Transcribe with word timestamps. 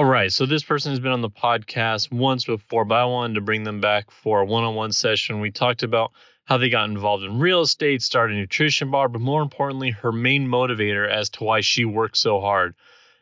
All 0.00 0.06
right. 0.06 0.32
So 0.32 0.46
this 0.46 0.62
person 0.62 0.92
has 0.92 0.98
been 0.98 1.12
on 1.12 1.20
the 1.20 1.28
podcast 1.28 2.10
once 2.10 2.46
before, 2.46 2.86
but 2.86 2.94
I 2.94 3.04
wanted 3.04 3.34
to 3.34 3.42
bring 3.42 3.64
them 3.64 3.82
back 3.82 4.10
for 4.10 4.40
a 4.40 4.46
one 4.46 4.64
on 4.64 4.74
one 4.74 4.92
session. 4.92 5.40
We 5.40 5.50
talked 5.50 5.82
about 5.82 6.12
how 6.46 6.56
they 6.56 6.70
got 6.70 6.88
involved 6.88 7.22
in 7.22 7.38
real 7.38 7.60
estate, 7.60 8.00
started 8.00 8.38
a 8.38 8.40
nutrition 8.40 8.90
bar, 8.90 9.10
but 9.10 9.20
more 9.20 9.42
importantly, 9.42 9.90
her 9.90 10.10
main 10.10 10.48
motivator 10.48 11.06
as 11.06 11.28
to 11.28 11.44
why 11.44 11.60
she 11.60 11.84
works 11.84 12.18
so 12.18 12.40
hard 12.40 12.74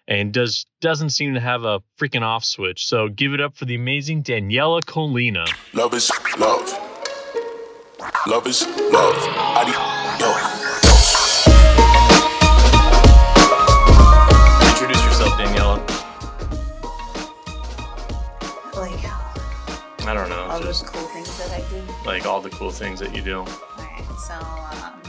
and 0.06 0.32
does 0.32 0.66
doesn't 0.80 1.10
seem 1.10 1.34
to 1.34 1.40
have 1.40 1.64
a 1.64 1.80
freaking 1.98 2.22
off 2.22 2.44
switch. 2.44 2.86
So 2.86 3.08
give 3.08 3.34
it 3.34 3.40
up 3.40 3.56
for 3.56 3.64
the 3.64 3.74
amazing 3.74 4.22
Daniela 4.22 4.80
Colina. 4.80 5.52
Love 5.74 5.94
is 5.94 6.12
love. 6.38 6.78
Love 8.28 8.46
is 8.46 8.64
love. 8.92 10.57
I 20.08 20.14
don't 20.14 20.30
know. 20.30 20.44
all 20.44 20.58
those 20.58 20.80
cool 20.80 21.06
things 21.08 21.36
that 21.36 21.60
I 21.60 21.68
do. 21.68 21.82
like 22.06 22.24
all 22.24 22.40
the 22.40 22.48
cool 22.48 22.70
things 22.70 22.98
that 23.00 23.14
you 23.14 23.20
do. 23.20 23.40
Alright, 23.40 24.04
so 24.26 24.32
um, 24.32 25.02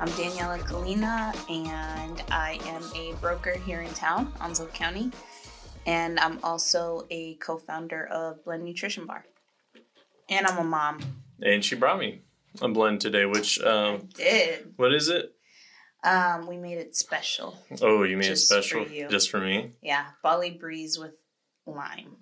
I'm 0.00 0.08
Daniela 0.08 0.58
Colina, 0.60 1.34
and 1.50 2.24
I 2.30 2.58
am 2.64 2.82
a 2.96 3.12
broker 3.20 3.58
here 3.66 3.82
in 3.82 3.92
town, 3.92 4.32
Onslow 4.40 4.68
County, 4.68 5.10
and 5.84 6.18
I'm 6.18 6.38
also 6.42 7.06
a 7.10 7.34
co-founder 7.34 8.06
of 8.06 8.42
Blend 8.42 8.64
Nutrition 8.64 9.04
Bar. 9.04 9.26
And 10.30 10.46
I'm 10.46 10.56
a 10.56 10.64
mom. 10.64 11.00
And 11.42 11.62
she 11.62 11.76
brought 11.76 11.98
me 11.98 12.22
a 12.62 12.68
blend 12.68 13.02
today, 13.02 13.26
which 13.26 13.60
um, 13.60 14.08
Did 14.14 14.72
what 14.76 14.94
is 14.94 15.10
it? 15.10 15.34
um, 16.04 16.46
we 16.46 16.56
made 16.56 16.78
it 16.78 16.96
special? 16.96 17.58
Oh, 17.82 18.02
you 18.02 18.16
made 18.16 18.28
it 18.28 18.30
for 18.30 18.36
special 18.36 18.88
you. 18.88 19.08
just 19.08 19.28
for 19.28 19.40
me. 19.40 19.72
Yeah, 19.82 20.06
Bali 20.22 20.52
Breeze 20.52 20.98
with 20.98 21.16
lime. 21.66 22.16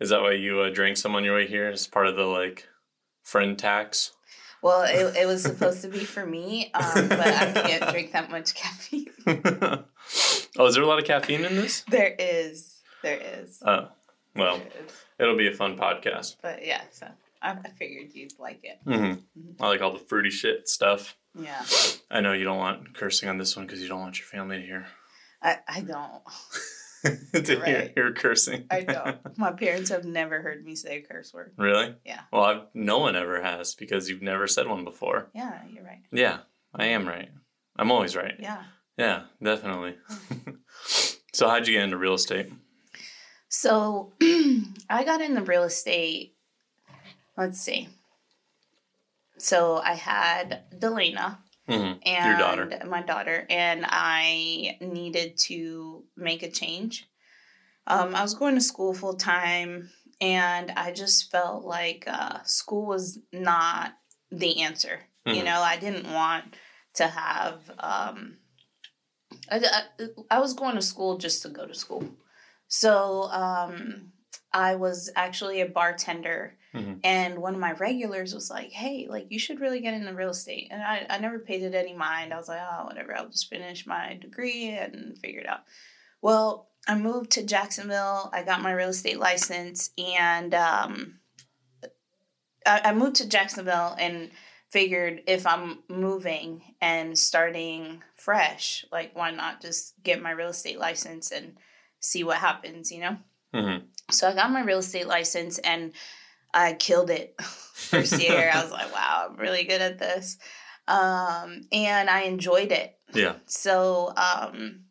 Is 0.00 0.10
that 0.10 0.20
why 0.20 0.32
you 0.32 0.60
uh, 0.60 0.70
drank 0.70 0.96
some 0.96 1.14
on 1.14 1.24
your 1.24 1.36
way 1.36 1.46
here 1.46 1.68
as 1.68 1.86
part 1.86 2.06
of 2.06 2.16
the 2.16 2.24
like 2.24 2.68
friend 3.22 3.58
tax? 3.58 4.12
Well, 4.62 4.82
it, 4.82 5.16
it 5.16 5.26
was 5.26 5.42
supposed 5.42 5.82
to 5.82 5.88
be 5.88 6.00
for 6.00 6.26
me, 6.26 6.72
um, 6.74 7.08
but 7.08 7.20
I 7.20 7.52
can't 7.52 7.90
drink 7.90 8.12
that 8.12 8.30
much 8.30 8.54
caffeine. 8.54 9.10
oh, 10.58 10.66
is 10.66 10.74
there 10.74 10.82
a 10.82 10.86
lot 10.86 10.98
of 10.98 11.04
caffeine 11.04 11.44
in 11.44 11.54
this? 11.54 11.82
There 11.88 12.14
is, 12.18 12.80
there 13.02 13.20
is. 13.20 13.62
Oh, 13.64 13.88
well, 14.34 14.56
is. 14.56 14.92
it'll 15.18 15.36
be 15.36 15.46
a 15.46 15.52
fun 15.52 15.76
podcast. 15.76 16.36
But 16.42 16.66
yeah, 16.66 16.80
so 16.90 17.06
I, 17.40 17.52
I 17.52 17.68
figured 17.78 18.14
you'd 18.14 18.38
like 18.38 18.64
it. 18.64 18.78
hmm 18.84 19.14
I 19.60 19.68
like 19.68 19.82
all 19.82 19.92
the 19.92 19.98
fruity 19.98 20.30
shit 20.30 20.68
stuff. 20.68 21.16
Yeah, 21.38 21.62
I 22.10 22.20
know 22.20 22.32
you 22.32 22.44
don't 22.44 22.58
want 22.58 22.94
cursing 22.94 23.28
on 23.28 23.38
this 23.38 23.56
one 23.56 23.66
because 23.66 23.80
you 23.80 23.88
don't 23.88 24.00
want 24.00 24.18
your 24.18 24.26
family 24.26 24.60
to 24.60 24.66
hear 24.66 24.86
I, 25.42 25.58
I 25.68 25.80
don't. 25.80 26.22
to 27.32 27.42
hear, 27.42 27.60
Right. 27.60 27.92
hear 27.94 28.12
cursing. 28.12 28.66
I 28.70 28.80
don't. 28.82 29.38
My 29.38 29.52
parents 29.52 29.90
have 29.90 30.04
never 30.04 30.40
heard 30.40 30.64
me 30.64 30.74
say 30.74 30.98
a 30.98 31.02
curse 31.02 31.32
word. 31.34 31.52
really? 31.56 31.94
Yeah. 32.04 32.20
Well, 32.32 32.44
I've, 32.44 32.62
no 32.74 32.98
one 32.98 33.16
ever 33.16 33.42
has 33.42 33.74
because 33.74 34.08
you've 34.08 34.22
never 34.22 34.46
said 34.46 34.66
one 34.68 34.84
before. 34.84 35.30
Yeah, 35.34 35.60
you're 35.70 35.84
right. 35.84 36.02
Yeah, 36.12 36.38
I 36.74 36.86
am 36.86 37.06
right. 37.06 37.28
I'm 37.76 37.90
always 37.92 38.16
right. 38.16 38.34
Yeah. 38.38 38.62
Yeah, 38.96 39.24
definitely. 39.42 39.96
so, 41.32 41.48
how'd 41.48 41.66
you 41.68 41.74
get 41.74 41.84
into 41.84 41.98
real 41.98 42.14
estate? 42.14 42.50
So 43.48 44.12
I 44.22 45.04
got 45.04 45.20
into 45.20 45.42
real 45.42 45.64
estate. 45.64 46.34
Let's 47.36 47.60
see. 47.60 47.88
So 49.38 49.76
I 49.76 49.92
had 49.94 50.62
Delana 50.74 51.38
Mm-hmm. 51.68 51.98
and 52.04 52.26
Your 52.26 52.38
daughter. 52.38 52.86
my 52.86 53.02
daughter, 53.02 53.46
and 53.50 53.84
I 53.88 54.78
needed 54.80 55.36
to 55.46 56.04
make 56.16 56.42
a 56.42 56.50
change. 56.50 57.08
Um, 57.86 58.14
I 58.14 58.22
was 58.22 58.34
going 58.34 58.54
to 58.54 58.60
school 58.60 58.94
full 58.94 59.14
time, 59.14 59.90
and 60.20 60.70
I 60.72 60.92
just 60.92 61.30
felt 61.30 61.64
like 61.64 62.04
uh, 62.06 62.42
school 62.44 62.86
was 62.86 63.18
not 63.32 63.94
the 64.30 64.62
answer. 64.62 65.00
You 65.24 65.42
Mhm. 65.42 65.44
know, 65.44 65.60
I 65.60 65.76
didn't 65.76 66.12
want 66.12 66.56
to 66.94 67.06
have. 67.06 67.70
Um, 67.78 68.38
I, 69.50 69.58
I, 69.58 70.06
I 70.30 70.38
was 70.40 70.54
going 70.54 70.76
to 70.76 70.82
school 70.82 71.18
just 71.18 71.42
to 71.42 71.48
go 71.48 71.66
to 71.66 71.74
school, 71.74 72.08
so 72.68 73.24
um, 73.30 74.12
I 74.52 74.76
was 74.76 75.10
actually 75.16 75.60
a 75.60 75.66
bartender 75.68 76.56
Mhm. 76.76 77.00
and 77.02 77.38
one 77.38 77.54
of 77.54 77.60
my 77.60 77.72
regulars 77.72 78.34
was 78.34 78.50
like, 78.50 78.70
"Hey, 78.70 79.06
like 79.08 79.26
you 79.30 79.38
should 79.38 79.60
really 79.60 79.80
get 79.80 79.94
into 79.94 80.12
real 80.14 80.30
estate." 80.30 80.68
And 80.70 80.82
I, 80.82 81.06
I 81.08 81.18
never 81.18 81.38
paid 81.38 81.62
it 81.62 81.74
any 81.74 81.94
mind. 81.94 82.32
I 82.32 82.36
was 82.36 82.48
like, 82.48 82.60
"Oh, 82.60 82.84
whatever. 82.84 83.16
I'll 83.16 83.28
just 83.28 83.48
finish 83.48 83.86
my 83.86 84.14
degree 84.20 84.68
and 84.68 85.18
figure 85.18 85.40
it 85.40 85.48
out." 85.48 85.60
Well, 86.20 86.68
I 86.86 86.96
moved 86.96 87.32
to 87.32 87.42
Jacksonville. 87.42 88.30
I 88.32 88.42
got 88.42 88.62
my 88.62 88.72
real 88.72 88.90
estate 88.90 89.18
license, 89.18 89.90
and 89.98 90.54
um, 90.54 91.20
I, 92.66 92.80
I 92.84 92.92
moved 92.94 93.16
to 93.16 93.28
Jacksonville 93.28 93.96
and 93.98 94.30
figured 94.70 95.22
if 95.26 95.46
I'm 95.46 95.78
moving 95.88 96.62
and 96.80 97.18
starting 97.18 98.02
fresh, 98.16 98.84
like 98.90 99.14
why 99.14 99.30
not 99.30 99.62
just 99.62 99.94
get 100.02 100.20
my 100.20 100.32
real 100.32 100.48
estate 100.48 100.78
license 100.78 101.30
and 101.30 101.56
see 102.00 102.24
what 102.24 102.38
happens, 102.38 102.90
you 102.90 103.00
know? 103.00 103.16
Mm-hmm. 103.54 103.86
So 104.10 104.28
I 104.28 104.34
got 104.34 104.50
my 104.50 104.62
real 104.62 104.78
estate 104.78 105.06
license 105.06 105.58
and 105.58 105.92
I 106.54 106.74
killed 106.74 107.10
it 107.10 107.34
first 107.40 108.18
year. 108.20 108.50
I 108.54 108.62
was 108.62 108.72
like, 108.72 108.92
wow, 108.92 109.28
I'm 109.30 109.36
really 109.36 109.64
good 109.64 109.80
at 109.80 109.98
this. 109.98 110.38
Um, 110.88 111.62
and 111.72 112.08
I 112.08 112.22
enjoyed 112.22 112.72
it. 112.72 112.98
Yeah. 113.12 113.34
So 113.46 114.12
um, 114.16 114.84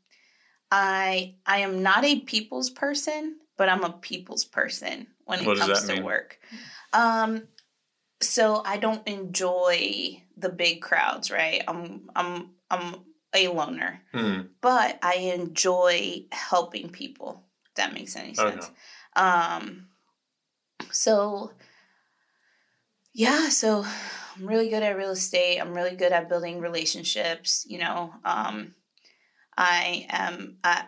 I 0.72 1.36
I 1.46 1.60
am 1.60 1.84
not 1.84 2.04
a 2.04 2.20
people's 2.22 2.70
person, 2.70 3.38
but 3.58 3.70
I'm 3.70 3.84
a 3.84 3.94
people's 3.94 4.46
person 4.46 5.08
when 5.26 5.40
it 5.42 5.46
What 5.46 5.58
comes 5.60 5.84
to 5.86 5.94
mean? 5.94 6.04
work. 6.04 6.40
Um, 6.94 7.44
so 8.22 8.62
I 8.66 8.78
don't 8.78 9.06
enjoy 9.08 10.24
the 10.38 10.50
big 10.50 10.82
crowds, 10.82 11.32
right? 11.32 11.64
I'm 11.68 12.10
I'm 12.16 12.52
I'm 12.70 12.96
a 13.34 13.48
loner, 13.50 14.02
Mm-hmm. 14.14 14.48
but 14.62 14.98
I 15.02 15.16
enjoy 15.36 16.26
helping 16.32 16.90
people. 16.90 17.44
If 17.68 17.76
that 17.76 17.94
makes 17.94 18.16
any 18.16 18.32
Okay. 18.32 18.52
sense. 18.52 18.72
Um, 19.16 19.88
so 20.91 21.51
yeah, 23.13 23.50
so 23.50 23.85
I'm 24.35 24.46
really 24.46 24.69
good 24.69 24.84
at 24.84 24.97
real 24.97 25.12
estate. 25.12 25.59
I'm 25.59 25.73
really 25.73 25.96
good 25.96 26.12
at 26.12 26.28
building 26.29 26.59
relationships. 26.59 27.66
You 27.68 27.79
know, 27.79 28.13
um, 28.25 28.75
I 29.57 30.06
am 30.09 30.57
I, 30.63 30.85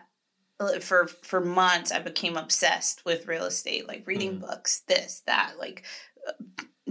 for 0.80 1.06
for 1.06 1.40
months. 1.40 1.90
I 1.90 2.00
became 2.00 2.36
obsessed 2.36 3.04
with 3.04 3.26
real 3.26 3.44
estate, 3.44 3.88
like 3.88 4.06
reading 4.06 4.36
Mhm. 4.36 4.40
books, 4.40 4.80
this, 4.86 5.22
that, 5.26 5.54
like 5.58 5.84
uh, 6.26 6.32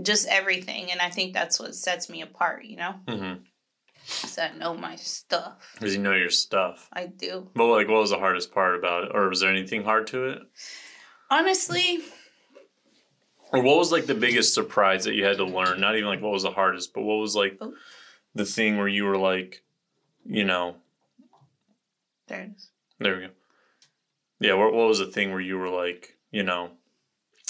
just 0.02 0.28
everything. 0.28 0.92
And 0.92 1.02
I 1.02 1.10
think 1.10 1.34
that's 1.34 1.60
what 1.60 1.76
sets 1.76 2.10
me 2.10 2.22
apart. 2.22 2.64
You 2.66 2.78
know, 2.78 2.96
Mm-hmm. 3.08 3.44
so 4.06 4.42
I 4.42 4.54
know 4.54 4.74
my 4.74 4.96
stuff. 4.96 5.74
Because 5.76 5.96
you 5.96 6.02
know 6.02 6.14
your 6.14 6.32
stuff. 6.32 6.90
I 6.94 7.06
do. 7.06 7.52
But 7.54 7.68
like, 7.68 7.88
what 7.88 8.02
was 8.02 8.10
the 8.10 8.18
hardest 8.18 8.52
part 8.52 8.76
about 8.76 9.04
it, 9.04 9.12
or 9.14 9.30
was 9.30 9.42
there 9.42 9.52
anything 9.52 9.84
hard 9.84 10.08
to 10.08 10.30
it, 10.30 10.40
Honestly, 11.30 12.00
or 13.52 13.62
what 13.62 13.78
was 13.78 13.92
like 13.92 14.06
the 14.06 14.14
biggest 14.16 14.54
surprise 14.54 15.06
that 15.06 15.16
you 15.16 15.24
had 15.26 15.38
to 15.38 15.46
learn? 15.46 15.80
Not 15.80 15.96
even 15.96 16.08
like 16.08 16.22
what 16.22 16.32
was 16.32 16.44
the 16.44 16.52
hardest, 16.52 16.94
but 16.94 17.02
what 17.04 17.16
was 17.16 17.36
like 17.36 17.58
Oh. 17.62 17.74
the 18.36 18.46
thing 18.46 18.78
where 18.78 18.88
you 18.88 19.06
were 19.06 19.18
like, 19.18 19.64
you 20.26 20.44
know, 20.44 20.76
there 22.28 22.42
it 22.42 22.52
is. 22.58 22.70
there 23.00 23.16
we 23.16 23.22
go. 23.28 23.30
Yeah, 24.40 24.54
what 24.56 24.74
what 24.74 24.88
was 24.88 25.00
the 25.00 25.08
thing 25.08 25.32
where 25.32 25.40
you 25.40 25.58
were 25.58 25.70
like, 25.70 26.18
you 26.32 26.44
know, 26.44 26.72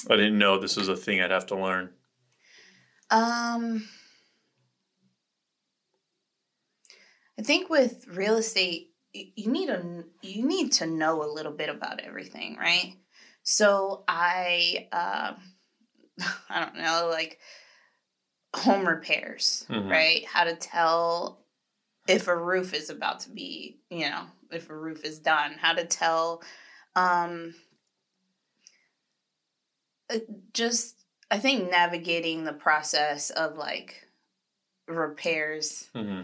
I 0.09 0.15
didn't 0.15 0.37
know 0.37 0.59
this 0.59 0.77
was 0.77 0.87
a 0.87 0.95
thing 0.95 1.21
I'd 1.21 1.31
have 1.31 1.47
to 1.47 1.55
learn. 1.55 1.89
Um, 3.09 3.87
I 7.39 7.43
think 7.43 7.69
with 7.69 8.05
real 8.07 8.35
estate, 8.37 8.91
you 9.13 9.49
need 9.51 9.69
a 9.69 10.03
you 10.21 10.45
need 10.47 10.71
to 10.73 10.85
know 10.85 11.23
a 11.23 11.31
little 11.31 11.51
bit 11.51 11.69
about 11.69 12.01
everything, 12.01 12.57
right? 12.57 12.95
So 13.43 14.03
I, 14.07 14.87
um, 14.91 15.41
I 16.49 16.59
don't 16.59 16.75
know, 16.75 17.09
like 17.11 17.39
home 18.55 18.87
repairs, 18.87 19.65
Mhm. 19.69 19.89
right? 19.89 20.25
How 20.25 20.43
to 20.45 20.55
tell 20.55 21.39
if 22.07 22.27
a 22.27 22.35
roof 22.35 22.73
is 22.73 22.89
about 22.89 23.19
to 23.21 23.29
be, 23.29 23.79
you 23.89 24.09
know, 24.09 24.25
if 24.51 24.69
a 24.69 24.75
roof 24.75 25.03
is 25.03 25.19
done. 25.19 25.53
How 25.53 25.73
to 25.73 25.85
tell, 25.85 26.41
um, 26.95 27.53
uh, 30.09 30.19
just 30.53 30.95
I 31.29 31.37
think 31.39 31.69
navigating 31.69 32.45
the 32.45 32.53
process 32.53 33.29
of 33.29 33.57
like 33.57 34.07
repairs 34.87 35.89
Mm-hmm. 35.93 36.23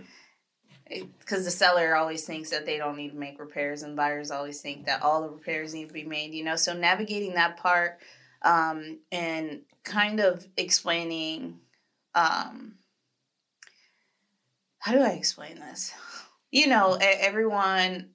because 1.19 1.43
the 1.43 1.51
seller 1.51 1.95
always 1.95 2.25
thinks 2.25 2.49
that 2.51 2.65
they 2.65 2.77
don't 2.77 2.95
need 2.95 3.09
to 3.11 3.17
make 3.17 3.39
repairs 3.39 3.83
and 3.83 3.95
buyers 3.97 4.31
always 4.31 4.61
think 4.61 4.85
that 4.85 5.01
all 5.01 5.21
the 5.21 5.29
repairs 5.29 5.73
need 5.73 5.89
to 5.89 5.93
be 5.93 6.05
made 6.05 6.33
you 6.33 6.43
know 6.45 6.55
so 6.55 6.71
navigating 6.73 7.33
that 7.33 7.57
part 7.57 7.99
um, 8.43 8.99
and 9.11 9.61
kind 9.83 10.19
of 10.19 10.47
explaining 10.57 11.59
um, 12.15 12.75
how 14.79 14.91
do 14.93 14.99
i 15.01 15.11
explain 15.11 15.59
this 15.59 15.93
you 16.51 16.67
know 16.67 16.97
everyone 17.01 18.09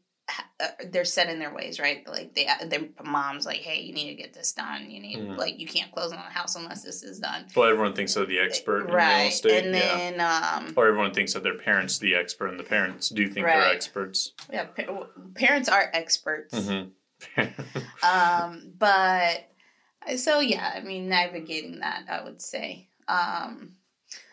uh, 0.61 0.67
they're 0.91 1.07
set 1.07 1.31
in 1.31 1.39
their 1.39 1.55
ways, 1.55 1.81
right? 1.81 2.07
Like 2.07 2.35
they, 2.35 2.47
their 2.67 2.83
mom's 3.03 3.47
like, 3.47 3.61
"Hey, 3.61 3.81
you 3.81 3.95
need 3.95 4.09
to 4.09 4.15
get 4.15 4.35
this 4.35 4.53
done. 4.53 4.91
You 4.91 5.01
need 5.01 5.17
Mhm. 5.21 5.39
like 5.39 5.59
you 5.59 5.67
can't 5.67 5.91
close 5.91 6.13
on 6.13 6.19
the 6.19 6.31
house 6.39 6.55
unless 6.55 6.83
this 6.83 7.03
is 7.03 7.19
done." 7.19 7.47
Well, 7.57 7.67
everyone 7.71 7.95
thinks 7.95 8.13
they're 8.13 8.27
the 8.27 8.39
expert 8.39 8.81
in 8.81 8.87
real 8.89 8.97
right, 8.97 9.33
estate. 9.33 9.65
and 9.65 9.75
yeah. 9.75 9.97
then 9.97 10.21
um, 10.67 10.75
Or 10.77 10.87
everyone 10.87 11.15
thinks 11.15 11.33
that 11.33 11.43
their 11.45 11.57
parents 11.57 11.99
the 11.99 12.15
expert, 12.15 12.49
and 12.49 12.61
the 12.61 12.65
parents 12.65 13.09
do 13.09 13.27
think 13.27 13.47
they're 13.47 13.73
experts. 13.73 14.33
yeah, 14.53 14.65
pa- 14.65 15.07
parents 15.35 15.71
are 15.71 15.89
experts. 15.95 16.53
Mm-hmm. 16.55 17.41
um, 18.07 18.73
but 18.79 19.51
so 20.17 20.41
yeah, 20.41 20.73
I 20.75 20.81
mean, 20.81 21.09
navigating 21.09 21.81
that, 21.81 22.05
I 22.09 22.23
would 22.25 22.41
say. 22.41 22.89
Um, 23.07 23.73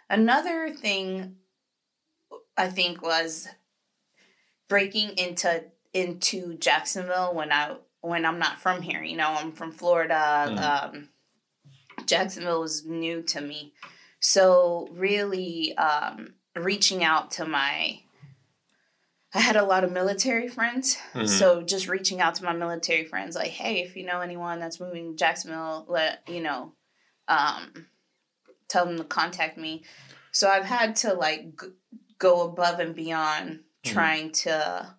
another 0.09 0.69
thing 0.69 1.35
I 2.57 2.69
think 2.69 3.01
was 3.01 3.47
breaking 4.67 5.17
into 5.17 5.63
into 5.93 6.55
Jacksonville 6.57 7.33
when 7.33 7.51
I 7.51 7.75
when 8.01 8.25
I'm 8.25 8.39
not 8.39 8.59
from 8.59 8.81
here. 8.81 9.01
You 9.01 9.17
know, 9.17 9.33
I'm 9.37 9.51
from 9.51 9.71
Florida. 9.71 10.47
Mhm. 10.49 10.59
Um, 10.61 11.09
Jacksonville 12.05 12.61
was 12.61 12.85
new 12.85 13.21
to 13.23 13.41
me, 13.41 13.73
so 14.19 14.87
really 14.91 15.75
um, 15.77 16.35
reaching 16.55 17.03
out 17.03 17.31
to 17.31 17.45
my. 17.45 18.01
I 19.35 19.41
had 19.41 19.57
a 19.57 19.65
lot 19.65 19.83
of 19.83 19.91
military 19.91 20.47
friends, 20.47 20.97
Mhm. 21.13 21.27
so 21.27 21.61
just 21.61 21.87
reaching 21.89 22.21
out 22.21 22.35
to 22.35 22.43
my 22.45 22.53
military 22.53 23.03
friends, 23.05 23.35
like, 23.35 23.51
hey, 23.51 23.83
if 23.83 23.95
you 23.97 24.05
know 24.05 24.21
anyone 24.21 24.59
that's 24.59 24.79
moving 24.79 25.11
to 25.11 25.17
Jacksonville, 25.17 25.85
let 25.89 26.27
you 26.29 26.41
know, 26.41 26.73
um, 27.27 27.87
tell 28.69 28.85
them 28.85 28.97
to 28.97 29.03
contact 29.03 29.57
me. 29.57 29.83
So 30.31 30.49
I've 30.49 30.65
had 30.65 30.95
to 30.97 31.13
like 31.13 31.59
g- 31.59 31.67
go 32.17 32.41
above 32.41 32.79
and 32.79 32.95
beyond 32.95 33.65
Mhm. 33.83 33.91
trying 33.93 34.31
to 34.31 34.95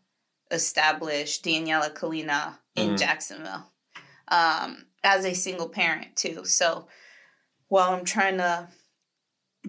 establish 0.51 1.41
Daniela 1.43 1.93
Colina 1.93 2.59
in 2.75 2.91
Mhm. 2.95 2.99
Jacksonville 2.99 3.73
um, 4.29 4.87
as 5.03 5.25
a 5.25 5.35
single 5.35 5.69
parent 5.69 6.15
too. 6.17 6.45
So 6.45 6.89
while 7.69 7.93
I'm 7.95 8.05
trying 8.05 8.37
to 8.39 8.69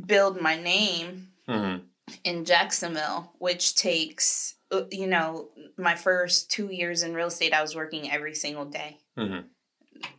build 0.06 0.42
my 0.42 0.56
name 0.56 1.32
hmm 1.48 1.78
in 2.24 2.46
Jacksonville, 2.46 3.34
which 3.38 3.76
takes, 3.76 4.56
you 4.92 5.08
know, 5.08 5.50
my 5.78 5.96
first 5.96 6.52
two 6.52 6.68
years 6.72 7.04
in 7.04 7.14
real 7.14 7.28
estate, 7.28 7.54
I 7.54 7.62
was 7.62 7.76
working 7.76 8.12
every 8.12 8.36
single 8.36 8.66
day. 8.66 8.98
hmm 9.18 9.40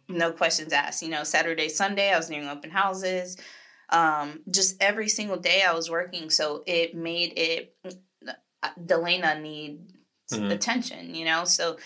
No 0.08 0.32
questions 0.32 0.72
asked. 0.72 1.02
You 1.02 1.10
know, 1.10 1.24
Saturday, 1.24 1.68
Sunday, 1.68 2.12
I 2.12 2.16
was 2.16 2.28
doing 2.28 2.48
open 2.48 2.70
houses. 2.70 3.36
Um, 3.90 4.40
just 4.50 4.76
every 4.82 5.08
single 5.08 5.36
day 5.38 5.62
I 5.62 5.72
was 5.74 5.90
working. 5.90 6.30
So 6.30 6.62
it 6.66 6.94
made 6.94 7.38
it, 7.38 7.76
uh, 8.62 8.70
Delana 8.78 9.40
need 9.40 9.92
Mhm. 10.30 10.50
attention, 10.52 11.14
you 11.14 11.24
know? 11.24 11.44
So, 11.44 11.78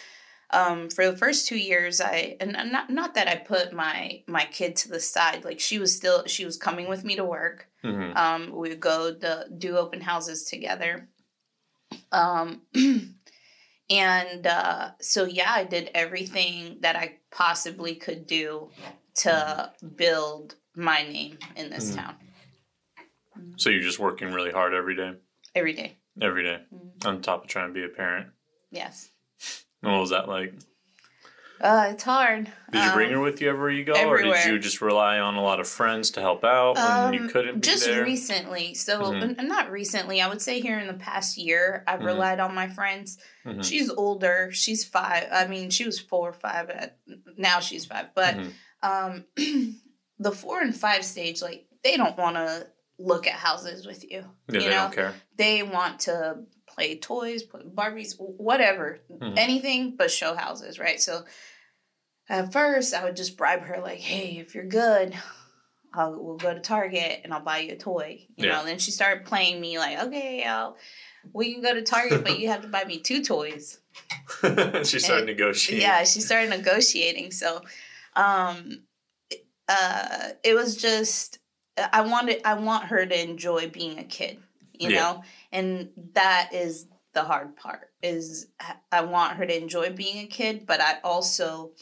um, 0.51 0.91
for 0.91 1.11
the 1.11 1.17
first 1.17 1.47
two 1.49 1.57
years, 1.57 2.01
I 2.01 2.37
and 2.41 2.53
not 2.53 2.91
not 2.91 3.15
that 3.15 3.29
I 3.29 3.37
put 3.37 3.73
my 3.73 4.23
my 4.27 4.45
kid 4.47 4.77
to 4.77 4.89
the 4.89 5.01
side. 5.01 5.45
Like 5.45 5.61
she 5.61 5.79
was 5.79 5.95
still 5.97 6.27
she 6.27 6.45
was 6.45 6.57
coming 6.59 6.89
with 6.89 7.05
me 7.05 7.17
to 7.17 7.25
work. 7.25 7.69
hmm 7.83 8.13
Um, 8.15 8.51
we 8.51 8.69
would 8.71 8.81
go 8.81 9.15
to 9.15 9.47
do 9.57 9.77
open 9.79 10.01
houses 10.03 10.45
together. 10.45 11.09
Um, 12.13 12.63
and 13.91 14.47
uh, 14.47 14.91
so, 15.01 15.25
yeah, 15.25 15.51
I 15.53 15.65
did 15.65 15.91
everything 15.95 16.79
that 16.81 16.95
I 16.97 17.17
possibly 17.31 17.95
could 17.95 18.27
do 18.27 18.71
to 19.17 19.73
build 19.97 20.55
my 20.75 21.03
name 21.03 21.39
in 21.57 21.71
this 21.71 21.91
Mhm. 21.93 21.97
town 21.97 22.17
So 23.57 23.71
you're 23.71 23.83
just 23.83 23.99
working 23.99 24.33
really 24.33 24.51
hard 24.53 24.73
every 24.75 24.95
day, 24.97 25.15
every 25.55 25.73
day. 25.73 25.97
every 26.21 26.43
day, 26.43 26.63
Mhm. 26.73 27.07
on 27.07 27.23
top 27.23 27.45
of 27.45 27.49
trying 27.51 27.69
to 27.69 27.75
be 27.75 27.85
a 27.85 27.89
parent. 27.89 28.33
Yes. 28.71 29.11
And 29.83 29.93
what 29.93 30.01
was 30.01 30.11
that 30.11 30.29
like? 30.29 30.55
Uh, 31.63 31.91
it's 31.93 32.03
hard. 32.03 32.51
Did 32.73 32.85
you 32.85 32.91
bring 32.93 33.09
Um, 33.09 33.15
her 33.15 33.21
with 33.21 33.41
you 33.41 33.49
everywhere 33.49 33.71
you 33.71 33.85
go, 33.85 33.93
or 34.09 34.21
did 34.21 34.45
you 34.47 34.59
just 34.59 34.81
rely 34.81 35.21
on 35.21 35.37
a 35.37 35.43
lot 35.43 35.61
of 35.61 35.69
friends 35.69 36.11
to 36.13 36.21
help 36.21 36.43
out 36.45 36.75
when 36.75 37.15
you 37.15 37.21
Um, 37.23 37.29
couldn't 37.29 37.55
be 37.57 37.61
just 37.61 37.85
there? 37.87 38.03
recently 38.03 38.75
so 38.75 39.01
Mhm. 39.13 39.39
n- 39.39 39.47
not 39.47 39.71
recently 39.71 40.21
i 40.21 40.27
would 40.27 40.43
say 40.43 40.61
here 40.61 40.79
in 40.79 40.89
the 40.89 40.95
past 40.95 41.39
year 41.39 41.85
i've 41.87 42.01
Mhm. 42.01 42.07
relied 42.07 42.41
on 42.41 42.53
my 42.55 42.69
friends 42.69 43.17
Mhm. 43.47 43.63
she's 43.65 43.89
older 43.91 44.51
she's 44.53 44.85
five 44.85 45.29
i 45.31 45.47
mean 45.47 45.71
she 45.71 45.85
was 45.85 46.01
four 46.01 46.31
or 46.31 46.33
five 46.33 46.69
at, 46.71 46.97
now 47.37 47.61
she's 47.61 47.85
five 47.85 48.07
but 48.15 48.35
Mhm. 48.35 48.53
um 48.83 49.25
the 50.19 50.33
four 50.33 50.61
and 50.61 50.75
five 50.77 51.05
stage 51.05 51.41
like 51.43 51.67
they 51.85 51.97
don't 51.97 52.17
want 52.19 52.35
to 52.37 52.67
look 52.99 53.27
at 53.27 53.35
houses 53.35 53.87
with 53.87 54.03
you 54.05 54.25
yeah, 54.49 54.55
you 54.55 54.61
they 54.61 54.67
know 54.67 54.71
don't 54.83 54.93
care. 54.95 55.15
they 55.37 55.63
want 55.63 56.01
to 56.01 56.39
play 56.67 56.97
toys 56.99 57.43
play 57.43 57.63
barbies 57.63 58.15
whatever 58.19 58.99
Mhm. 59.11 59.35
anything 59.37 59.95
but 59.97 60.11
show 60.11 60.35
houses 60.35 60.79
right 60.79 61.01
so 61.01 61.25
at 62.33 62.53
first 62.53 62.95
i 62.95 63.05
would 63.05 63.15
just 63.15 63.37
bribe 63.37 63.61
her 63.63 63.81
like 63.81 63.99
hey 64.01 64.39
if 64.39 64.55
you're 64.55 64.65
good 64.65 65.15
I'll, 65.95 66.19
we'll 66.19 66.39
go 66.39 66.55
to 66.55 66.61
target 66.61 67.21
and 67.23 67.33
i'll 67.35 67.41
buy 67.41 67.59
you 67.59 67.75
a 67.75 67.77
toy 67.77 68.27
you 68.37 68.47
Yeah. 68.47 68.59
know 68.59 68.65
then 68.65 68.79
she 68.79 68.91
started 68.91 69.25
playing 69.27 69.61
me 69.61 69.79
like 69.79 69.99
okay 70.05 70.43
I'll, 70.43 70.77
we 71.33 71.53
can 71.53 71.63
go 71.63 71.75
to 71.75 71.83
target 71.83 72.25
but 72.25 72.39
you 72.39 72.49
have 72.49 72.63
to 72.63 72.69
buy 72.69 72.85
me 72.85 72.99
two 72.99 73.23
toys 73.23 73.79
she 74.43 74.99
started 74.99 75.27
negotiating. 75.27 75.83
yeah 75.83 76.03
she 76.05 76.21
started 76.21 76.51
negotiating 76.51 77.31
so 77.31 77.61
um 78.17 78.83
uh 79.69 80.31
it 80.43 80.55
was 80.55 80.77
just 80.77 81.39
i 81.93 82.01
wanted 82.01 82.41
i 82.47 82.55
want 82.55 82.85
her 82.87 83.05
to 83.05 83.21
enjoy 83.23 83.69
being 83.69 83.99
a 83.99 84.05
kid 84.05 84.39
you 84.73 84.89
Yeah. 84.91 84.97
know 84.97 85.23
and 85.53 85.91
that 86.15 86.51
is 86.55 86.87
the 87.13 87.23
hard 87.23 87.57
part 87.57 87.91
is 88.03 88.47
i 88.91 89.03
want 89.03 89.37
her 89.37 89.45
to 89.47 89.55
enjoy 89.57 89.91
being 89.91 90.19
a 90.25 90.27
kid 90.27 90.67
but 90.67 90.81
i 90.81 90.97
also 91.05 91.73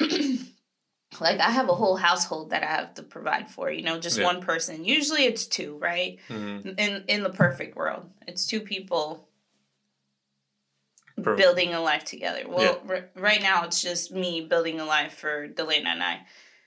like 1.20 1.40
i 1.40 1.50
have 1.50 1.68
a 1.68 1.74
whole 1.74 1.96
household 1.96 2.50
that 2.50 2.62
i 2.62 2.66
have 2.66 2.94
to 2.94 3.02
provide 3.02 3.50
for 3.50 3.70
you 3.70 3.82
know 3.82 3.98
just 3.98 4.18
Yeah. 4.18 4.24
one 4.24 4.40
person. 4.42 4.84
Usually 4.84 5.24
it's 5.24 5.46
two 5.46 5.76
right? 5.78 6.18
Mhm. 6.28 6.78
in 6.78 7.04
in 7.08 7.22
the 7.22 7.30
perfect 7.30 7.76
world 7.76 8.08
it's 8.26 8.46
two 8.46 8.60
people 8.60 9.28
building 11.36 11.74
a 11.74 11.80
life 11.80 12.04
together. 12.04 12.44
Well 12.48 12.80
r- 12.88 13.10
right 13.14 13.42
now 13.42 13.64
it's 13.64 13.82
just 13.82 14.12
me 14.12 14.40
building 14.42 14.80
a 14.80 14.84
life 14.84 15.14
for 15.14 15.48
delana 15.48 15.86
and 15.86 16.02
i. 16.02 16.20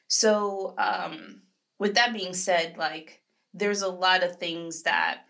So 0.07 0.75
um 0.77 1.41
with 1.79 1.95
that 1.95 2.13
being 2.13 2.33
said 2.33 2.77
like 2.77 3.21
there's 3.53 3.81
a 3.81 3.89
lot 3.89 4.23
of 4.23 4.37
things 4.37 4.83
that 4.83 5.25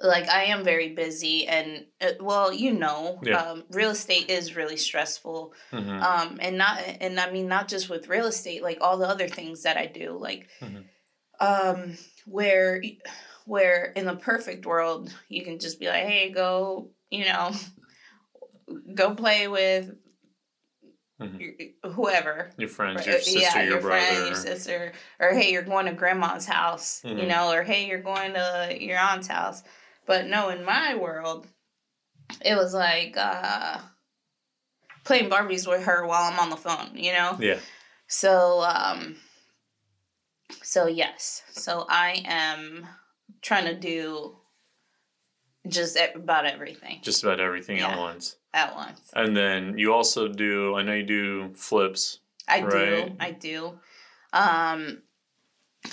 like 0.00 0.28
i 0.28 0.44
am 0.44 0.64
very 0.64 0.88
busy 0.94 1.46
and 1.46 1.84
uh, 2.00 2.12
well 2.20 2.52
you 2.52 2.72
know 2.72 3.20
Yeah. 3.22 3.38
um, 3.38 3.64
real 3.70 3.90
estate 3.90 4.30
is 4.30 4.56
really 4.56 4.76
stressful 4.76 5.52
Mhm. 5.72 6.02
um 6.02 6.38
and 6.40 6.56
not 6.56 6.78
and 7.00 7.20
i 7.20 7.30
mean 7.30 7.48
not 7.48 7.68
just 7.68 7.90
with 7.90 8.08
real 8.08 8.26
estate 8.26 8.62
like 8.62 8.78
all 8.80 8.96
the 8.96 9.06
other 9.08 9.28
things 9.28 9.62
that 9.64 9.76
i 9.76 9.86
do 9.86 10.16
like 10.18 10.48
Mhm. 10.60 10.84
um 11.40 11.96
where 12.26 12.82
where 13.44 13.92
in 13.96 14.06
the 14.06 14.16
perfect 14.16 14.64
world 14.66 15.12
you 15.28 15.44
can 15.44 15.58
just 15.58 15.78
be 15.78 15.86
like 15.86 16.06
hey 16.06 16.30
go 16.30 16.90
you 17.10 17.24
know 17.26 17.50
go 18.94 19.14
play 19.14 19.48
with 19.48 19.92
Mhm. 21.20 21.72
whoever 21.94 22.50
Your 22.56 22.68
friends, 22.70 23.06
your 23.06 23.18
sister, 23.18 23.40
yeah, 23.40 23.62
your, 23.62 23.80
brother. 23.80 24.06
friend, 24.06 24.26
your 24.26 24.34
sister, 24.34 24.92
or 25.18 25.32
hey, 25.34 25.52
you're 25.52 25.62
going 25.62 25.84
to 25.84 25.92
grandma's 25.92 26.46
house, 26.46 27.02
you 27.04 27.12
Mhm. 27.14 27.28
know, 27.28 27.52
or 27.52 27.62
hey, 27.62 27.86
you're 27.86 28.00
going 28.00 28.32
to 28.32 28.74
your 28.80 28.96
aunt's 28.98 29.26
house. 29.28 29.62
But 30.10 30.26
no, 30.26 30.48
in 30.48 30.64
my 30.64 30.96
world, 30.96 31.46
it 32.44 32.56
was 32.56 32.74
like 32.74 33.14
uh, 33.16 33.78
playing 35.04 35.30
Barbies 35.30 35.68
with 35.68 35.84
her 35.84 36.04
while 36.04 36.32
I'm 36.32 36.40
on 36.40 36.50
the 36.50 36.56
phone, 36.56 36.96
you 36.96 37.12
know. 37.12 37.36
Yeah. 37.38 37.60
So, 38.08 38.60
um, 38.60 39.14
so 40.64 40.88
yes, 40.88 41.44
so 41.52 41.86
I 41.88 42.24
am 42.24 42.88
trying 43.40 43.66
to 43.66 43.74
do 43.76 44.34
just 45.68 45.96
about 46.16 46.44
everything 46.44 46.98
Just 47.02 47.22
about 47.22 47.38
everything 47.38 47.78
at 47.78 47.96
once. 47.96 48.34
at 48.52 48.74
once. 48.74 49.12
And 49.14 49.36
then 49.36 49.78
you 49.78 49.94
also 49.94 50.26
do, 50.26 50.74
I 50.74 50.82
know 50.82 50.94
you 50.94 51.04
do 51.04 51.54
flips. 51.54 52.18
I 52.48 52.62
Right. 52.62 53.06
do. 53.06 53.16
I 53.20 53.30
do. 53.30 53.78
Um, 54.32 55.02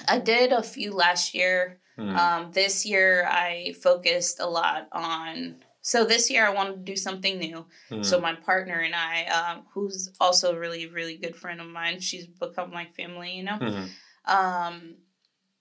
I 0.08 0.18
did 0.18 0.54
a 0.54 0.64
few 0.64 0.92
last 0.96 1.36
year. 1.36 1.82
Mhm. 1.98 2.16
Um, 2.18 2.52
this 2.52 2.86
year 2.86 3.26
I 3.28 3.74
focused 3.82 4.40
a 4.40 4.46
lot 4.48 4.88
on. 4.92 5.64
So 5.82 6.04
this 6.04 6.30
year 6.30 6.46
I 6.46 6.50
wanted 6.50 6.74
to 6.86 6.92
do 6.92 6.96
something 6.96 7.40
new. 7.40 7.66
Mhm. 7.90 8.06
So 8.06 8.20
my 8.20 8.36
partner 8.36 8.80
and 8.80 8.94
I, 8.96 9.26
um, 9.26 9.66
who's 9.74 10.12
also 10.20 10.56
a 10.56 10.60
really 10.60 10.88
really 10.88 11.18
good 11.18 11.36
friend 11.36 11.60
of 11.62 11.68
mine, 11.68 12.00
she's 12.00 12.28
become 12.28 12.72
like 12.72 12.94
family. 12.96 13.32
You 13.32 13.44
know. 13.44 13.58
Mhm. 13.60 13.90
Um, 14.26 14.96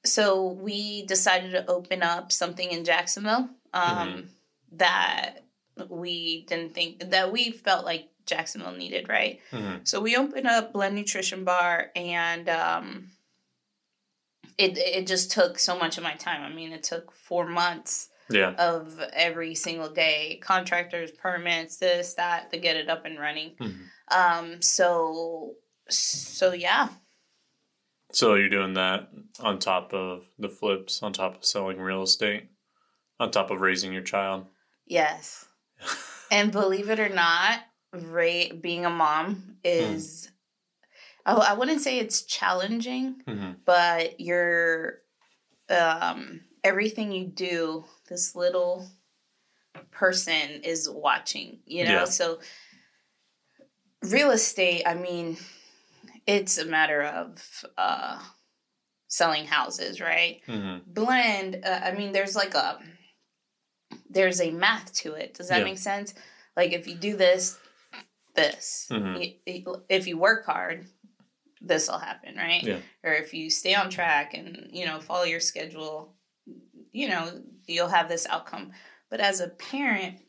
so 0.05 0.49
we 0.53 1.05
decided 1.07 1.53
to 1.53 1.67
open 1.71 2.03
up 2.03 2.31
something 2.33 2.71
in 2.71 2.85
Jacksonville. 2.85 3.49
Um, 3.73 4.31
that 4.73 5.37
we 5.89 6.45
didn't 6.49 6.75
think 6.75 7.11
that 7.11 7.31
we 7.33 7.51
felt 7.51 7.85
like 7.85 8.09
Jacksonville 8.25 8.73
needed, 8.73 9.09
right? 9.09 9.41
Mhm. 9.53 9.87
So 9.87 10.01
we 10.01 10.17
opened 10.17 10.47
up 10.47 10.73
Blend 10.73 10.97
Nutrition 10.97 11.45
Bar, 11.45 11.93
and 11.95 12.49
um, 12.49 13.11
it 14.59 14.79
it 14.79 15.07
just 15.07 15.31
took 15.31 15.59
so 15.59 15.79
much 15.79 15.99
of 15.99 16.05
my 16.05 16.15
time. 16.15 16.43
I 16.43 16.55
mean, 16.55 16.73
it 16.73 16.83
took 16.83 17.13
four 17.13 17.47
months 17.47 18.09
Yeah. 18.31 18.55
of 18.59 18.99
every 19.13 19.55
single 19.55 19.89
day 19.91 20.41
contractors 20.43 21.13
permits 21.13 21.77
this 21.77 22.15
that 22.15 22.51
to 22.53 22.59
get 22.59 22.77
it 22.77 22.89
up 22.89 23.05
and 23.05 23.19
running 23.21 23.55
Mhm. 23.61 23.87
um 24.11 24.63
so 24.63 25.55
so 25.89 26.53
yeah 26.53 26.89
So 28.13 28.35
you're 28.35 28.49
doing 28.49 28.75
that 28.75 29.09
on 29.41 29.59
top 29.59 29.93
of 29.93 30.25
the 30.39 30.49
flips, 30.49 31.03
on 31.03 31.13
top 31.13 31.37
of 31.37 31.45
selling 31.45 31.79
real 31.81 32.03
estate, 32.03 32.49
on 33.21 33.31
top 33.31 33.51
of 33.51 33.61
raising 33.61 33.93
your 33.93 34.03
child. 34.03 34.47
yes 34.87 35.47
and 36.33 36.51
believe 36.51 36.89
it 36.91 36.99
or 36.99 37.09
not 37.09 37.61
ra- 37.93 38.53
being 38.61 38.85
a 38.87 38.91
mom 38.91 39.57
is 39.63 40.31
I, 41.27 41.33
I 41.35 41.53
wouldn't 41.55 41.81
say 41.83 41.99
it's 41.99 42.23
challenging 42.23 43.23
hmm 43.27 43.53
but 43.65 44.21
you're 44.21 45.01
um 45.69 46.41
everything 46.63 47.11
you 47.13 47.27
do 47.27 47.85
this 48.09 48.35
little 48.37 48.87
person 49.91 50.63
is 50.63 50.89
watching 50.89 51.59
you 51.67 51.85
know? 51.85 51.91
Yeah. 51.91 52.05
so 52.05 52.39
real 54.03 54.31
estate 54.31 54.83
i 54.87 54.95
mean 54.95 55.37
it's 56.27 56.59
a 56.59 56.65
matter 56.65 57.03
of 57.03 57.65
uh 57.77 58.19
selling 59.09 59.47
houses 59.47 60.01
right? 60.01 60.41
Hmm 60.47 60.79
blend 60.87 61.63
uh, 61.65 61.81
i 61.83 61.93
mean 61.93 62.13
there's 62.13 62.37
like 62.37 62.55
a 62.55 62.79
there's 64.11 64.41
a 64.41 64.51
math 64.51 64.93
to 64.95 65.13
it. 65.15 65.35
Does 65.35 65.49
that 65.49 65.59
Yeah. 65.59 65.65
make 65.65 65.79
sense? 65.79 66.15
Like 66.57 66.73
if 66.73 66.87
you 66.87 66.95
do 66.95 67.17
this 67.17 67.59
this. 68.35 68.89
Mhm. 68.91 69.15
Y- 69.47 69.83
if 69.89 70.07
you 70.07 70.19
work 70.19 70.45
hard 70.47 70.87
this 71.61 71.89
will 71.89 71.99
happen 71.99 72.37
right 72.37 72.63
Yeah. 72.63 72.79
or 73.03 73.13
if 73.15 73.33
you 73.35 73.49
stay 73.51 73.75
on 73.75 73.91
track 73.91 74.35
and 74.35 74.69
you 74.73 74.85
know 74.87 75.01
follow 75.01 75.25
your 75.25 75.41
schedule 75.41 76.15
you 76.93 77.09
know 77.09 77.43
you'll 77.67 77.89
have 77.89 78.09
this 78.09 78.27
outcome 78.29 78.73
but 79.11 79.21
as 79.21 79.41
a 79.41 79.49
parent 79.49 80.21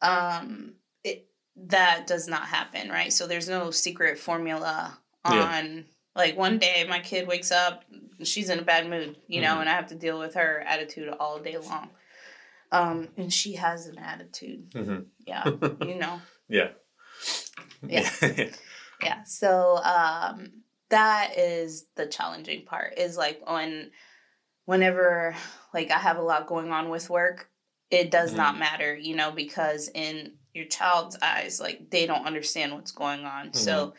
um 0.00 0.74
it 1.04 1.26
that 1.56 2.06
does 2.06 2.26
not 2.28 2.42
happen 2.46 2.88
right 2.88 3.12
so 3.12 3.26
there's 3.26 3.48
no 3.48 3.70
secret 3.70 4.18
formula 4.18 4.98
Yeah. 5.28 5.44
on 5.44 5.84
like 6.16 6.36
one 6.36 6.58
day 6.58 6.84
my 6.88 7.00
kid 7.00 7.28
wakes 7.28 7.52
up 7.52 7.84
she's 8.22 8.48
in 8.50 8.58
a 8.58 8.62
bad 8.62 8.88
mood 8.88 9.16
you 9.28 9.40
know 9.40 9.54
Mhm. 9.56 9.60
and 9.60 9.68
i 9.68 9.72
have 9.74 9.88
to 9.88 9.94
deal 9.94 10.18
with 10.18 10.34
her 10.34 10.60
attitude 10.66 11.08
all 11.20 11.38
day 11.38 11.56
long 11.58 11.90
um 12.72 13.08
and 13.16 13.32
she 13.32 13.54
has 13.54 13.86
an 13.86 13.98
attitude 13.98 14.72
hmm 14.74 15.00
yeah 15.26 15.44
you 15.86 15.96
know 15.96 16.20
Yeah. 16.48 16.70
Yeah. 17.86 18.08
yeah. 19.02 19.24
So 19.24 19.76
um 19.76 20.52
that 20.90 21.38
is 21.38 21.86
the 21.96 22.06
challenging 22.06 22.64
part 22.64 22.98
is 22.98 23.16
like 23.16 23.40
when 23.50 23.90
whenever 24.66 25.34
like 25.72 25.90
i 25.90 25.98
have 25.98 26.18
a 26.18 26.22
lot 26.22 26.46
going 26.46 26.70
on 26.70 26.90
with 26.90 27.08
work 27.08 27.48
it 27.90 28.10
does 28.10 28.34
not 28.34 28.58
matter 28.58 28.94
you 28.94 29.16
know 29.16 29.30
because 29.30 29.88
in 29.94 30.32
your 30.54 30.66
child's 30.66 31.16
eyes 31.22 31.60
like 31.60 31.90
they 31.90 32.06
don't 32.06 32.26
understand 32.26 32.72
what's 32.72 32.92
going 32.92 33.24
on. 33.24 33.52
So 33.54 33.94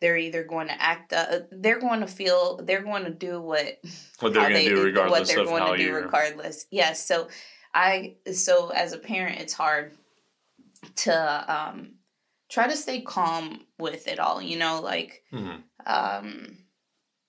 they're 0.00 0.16
either 0.16 0.44
going 0.44 0.68
to 0.68 0.80
act 0.80 1.12
uh, 1.12 1.40
they're 1.50 1.80
going 1.80 2.00
to 2.00 2.06
feel 2.06 2.58
they're 2.62 2.82
going 2.82 3.04
to 3.04 3.10
do 3.10 3.40
what 3.40 3.78
what 4.20 4.32
they're 4.32 4.50
going 4.50 4.64
to 4.64 4.68
do 4.68 4.82
regardless 4.84 5.20
what 5.20 5.28
they're 5.28 5.40
of 5.40 5.46
going 5.46 5.62
how 5.62 5.72
to 5.72 5.78
do 5.78 5.94
regardless. 5.94 6.66
Yes 6.70 7.04
so 7.04 7.28
i 7.74 8.14
so 8.32 8.70
as 8.70 8.92
a 8.92 8.98
parent 8.98 9.40
it's 9.40 9.54
hard 9.54 9.92
to 10.96 11.54
um 11.54 11.92
try 12.48 12.66
to 12.68 12.76
stay 12.76 13.00
calm 13.00 13.60
with 13.78 14.06
it 14.08 14.18
all 14.18 14.40
you 14.40 14.56
know 14.58 14.80
like 14.80 15.22
hmm 15.30 15.56
um 15.86 16.56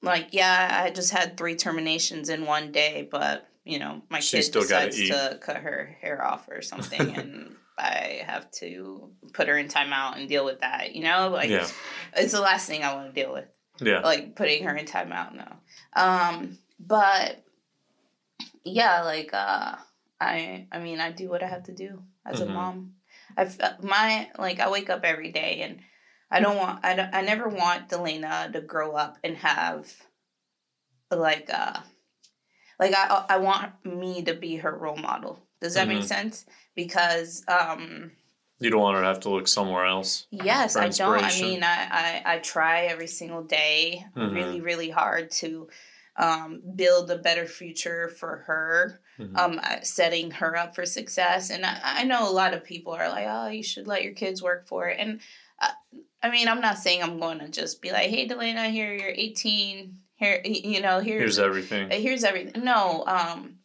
like 0.02 0.28
yeah 0.32 0.82
i 0.84 0.90
just 0.90 1.12
had 1.12 1.38
three 1.38 1.56
terminations 1.56 2.30
in 2.30 2.46
one 2.46 2.72
day 2.72 3.08
but 3.10 3.48
you 3.66 3.80
know 3.80 4.02
my 4.10 4.20
She 4.20 4.38
kid 4.38 4.44
still 4.44 4.62
decides 4.62 4.96
to 5.10 5.38
cut 5.42 5.58
her 5.58 5.96
hair 6.02 6.24
off 6.26 6.48
or 6.50 6.62
something 6.62 7.14
and 7.16 7.56
i 7.78 8.22
have 8.26 8.50
to 8.52 9.12
put 9.34 9.48
her 9.48 9.58
in 9.58 9.68
timeout 9.68 10.18
and 10.18 10.30
deal 10.30 10.46
with 10.46 10.62
that 10.62 10.96
you 10.96 11.04
know 11.04 11.30
like 11.30 11.50
Yeah. 11.50 11.68
it's 12.16 12.32
the 12.34 12.42
last 12.42 12.68
thing 12.68 12.84
i 12.84 12.94
want 12.96 13.14
to 13.14 13.22
deal 13.22 13.34
with 13.34 13.46
Yeah. 13.82 14.00
like 14.02 14.36
putting 14.36 14.64
her 14.64 14.76
in 14.76 14.86
timeout 14.86 15.36
no 15.36 15.48
um 16.02 16.58
but 16.80 17.44
yeah 18.64 19.02
like 19.04 19.30
uh 19.34 19.76
i 20.20 20.68
i 20.72 20.80
mean 20.80 21.00
i 21.00 21.12
do 21.12 21.30
what 21.30 21.44
i 21.44 21.48
have 21.48 21.64
to 21.64 21.74
do 21.74 22.02
as 22.26 22.40
Mhm. 22.40 22.44
a 22.44 22.46
mom 22.54 22.94
i've 23.38 23.60
uh, 23.62 23.74
my 23.82 24.30
like 24.38 24.60
i 24.60 24.70
wake 24.70 24.90
up 24.90 25.04
every 25.04 25.32
day 25.32 25.62
and 25.62 25.80
i 26.32 26.40
don't 26.40 26.58
want 26.58 26.84
i 26.84 26.96
don't 26.96 27.14
i 27.14 27.22
never 27.22 27.48
want 27.48 27.90
delana 27.90 28.52
to 28.52 28.62
grow 28.62 28.94
up 28.94 29.18
and 29.24 29.38
have 29.38 29.92
like 31.12 31.50
uh 31.54 31.80
like 32.80 32.94
i 32.96 33.26
i 33.30 33.38
want 33.38 33.74
me 33.86 34.24
to 34.24 34.34
be 34.34 34.58
her 34.58 34.76
role 34.76 34.98
model 34.98 35.40
does 35.62 35.74
that 35.74 35.88
make 35.88 36.02
Mhm. 36.02 36.06
sense 36.06 36.46
because 36.76 37.44
um 37.48 38.12
You 38.60 38.70
don't 38.70 38.82
want 38.82 38.96
her 38.96 39.02
to 39.02 39.08
have 39.08 39.20
to 39.22 39.30
look 39.30 39.48
somewhere 39.48 39.86
else. 39.86 40.26
Yes, 40.32 40.76
I 40.76 40.90
don't. 40.90 41.24
I 41.24 41.40
mean, 41.42 41.64
I, 41.64 42.22
I, 42.26 42.34
I 42.34 42.38
try 42.40 42.86
every 42.86 43.08
single 43.08 43.44
day 43.44 44.04
Mhm. 44.16 44.34
really, 44.34 44.62
really 44.62 44.90
hard 44.90 45.30
to 45.42 45.70
um, 46.16 46.62
build 46.76 47.12
a 47.12 47.18
better 47.20 47.46
future 47.46 48.10
for 48.10 48.38
her, 48.48 49.00
Mhm. 49.20 49.38
um, 49.38 49.60
uh, 49.64 49.82
setting 49.82 50.32
her 50.32 50.56
up 50.56 50.76
for 50.76 50.86
success. 50.86 51.50
And 51.50 51.66
I, 51.66 51.80
I 51.84 52.04
know 52.04 52.30
a 52.30 52.32
lot 52.32 52.54
of 52.54 52.64
people 52.64 52.94
are 52.94 53.10
like, 53.10 53.26
oh, 53.28 53.48
you 53.48 53.64
should 53.64 53.88
let 53.88 54.04
your 54.04 54.14
kids 54.14 54.44
work 54.44 54.68
for 54.68 54.88
it. 54.88 54.98
And 55.00 55.20
uh, 55.60 55.72
I 56.22 56.30
mean, 56.30 56.48
I'm 56.48 56.62
not 56.62 56.78
saying 56.78 57.02
I'm 57.02 57.20
going 57.20 57.40
to 57.40 57.48
just 57.50 57.82
be 57.82 57.92
like, 57.92 58.10
hey, 58.10 58.28
Delana, 58.28 58.70
here, 58.70 58.94
you're 58.94 59.10
18. 59.10 59.98
Here, 60.18 60.42
you 60.46 60.82
know, 60.82 61.00
here's, 61.00 61.38
Here's 61.38 61.40
everything. 61.40 61.92
uh, 61.92 61.96
here's 61.96 62.24
everything. 62.24 62.64
No, 62.64 63.04
um, 63.08 63.60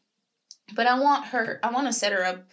but 0.74 0.86
I 0.86 0.98
want 0.98 1.26
her. 1.26 1.58
I 1.62 1.70
want 1.70 1.86
to 1.86 1.92
set 1.92 2.12
her 2.12 2.24
up 2.24 2.46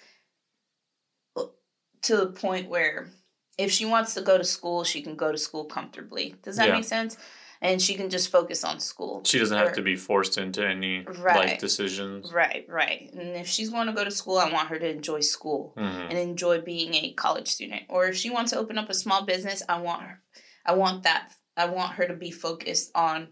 to 2.04 2.16
the 2.18 2.28
point 2.28 2.70
where 2.70 3.10
if 3.58 3.72
she 3.72 3.86
wants 3.86 4.14
to 4.14 4.22
go 4.22 4.38
to 4.38 4.44
school, 4.44 4.84
she 4.84 5.02
can 5.02 5.16
go 5.16 5.32
to 5.32 5.38
school 5.38 5.66
comfortably. 5.66 6.36
Does 6.44 6.56
that 6.56 6.68
Yeah. 6.68 6.76
make 6.76 6.86
sense? 6.86 7.18
And 7.62 7.82
she 7.82 7.96
can 7.96 8.10
just 8.10 8.32
focus 8.32 8.64
on 8.64 8.80
school. 8.80 9.22
She 9.26 9.38
doesn't 9.38 9.58
have 9.58 9.74
to 9.74 9.82
be 9.82 9.98
forced 9.98 10.38
into 10.38 10.66
any 10.66 11.04
Right. 11.06 11.36
life 11.50 11.60
decisions. 11.60 12.32
Right, 12.32 12.66
right. 12.70 13.12
And 13.14 13.36
if 13.36 13.48
she's 13.48 13.70
going 13.70 13.88
to 13.88 13.94
go 13.94 14.06
to 14.06 14.12
school, 14.12 14.38
I 14.38 14.50
want 14.52 14.70
her 14.70 14.80
to 14.80 14.90
enjoy 14.90 15.20
school 15.20 15.74
hmm 15.76 16.08
and 16.10 16.18
enjoy 16.18 16.62
being 16.62 16.94
a 16.96 17.14
college 17.14 17.48
student. 17.50 17.84
Or 17.90 18.08
if 18.08 18.16
she 18.16 18.30
wants 18.30 18.52
to 18.52 18.58
open 18.58 18.78
up 18.78 18.90
a 18.90 18.94
small 18.94 19.26
business, 19.26 19.62
I 19.68 19.80
want 19.82 20.04
her. 20.04 20.22
I 20.66 20.74
want 20.74 21.04
that. 21.04 21.34
I 21.58 21.66
want 21.66 21.94
her 21.94 22.08
to 22.08 22.14
be 22.16 22.32
focused 22.32 22.92
on 22.96 23.28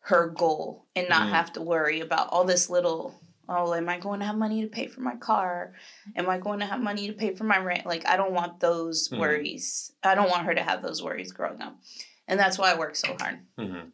her 0.00 0.28
goal 0.28 0.86
and 0.96 1.08
not 1.08 1.26
Mhm. 1.28 1.30
have 1.30 1.52
to 1.54 1.60
worry 1.60 2.00
about 2.00 2.28
all 2.30 2.44
this 2.44 2.70
little. 2.70 3.20
Oh, 3.48 3.74
am 3.74 3.88
I 3.88 3.98
going 3.98 4.20
to 4.20 4.26
have 4.26 4.36
money 4.36 4.62
to 4.62 4.68
pay 4.68 4.86
for 4.88 5.02
my 5.02 5.14
car? 5.16 5.74
Am 6.16 6.28
I 6.28 6.38
going 6.38 6.60
to 6.60 6.66
have 6.66 6.80
money 6.80 7.06
to 7.08 7.12
pay 7.12 7.34
for 7.34 7.44
my 7.44 7.58
rent? 7.58 7.86
Like, 7.86 8.04
I 8.06 8.16
don't 8.16 8.32
want 8.32 8.58
those 8.58 9.08
Mhm. 9.08 9.18
worries. 9.18 9.92
I 10.02 10.14
don't 10.16 10.30
want 10.30 10.46
her 10.46 10.54
to 10.54 10.62
have 10.62 10.82
those 10.82 11.02
worries 11.02 11.30
growing 11.32 11.60
up, 11.60 11.76
and 12.28 12.38
that's 12.38 12.58
why 12.58 12.72
I 12.72 12.78
work 12.78 12.96
so 12.96 13.16
hard. 13.18 13.40
Mm-hmm. 13.58 13.88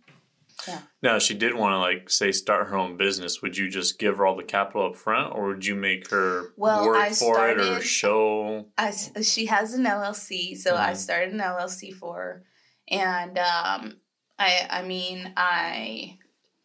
Yeah. 0.69 0.81
Now, 1.03 1.19
she 1.19 1.35
did 1.35 1.55
want 1.55 1.73
to, 1.73 1.79
like, 1.79 2.09
say, 2.09 2.31
start 2.31 2.69
her 2.69 2.77
own 2.77 2.97
business, 2.97 3.43
would 3.43 3.57
you 3.57 3.69
just 3.69 3.99
give 3.99 4.19
her 4.19 4.27
all 4.27 4.37
the 4.37 4.45
capital 4.45 4.87
up 4.87 4.97
front, 4.97 5.35
or 5.35 5.49
would 5.49 5.67
you 5.67 5.75
make 5.75 6.09
her 6.11 6.53
Well, 6.57 6.85
work 6.85 6.97
I 6.97 7.13
for 7.13 7.49
it 7.49 7.59
or 7.59 7.81
show? 7.81 8.67
I, 8.79 8.93
she 9.23 9.47
has 9.47 9.75
an 9.75 9.85
LLC, 9.87 10.55
so 10.55 10.77
I 10.77 10.93
Mhm. 10.93 10.97
started 10.97 11.33
an 11.35 11.41
LLC 11.41 11.91
for 11.93 12.15
her, 12.17 12.45
and 12.89 13.39
um, 13.39 13.97
I 14.39 14.67
I 14.71 14.83
mean 14.83 15.33
I 15.37 16.19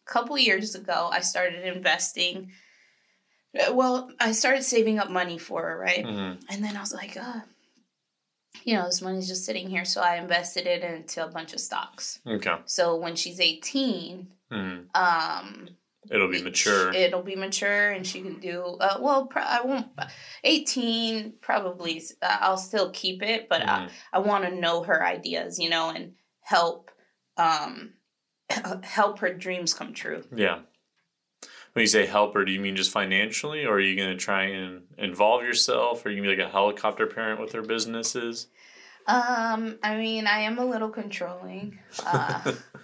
a 0.06 0.10
couple 0.12 0.38
years 0.38 0.74
ago 0.74 1.10
I 1.12 1.20
started 1.20 1.64
investing. 1.66 2.52
Well, 3.72 4.10
I 4.20 4.32
started 4.32 4.62
saving 4.62 4.98
up 4.98 5.10
money 5.10 5.38
for 5.38 5.62
her, 5.62 5.76
right? 5.78 6.04
hmm 6.04 6.34
And 6.48 6.62
then 6.64 6.76
I 6.76 6.80
was 6.80 6.94
like, 6.94 7.16
uh, 7.16 7.40
you 8.64 8.74
know, 8.74 8.84
this 8.86 9.00
money's 9.02 9.28
just 9.28 9.44
sitting 9.44 9.68
here, 9.68 9.84
so 9.84 10.00
I 10.00 10.16
invested 10.16 10.66
it 10.66 10.82
into 10.82 11.24
a 11.24 11.28
bunch 11.28 11.52
of 11.52 11.60
stocks. 11.60 12.20
Okay. 12.26 12.56
So 12.66 12.96
when 12.96 13.16
she's 13.16 13.40
eighteen, 13.40 14.28
hmm 14.50 14.80
um, 14.94 15.68
It'll 16.10 16.28
be 16.30 16.42
mature. 16.42 16.90
It'll 16.94 17.22
be 17.22 17.36
mature, 17.36 17.90
and 17.90 18.06
she 18.06 18.22
can 18.22 18.40
do 18.40 18.62
uh, 18.80 18.96
well. 19.00 19.26
Pro- 19.26 19.42
I 19.42 19.60
won't. 19.62 19.88
Eighteen 20.44 21.34
probably. 21.40 22.02
uh, 22.22 22.38
I'll 22.40 22.56
still 22.56 22.90
keep 22.92 23.22
it, 23.22 23.48
but 23.48 23.62
I, 23.68 23.80
Mhm. 23.86 23.90
I 24.14 24.18
want 24.20 24.44
to 24.44 24.54
know 24.54 24.82
her 24.84 25.04
ideas, 25.04 25.58
you 25.58 25.68
know, 25.68 25.90
and 25.90 26.14
help, 26.40 26.90
um, 27.36 27.94
help 28.82 29.18
her 29.18 29.34
dreams 29.34 29.74
come 29.74 29.92
true. 29.92 30.24
Yeah. 30.34 30.60
When 31.78 31.84
you 31.84 31.86
say 31.86 32.06
help 32.06 32.34
her, 32.34 32.44
do 32.44 32.50
you 32.50 32.58
mean 32.58 32.74
just 32.74 32.90
financially, 32.90 33.64
or 33.64 33.74
are 33.74 33.80
you 33.80 33.94
going 33.94 34.10
to 34.10 34.16
try 34.16 34.46
and 34.46 34.82
involve 34.98 35.44
yourself? 35.44 36.04
Or 36.04 36.08
are 36.08 36.10
you 36.10 36.16
going 36.20 36.28
to 36.30 36.34
be 36.36 36.42
like 36.42 36.48
a 36.48 36.52
helicopter 36.52 37.06
parent 37.06 37.40
with 37.40 37.52
their 37.52 37.62
businesses? 37.62 38.48
Um, 39.06 39.78
I 39.80 39.96
mean, 39.96 40.26
I 40.26 40.40
am 40.40 40.58
a 40.58 40.64
little 40.66 40.90
controlling. 40.90 41.78
Uh, 42.04 42.40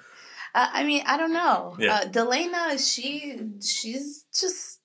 I 0.55 0.71
I 0.75 0.85
mean, 0.85 1.03
I 1.09 1.17
don't 1.17 1.33
know. 1.33 1.75
Yeah. 1.77 1.95
Uh, 1.95 2.05
Delana, 2.05 2.79
she 2.79 3.37
she's 3.61 4.27
just 4.33 4.79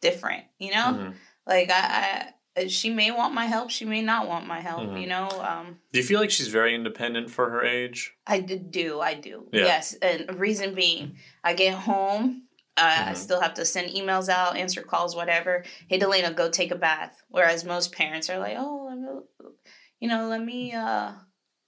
different, 0.00 0.44
you 0.58 0.70
know. 0.70 0.94
Mhm. 0.94 1.14
Like 1.46 1.70
I, 1.70 2.30
I, 2.56 2.66
she 2.68 2.88
may 2.88 3.10
want 3.10 3.34
my 3.34 3.44
help, 3.44 3.68
she 3.68 3.84
may 3.84 4.00
not 4.00 4.26
want 4.26 4.46
my 4.46 4.60
help, 4.62 4.84
Mhm. 4.84 5.02
you 5.02 5.06
know. 5.06 5.28
Um, 5.28 5.80
Do 5.92 5.98
you 5.98 6.04
feel 6.06 6.18
like 6.18 6.30
she's 6.30 6.48
very 6.48 6.74
independent 6.74 7.30
for 7.30 7.50
her 7.50 7.62
age? 7.62 8.14
I 8.26 8.40
do, 8.40 9.00
I 9.02 9.12
do. 9.12 9.48
Yeah. 9.52 9.64
Yes, 9.64 9.92
and 10.00 10.40
reason 10.40 10.74
being, 10.74 11.18
I 11.44 11.52
get 11.52 11.74
home 11.74 12.43
I, 12.76 13.10
I 13.10 13.12
Mhm. 13.12 13.16
still 13.16 13.40
have 13.40 13.54
to 13.54 13.64
send 13.64 13.90
emails 13.90 14.28
out, 14.28 14.56
answer 14.56 14.82
calls, 14.82 15.14
whatever. 15.14 15.64
Hey, 15.88 15.98
Delana, 15.98 16.34
go 16.34 16.50
take 16.50 16.70
a 16.70 16.76
bath. 16.76 17.22
Whereas 17.28 17.64
most 17.64 17.92
parents 17.92 18.28
are 18.28 18.38
like, 18.38 18.56
oh, 18.58 18.86
let 18.88 18.98
me, 18.98 19.52
you 20.00 20.08
know, 20.08 20.26
let 20.28 20.42
me 20.42 20.72
uh, 20.72 21.12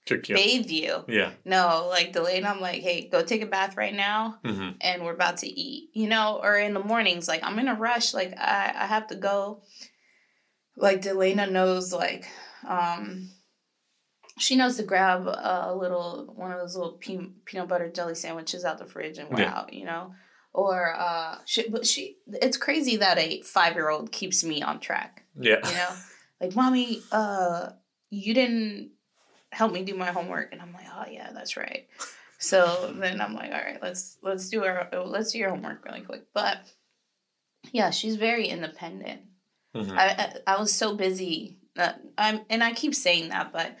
you. 0.09 0.17
bathe 0.35 0.69
you. 0.69 1.05
Yeah. 1.07 1.31
No, 1.45 1.87
like 1.89 2.13
Delana, 2.13 2.45
I'm 2.45 2.59
like, 2.59 2.81
hey, 2.81 3.07
go 3.07 3.23
take 3.23 3.41
a 3.41 3.45
bath 3.47 3.77
right 3.77 3.93
now 3.95 4.39
hmm 4.43 4.71
and 4.81 5.03
we're 5.03 5.13
about 5.13 5.37
to 5.37 5.47
eat, 5.47 5.89
you 5.93 6.07
know, 6.07 6.39
or 6.43 6.57
in 6.57 6.73
the 6.73 6.79
mornings, 6.83 7.27
like 7.27 7.43
I'm 7.43 7.57
in 7.59 7.67
a 7.67 7.73
rush, 7.73 8.13
like 8.13 8.37
I, 8.37 8.73
I 8.75 8.85
have 8.85 9.07
to 9.07 9.15
go. 9.15 9.63
Like 10.75 11.01
Delana 11.01 11.49
knows, 11.51 11.91
like, 11.91 12.27
um, 12.67 13.29
she 14.37 14.55
knows 14.55 14.77
to 14.77 14.83
grab 14.83 15.25
a, 15.25 15.73
little 15.75 16.31
one 16.35 16.51
of 16.51 16.59
those 16.59 16.75
little 16.75 16.93
pe- 16.93 17.31
peanut 17.45 17.67
butter 17.67 17.89
jelly 17.89 18.13
sandwiches 18.13 18.63
out 18.63 18.77
the 18.77 18.85
fridge 18.85 19.17
and 19.17 19.29
we're 19.29 19.39
Yeah. 19.39 19.57
out, 19.57 19.73
you 19.73 19.85
know. 19.85 20.13
Or 20.57 20.95
uh, 20.97 21.37
she, 21.45 21.69
but 21.69 21.85
she, 21.85 22.17
it's 22.41 22.57
crazy 22.57 22.97
that 22.97 23.19
a 23.19 23.41
five 23.41 23.75
year 23.75 23.89
old 23.91 24.11
keeps 24.11 24.43
me 24.43 24.63
on 24.63 24.79
track, 24.79 25.23
Yeah. 25.39 25.57
you 25.63 25.71
know, 25.75 25.89
like 26.41 26.55
mommy, 26.55 27.03
uh, 27.11 27.69
you 28.09 28.33
didn't 28.33 28.89
help 29.51 29.71
me 29.71 29.83
do 29.83 29.93
my 29.93 30.07
homework, 30.07 30.51
and 30.51 30.59
I'm 30.59 30.73
like, 30.73 30.87
oh 30.91 31.05
yeah, 31.11 31.29
that's 31.31 31.57
right. 31.57 31.87
So 32.39 32.91
then 32.97 33.21
I'm 33.21 33.35
like, 33.35 33.51
all 33.51 33.59
right, 33.59 33.77
let's 33.83 34.17
let's 34.23 34.49
do 34.49 34.63
our 34.65 34.89
let's 35.05 35.31
do 35.33 35.37
your 35.37 35.51
homework 35.51 35.85
really 35.85 36.01
quick. 36.01 36.25
But 36.33 36.57
yeah, 37.71 37.91
she's 37.91 38.15
very 38.15 38.47
independent. 38.47 39.21
Mhm. 39.75 39.95
I, 39.95 40.07
I 40.07 40.55
I 40.55 40.59
was 40.59 40.73
so 40.73 40.95
busy. 40.95 41.59
Uh, 41.77 41.93
I'm 42.17 42.41
and 42.49 42.63
I 42.63 42.73
keep 42.73 42.95
saying 42.95 43.29
that, 43.29 43.53
but 43.53 43.77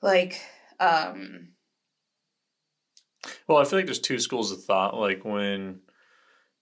like, 0.00 0.40
um, 0.78 1.48
Well, 3.46 3.58
I 3.58 3.64
feel 3.64 3.78
like 3.78 3.86
there's 3.86 3.98
two 4.00 4.18
schools 4.18 4.50
of 4.50 4.64
thought. 4.64 4.96
Like 4.98 5.26
when, 5.26 5.80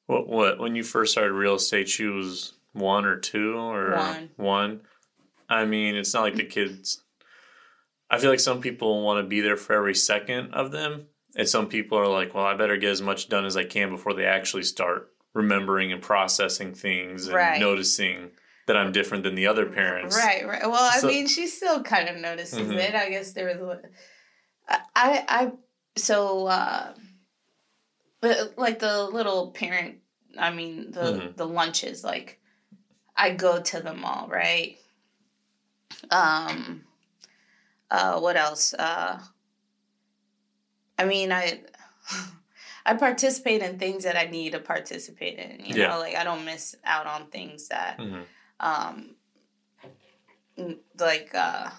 what, 0.09 0.27
what, 0.27 0.59
when 0.59 0.75
you 0.75 0.83
first 0.83 1.12
started 1.12 1.33
real 1.33 1.55
estate, 1.57 1.88
she 1.88 2.07
was 2.07 2.55
one 2.73 3.05
or 3.05 3.17
two 3.19 3.57
or 3.57 3.95
One. 3.95 4.31
one. 4.37 4.81
I 5.50 5.65
mean, 5.67 5.95
it's 5.97 6.12
not 6.15 6.23
like 6.23 6.35
the 6.37 6.45
kids. 6.45 7.03
I 8.11 8.19
feel 8.19 8.31
like 8.31 8.41
some 8.41 8.61
people 8.62 9.03
want 9.05 9.23
to 9.23 9.29
be 9.29 9.43
there 9.43 9.57
for 9.59 9.75
every 9.75 9.95
second 9.95 10.55
of 10.55 10.73
them, 10.73 11.09
and 11.37 11.47
some 11.47 11.69
people 11.69 11.99
are 11.99 12.07
like, 12.09 12.35
"Well, 12.35 12.45
I 12.47 12.55
better 12.55 12.79
get 12.79 12.91
as 12.91 13.03
much 13.03 13.29
done 13.29 13.45
as 13.45 13.55
I 13.57 13.65
can 13.65 13.91
before 13.91 14.15
they 14.15 14.25
actually 14.25 14.62
start 14.62 15.11
remembering 15.35 15.93
and 15.93 16.00
processing 16.03 16.73
things 16.75 17.27
and 17.27 17.35
Right. 17.37 17.61
noticing 17.61 18.31
that 18.67 18.77
I'm 18.79 18.93
different 18.93 19.25
than 19.25 19.35
the 19.35 19.47
other 19.47 19.67
parents." 19.67 20.17
right, 20.17 20.47
right. 20.47 20.62
Well, 20.62 20.75
I 20.91 20.99
So- 21.00 21.07
mean, 21.09 21.27
she 21.27 21.47
still 21.47 21.83
kind 21.83 22.09
of 22.09 22.17
notices 22.17 22.61
Mhm. 22.67 22.77
it. 22.79 22.95
I 22.95 23.11
guess 23.11 23.33
there 23.35 23.47
was, 23.59 23.79
I, 24.69 25.25
I 25.29 25.53
so, 25.97 26.47
uh, 26.47 26.95
but 28.21 28.59
like 28.59 28.79
the 28.79 29.05
little 29.05 29.51
parent. 29.51 29.99
I 30.39 30.51
mean, 30.51 30.91
the 30.91 31.01
Mhm. 31.01 31.37
the 31.37 31.47
lunches. 31.47 32.05
Like, 32.05 32.41
I 33.17 33.31
go 33.31 33.61
to 33.61 33.81
them 33.81 34.05
all, 34.05 34.29
right? 34.29 34.79
Um, 36.11 36.85
uh, 37.91 38.21
what 38.21 38.37
else? 38.37 38.75
Uh, 38.75 39.21
I 40.99 41.05
mean, 41.05 41.33
I. 41.33 41.63
I 42.87 42.95
participate 42.95 43.61
in 43.61 43.79
things 43.79 44.05
that 44.05 44.17
I 44.17 44.25
need 44.31 44.53
to 44.53 44.61
participate 44.61 45.39
in. 45.39 45.63
You 45.67 45.77
Yeah. 45.77 45.89
know, 45.89 45.99
like 45.99 46.17
I 46.17 46.25
don't 46.25 46.47
miss 46.47 46.75
out 46.85 47.07
on 47.07 47.27
things 47.31 47.69
that 47.69 47.99
Mhm. 47.99 48.25
um 48.61 49.15
like 50.99 51.33
uh 51.35 51.71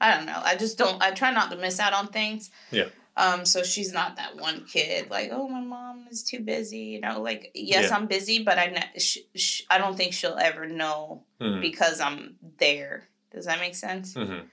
i 0.00 0.16
don't 0.16 0.26
know 0.26 0.40
i 0.44 0.56
just 0.56 0.76
don't 0.78 1.00
i 1.02 1.10
try 1.12 1.30
not 1.30 1.50
to 1.50 1.56
miss 1.56 1.78
out 1.78 1.92
on 1.92 2.08
things 2.08 2.50
Yeah. 2.70 2.88
Um 3.16 3.44
so 3.44 3.62
she's 3.62 3.92
not 3.92 4.16
that 4.16 4.36
one 4.36 4.64
kid 4.64 5.10
like 5.10 5.30
oh 5.32 5.46
my 5.48 5.60
mom 5.60 6.06
is 6.10 6.22
too 6.22 6.40
busy 6.40 6.78
you 6.78 7.00
know 7.00 7.20
like 7.20 7.50
yes 7.54 7.90
Yeah. 7.90 7.96
i'm 7.96 8.06
busy 8.06 8.42
but 8.42 8.58
i 8.58 8.66
ne- 8.66 8.98
sh- 8.98 9.18
sh- 9.34 9.62
i 9.70 9.76
don't 9.78 9.96
think 9.96 10.12
she'll 10.14 10.38
ever 10.40 10.66
know 10.66 11.24
Mhm. 11.40 11.60
because 11.60 12.00
i'm 12.00 12.36
there 12.58 13.08
does 13.30 13.44
that 13.46 13.60
make 13.60 13.74
sense 13.74 14.14
Mhm. 14.14 14.44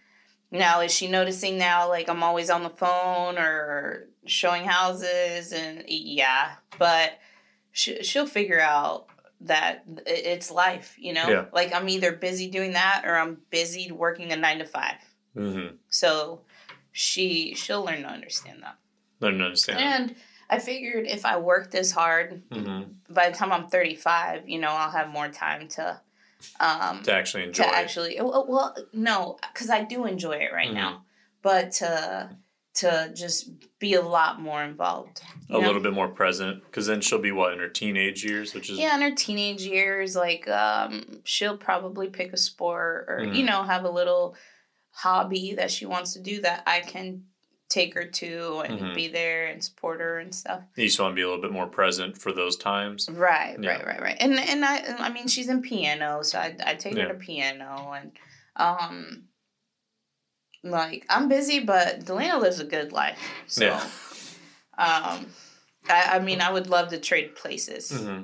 now 0.51 0.81
is 0.81 0.93
she 0.93 1.07
noticing 1.07 1.57
now 1.57 1.87
like 1.87 2.09
i'm 2.09 2.21
always 2.23 2.49
on 2.49 2.63
the 2.63 2.69
phone 2.69 3.37
or 3.37 4.07
showing 4.25 4.65
houses 4.65 5.53
and 5.53 5.85
yeah 5.87 6.55
but 6.77 7.17
she, 7.71 8.03
she'll 8.03 8.27
figure 8.27 8.59
out 8.59 9.07
that 9.41 9.85
it's 10.05 10.51
life 10.51 10.95
you 10.99 11.13
know 11.13 11.29
Yeah. 11.29 11.45
like 11.53 11.73
i'm 11.73 11.87
either 11.87 12.11
busy 12.11 12.49
doing 12.49 12.73
that 12.73 13.03
or 13.05 13.15
i'm 13.15 13.37
busy 13.51 13.89
working 13.89 14.33
a 14.33 14.35
nine 14.35 14.59
to 14.59 14.65
five 14.65 14.97
Mhm. 15.35 15.77
so 15.89 16.41
she 16.99 17.53
she'll 17.55 17.83
learn 17.85 18.01
to 18.01 18.07
understand 18.09 18.61
that 18.61 18.75
I 19.21 19.31
don't 19.31 19.41
understand. 19.41 19.79
and 19.79 20.15
i 20.49 20.59
figured 20.59 21.05
if 21.07 21.25
i 21.25 21.37
work 21.37 21.71
this 21.71 21.91
hard 21.93 22.43
Mhm. 22.51 22.95
by 23.09 23.29
the 23.29 23.35
time 23.37 23.53
i'm 23.53 23.67
35 23.69 24.49
you 24.49 24.59
know 24.59 24.67
i'll 24.69 24.91
have 24.91 25.07
more 25.07 25.29
time 25.29 25.69
to 25.69 26.01
um 26.59 27.01
To 27.03 27.13
actually 27.13 27.43
enjoy. 27.45 27.63
to 27.63 27.69
it. 27.69 27.75
actually 27.75 28.15
well, 28.19 28.75
no 28.91 29.37
because 29.53 29.69
i 29.69 29.83
do 29.83 30.05
enjoy 30.05 30.33
it 30.47 30.51
right 30.53 30.69
Mhm. 30.71 30.73
now 30.73 31.05
but 31.41 31.71
to 31.79 32.29
to 32.75 33.11
just 33.15 33.49
be 33.79 33.93
a 33.93 34.01
lot 34.01 34.39
more 34.41 34.61
involved 34.63 35.21
a 35.49 35.53
know? 35.53 35.59
little 35.59 35.81
bit 35.81 35.93
more 35.93 36.09
present 36.09 36.63
because 36.65 36.85
then 36.87 36.99
she'll 37.01 37.19
be 37.19 37.31
what 37.31 37.53
in 37.53 37.59
her 37.59 37.69
teenage 37.69 38.25
years 38.25 38.53
which 38.53 38.69
is 38.69 38.77
yeah 38.77 38.93
in 38.95 39.01
her 39.01 39.15
teenage 39.15 39.63
years 39.63 40.17
like 40.17 40.47
um 40.49 41.21
she'll 41.23 41.57
probably 41.57 42.09
pick 42.09 42.33
a 42.33 42.37
sport 42.37 43.05
or 43.07 43.19
Mhm. 43.25 43.35
you 43.37 43.43
know 43.45 43.63
have 43.63 43.85
a 43.85 43.89
little 43.89 44.35
hobby 45.03 45.53
that 45.55 45.71
she 45.71 45.85
wants 45.85 46.13
to 46.13 46.19
do 46.21 46.41
that 46.41 46.63
i 46.67 46.79
can 46.79 47.23
take 47.69 47.93
her 47.93 48.05
to 48.05 48.59
and 48.65 48.79
Mhm. 48.79 48.95
be 48.95 49.07
there 49.07 49.45
and 49.47 49.63
support 49.63 49.99
her 50.01 50.17
and 50.19 50.33
stuff 50.33 50.61
you 50.75 50.87
just 50.87 50.99
want 50.99 51.11
to 51.11 51.15
be 51.15 51.21
a 51.21 51.27
little 51.29 51.41
bit 51.41 51.51
more 51.51 51.67
present 51.67 52.17
for 52.17 52.31
those 52.31 52.57
times 52.57 53.07
Right, 53.09 53.57
Yeah. 53.61 53.69
right, 53.69 53.85
right, 53.85 54.01
right. 54.01 54.17
And 54.19 54.33
and 54.39 54.65
I 54.65 54.75
I 55.07 55.09
mean 55.09 55.27
she's 55.27 55.49
in 55.49 55.61
piano, 55.61 56.23
so 56.23 56.39
I 56.39 56.55
I 56.65 56.73
take 56.75 56.95
Yeah. 56.95 57.03
her 57.07 57.13
to 57.13 57.19
piano 57.19 57.93
and 57.97 58.11
um 58.55 59.25
like 60.63 61.05
I'm 61.09 61.29
busy, 61.29 61.59
but 61.59 62.01
Delana 62.01 62.41
lives 62.41 62.59
a 62.59 62.65
good 62.65 62.91
life. 62.91 63.19
So 63.47 63.65
Yeah. 63.65 63.83
um 64.77 65.31
I, 65.89 66.17
I 66.17 66.19
mean 66.19 66.41
I 66.41 66.51
would 66.51 66.67
love 66.67 66.89
to 66.89 66.99
trade 66.99 67.35
places. 67.35 67.91
hmm 67.91 68.23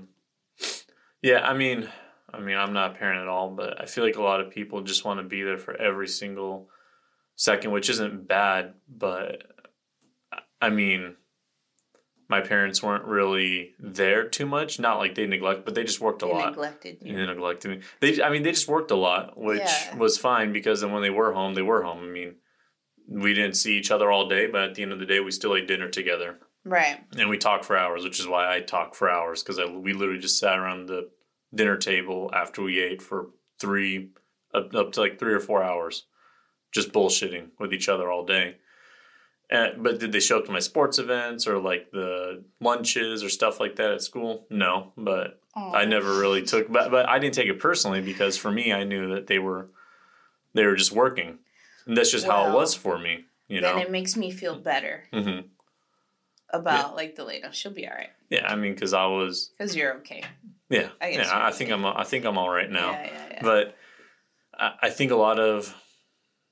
yeah 1.22 1.42
i 1.50 1.54
mean 1.54 1.90
i 2.36 2.40
mean 2.40 2.58
i'm 2.58 2.74
not 2.74 2.92
a 2.92 2.94
parent 2.96 3.22
at 3.22 3.28
all 3.28 3.50
but 3.50 3.80
i 3.82 3.86
feel 3.86 4.04
like 4.04 4.18
a 4.18 4.22
lot 4.22 4.42
of 4.42 4.50
people 4.50 4.82
just 4.82 5.06
want 5.06 5.20
to 5.20 5.24
be 5.24 5.42
there 5.44 5.58
for 5.58 5.76
every 5.76 6.08
single 6.08 6.70
second 7.36 7.72
which 7.72 7.90
isn't 7.90 8.28
bad 8.28 8.74
but 8.88 9.44
i 10.62 10.70
mean 10.70 11.16
my 12.28 12.42
parents 12.42 12.82
weren't 12.82 13.06
really 13.06 13.74
there 13.80 14.28
too 14.28 14.46
much 14.46 14.80
not 14.80 14.98
like 14.98 15.14
they 15.16 15.28
neglect 15.28 15.64
but 15.66 15.76
they 15.76 15.84
just 15.84 16.02
worked 16.02 16.22
a 16.24 16.26
They 16.26 16.32
lot 16.34 16.50
neglected 16.52 16.98
you. 17.02 17.16
They 17.16 17.26
neglected 17.26 17.70
me. 17.72 17.80
They, 18.02 18.22
I 18.24 18.30
mean, 18.32 18.42
they 18.44 18.52
just 18.52 18.68
worked 18.68 18.90
a 18.90 18.96
lot, 18.96 19.38
which 19.38 19.60
Yeah. 19.62 19.96
was 19.96 20.18
fine 20.18 20.52
because 20.52 20.82
then 20.82 20.92
when 20.92 21.04
they 21.04 21.12
were 21.12 21.34
home, 21.34 21.54
they 21.54 21.62
were 21.62 21.84
home. 21.84 22.00
I 22.00 22.08
mean, 22.08 22.36
we 23.08 23.36
didn't 23.36 23.58
see 23.58 23.78
each 23.78 23.92
other 23.92 24.12
all 24.12 24.28
day, 24.28 24.48
but 24.48 24.64
at 24.64 24.74
the 24.76 24.82
end 24.82 24.92
of 24.92 24.98
the 24.98 25.06
day, 25.06 25.20
we 25.20 25.30
still 25.30 25.56
ate 25.56 25.68
dinner 25.68 25.88
together 25.90 26.40
Right. 26.64 26.98
and 27.16 27.30
we 27.30 27.38
talked 27.38 27.64
for 27.64 27.78
hours, 27.78 28.04
which 28.04 28.20
is 28.20 28.28
why 28.28 28.52
I 28.52 28.62
talk 28.62 28.96
for 28.96 29.08
hours 29.08 29.44
because 29.44 29.60
we 29.70 29.94
literally 29.94 30.20
just 30.20 30.40
sat 30.40 30.58
around 30.58 30.88
the 30.88 31.10
dinner 31.56 31.78
table 31.78 32.30
after 32.34 32.62
we 32.62 32.80
ate 32.80 33.02
for 33.02 33.28
three, 33.60 34.10
up, 34.54 34.74
up 34.76 34.92
to 34.94 35.02
like 35.02 35.20
three 35.20 35.34
or 35.34 35.40
four 35.40 35.64
hours, 35.64 36.06
just 36.72 36.92
bullshitting 36.92 37.50
with 37.60 37.74
each 37.74 37.90
other 37.90 38.12
all 38.12 38.26
day. 38.26 38.58
And, 39.50 39.84
but 39.84 40.00
did 40.00 40.12
they 40.12 40.20
show 40.20 40.40
up 40.40 40.46
to 40.46 40.52
my 40.52 40.60
sports 40.60 40.98
events 40.98 41.48
or 41.48 41.60
like 41.60 41.92
the 41.92 42.44
lunches 42.60 43.24
or 43.24 43.30
stuff 43.30 43.60
like 43.60 43.76
that 43.76 43.92
at 43.92 44.02
school? 44.02 44.46
No, 44.50 44.92
but 44.98 45.40
I 45.56 45.86
never 45.86 46.18
really 46.20 46.42
took, 46.44 46.72
but 46.72 46.92
but 46.92 47.08
I 47.08 47.20
didn't 47.20 47.36
take 47.36 47.48
it 47.48 47.60
personally 47.60 48.02
because 48.02 48.38
for 48.38 48.52
me, 48.52 48.74
I 48.74 48.84
knew 48.84 49.14
that 49.14 49.28
they 49.28 49.40
were 49.40 49.70
they 50.54 50.66
were 50.66 50.76
just 50.76 50.92
working, 50.92 51.40
and 51.86 51.96
that's 51.96 52.12
just 52.12 52.26
how 52.26 52.50
it 52.50 52.54
was 52.54 52.74
for 52.74 52.98
me. 52.98 53.26
You 53.48 53.62
then 53.62 53.78
know. 53.78 53.82
it 53.82 53.92
makes 53.92 54.18
me 54.18 54.32
feel 54.32 54.56
better 54.56 55.04
hmm 55.14 55.42
about 56.50 56.96
like 56.96 57.16
Delana. 57.16 57.54
She'll 57.54 57.72
be 57.72 57.88
all 57.88 57.94
right 57.94 58.10
Yeah, 58.30 58.48
I 58.48 58.56
mean, 58.56 58.74
because 58.74 58.94
I 58.94 59.06
was 59.06 59.52
because 59.58 59.76
you're 59.76 59.96
okay. 59.98 60.24
Yeah 60.70 60.90
I 61.02 61.10
yeah. 61.10 61.30
I 61.32 61.52
think 61.52 61.72
I'm 61.72 61.86
I 61.86 62.04
think 62.04 62.26
I'm 62.26 62.38
all 62.38 62.50
right 62.50 62.70
now, 62.70 62.92
Yeah, 62.92 63.06
yeah, 63.06 63.28
yeah. 63.32 63.40
but 63.42 63.76
I, 64.58 64.74
I 64.84 64.90
think 64.90 65.12
a 65.12 65.16
lot 65.16 65.40
of 65.40 65.76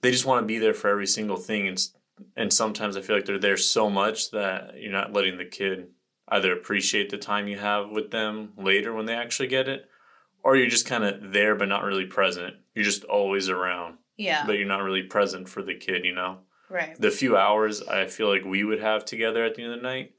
they 0.01 0.11
just 0.11 0.25
want 0.25 0.43
to 0.43 0.47
be 0.47 0.59
there 0.59 0.73
for 0.73 0.89
every 0.89 1.07
single 1.07 1.37
thing, 1.37 1.67
and 1.67 1.79
and 2.35 2.53
sometimes 2.53 2.95
I 2.97 3.01
feel 3.01 3.15
like 3.15 3.25
they're 3.25 3.39
there 3.39 3.57
so 3.57 3.89
much 3.89 4.31
that 4.31 4.73
you're 4.79 4.91
not 4.91 5.13
letting 5.13 5.37
the 5.37 5.45
kid 5.45 5.87
either 6.29 6.53
appreciate 6.53 7.09
the 7.09 7.17
time 7.17 7.47
you 7.47 7.57
have 7.57 7.89
with 7.89 8.11
them 8.11 8.53
later 8.57 8.93
when 8.93 9.05
they 9.05 9.15
actually 9.15 9.47
get 9.47 9.67
it, 9.67 9.85
or 10.43 10.55
you're 10.55 10.69
just 10.69 10.85
kind 10.85 11.03
of 11.03 11.33
there 11.33 11.55
but 11.55 11.67
not 11.67 11.83
really 11.83 12.05
present. 12.05 12.55
You're 12.75 12.85
just 12.85 13.03
always 13.03 13.49
around. 13.49 13.97
yeah. 14.17 14.45
but 14.45 14.53
you're 14.53 14.67
not 14.67 14.83
really 14.83 15.03
present 15.03 15.49
for 15.49 15.63
the 15.63 15.75
kid, 15.75 16.05
you 16.05 16.13
know? 16.13 16.39
right. 16.69 16.99
The 16.99 17.11
few 17.11 17.35
hours 17.37 17.81
I 17.83 18.05
feel 18.07 18.29
like 18.29 18.43
we 18.45 18.63
would 18.63 18.79
have 18.79 19.05
together 19.05 19.43
at 19.43 19.55
the 19.55 19.63
end 19.63 19.73
of 19.73 19.79
the 19.79 19.83
night 19.83 20.13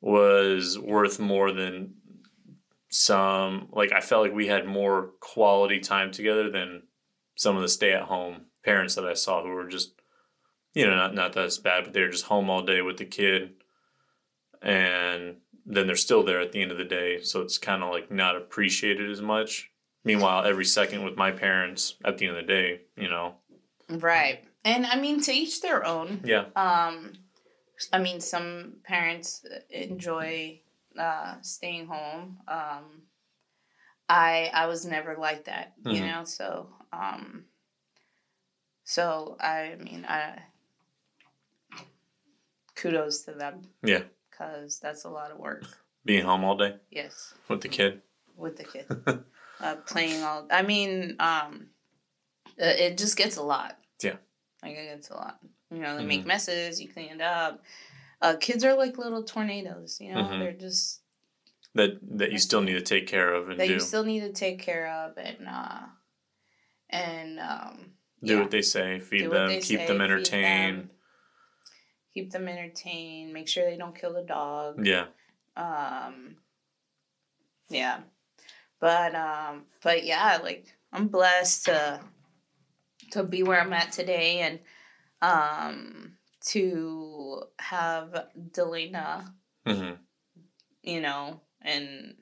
was 0.00 0.78
worth 0.78 1.18
more 1.20 1.52
than 1.52 1.94
some, 2.94 3.68
like, 3.72 3.90
I 3.90 4.00
felt 4.00 4.22
like 4.22 4.34
we 4.34 4.46
had 4.46 4.66
more 4.66 5.12
quality 5.20 5.80
time 5.80 6.10
together 6.12 6.50
than 6.50 6.82
some 7.36 7.56
of 7.56 7.62
the 7.62 7.68
stay 7.68 7.92
at 7.92 8.02
home 8.02 8.42
parents 8.62 8.94
that 8.96 9.06
I 9.06 9.14
saw 9.14 9.42
who 9.42 9.48
were 9.48 9.66
just, 9.66 9.94
you 10.74 10.86
know, 10.86 10.94
not, 10.94 11.14
not 11.14 11.32
that 11.32 11.46
it's 11.46 11.58
bad, 11.58 11.84
but 11.84 11.92
they 11.94 12.02
were 12.02 12.10
just 12.10 12.26
home 12.26 12.50
all 12.50 12.62
day 12.62 12.82
with 12.82 12.98
the 12.98 13.04
kid. 13.06 13.54
and 14.62 15.36
then 15.64 15.86
they're 15.86 15.96
still 15.96 16.22
there 16.24 16.40
at 16.40 16.52
the 16.52 16.60
end 16.62 16.72
of 16.72 16.78
the 16.78 16.84
day. 16.84 17.20
So 17.22 17.40
it's 17.40 17.58
kind 17.58 17.82
of 17.82 17.90
like 17.90 18.10
not 18.10 18.36
appreciated 18.36 19.10
as 19.10 19.20
much. 19.20 19.70
Meanwhile, 20.04 20.44
every 20.44 20.64
second 20.64 21.04
with 21.04 21.16
my 21.16 21.30
parents 21.30 21.94
at 22.04 22.18
the 22.18 22.26
end 22.26 22.36
of 22.36 22.46
the 22.46 22.52
day, 22.52 22.80
you 22.96 23.08
know. 23.08 23.36
Right. 23.88 24.44
And 24.64 24.86
I 24.86 24.98
mean, 24.98 25.20
to 25.22 25.32
each 25.32 25.60
their 25.60 25.84
own. 25.86 26.20
Yeah. 26.24 26.46
Um, 26.56 27.12
I 27.92 27.98
mean, 27.98 28.20
some 28.20 28.74
parents 28.84 29.44
enjoy 29.70 30.60
uh, 30.98 31.36
staying 31.42 31.86
home. 31.86 32.38
Um, 32.48 33.02
I 34.08 34.50
I 34.52 34.66
was 34.66 34.84
never 34.84 35.16
like 35.16 35.44
that, 35.44 35.74
you 35.84 36.00
Mhm. 36.02 36.06
know. 36.06 36.24
So 36.24 36.68
um, 36.92 37.46
so 38.84 39.36
I 39.40 39.76
mean, 39.76 40.04
I 40.04 40.42
kudos 42.74 43.22
to 43.22 43.32
them 43.32 43.62
Yeah. 43.82 44.02
because 44.30 44.78
that's 44.80 45.04
a 45.04 45.10
lot 45.10 45.30
of 45.30 45.38
work. 45.38 45.64
Being 46.04 46.24
home 46.24 46.44
all 46.44 46.56
day 46.56 46.76
Yes, 46.90 47.34
with 47.48 47.60
the 47.60 47.68
kid. 47.68 48.02
with 48.36 48.56
the 48.56 48.64
kid, 48.64 48.86
uh, 49.60 49.76
playing 49.86 50.22
all. 50.22 50.46
I 50.50 50.62
mean, 50.62 51.16
um, 51.20 51.68
uh, 52.60 52.64
it 52.66 52.98
just 52.98 53.16
gets 53.16 53.36
a 53.36 53.42
lot. 53.42 53.78
Yeah. 54.02 54.16
like 54.62 54.72
it 54.76 54.86
gets 54.94 55.10
a 55.10 55.14
lot. 55.14 55.38
You 55.70 55.78
know, 55.78 55.96
they 55.96 56.04
make 56.04 56.22
Mhm. 56.22 56.26
messes. 56.26 56.80
You 56.80 56.88
clean 56.92 57.10
it 57.12 57.20
up. 57.20 57.62
Uh, 58.22 58.36
kids 58.36 58.64
are 58.64 58.74
like 58.74 58.96
little 58.98 59.24
tornadoes. 59.24 60.00
You 60.00 60.14
know, 60.14 60.22
Mhm. 60.22 60.38
they're 60.38 60.52
just 60.52 61.00
That 61.74 61.98
that 62.18 62.32
you 62.32 62.38
still 62.38 62.60
need 62.62 62.74
to 62.74 62.82
take 62.82 63.06
care 63.06 63.34
of 63.34 63.48
and 63.50 63.58
that 63.60 63.66
do. 63.66 63.74
you 63.74 63.80
still 63.80 64.04
need 64.04 64.20
to 64.20 64.32
take 64.32 64.60
care 64.60 64.88
of 64.88 65.18
and 65.18 65.48
uh 65.48 65.86
and 66.90 67.40
um 67.40 67.94
do 68.22 68.34
yeah, 68.34 68.40
what 68.42 68.50
they 68.50 68.62
say, 68.62 69.00
feed 69.00 69.22
do 69.22 69.30
them, 69.30 69.48
keep 69.60 69.80
say, 69.80 69.86
them 69.86 70.00
entertained. 70.00 70.78
them, 70.82 70.90
keep 72.14 72.30
them 72.30 72.46
entertained 72.46 73.32
make 73.32 73.48
sure 73.48 73.64
they 73.64 73.76
don't 73.78 73.96
kill 73.98 74.12
the 74.12 74.22
dog 74.22 74.86
Yeah. 74.86 75.06
um 75.56 76.36
yeah 77.70 78.00
but 78.80 79.14
um 79.14 79.64
but 79.82 80.04
yeah 80.04 80.38
like 80.42 80.66
i'm 80.92 81.08
blessed 81.08 81.64
to 81.66 82.00
to 83.12 83.22
be 83.24 83.42
where 83.42 83.60
i'm 83.60 83.72
at 83.72 83.92
today 83.92 84.40
and 84.40 84.60
um 85.22 86.18
to 86.46 87.42
have 87.58 88.26
delena 88.52 89.32
hmm 89.66 89.92
you 90.82 91.00
know 91.00 91.40
and 91.60 92.14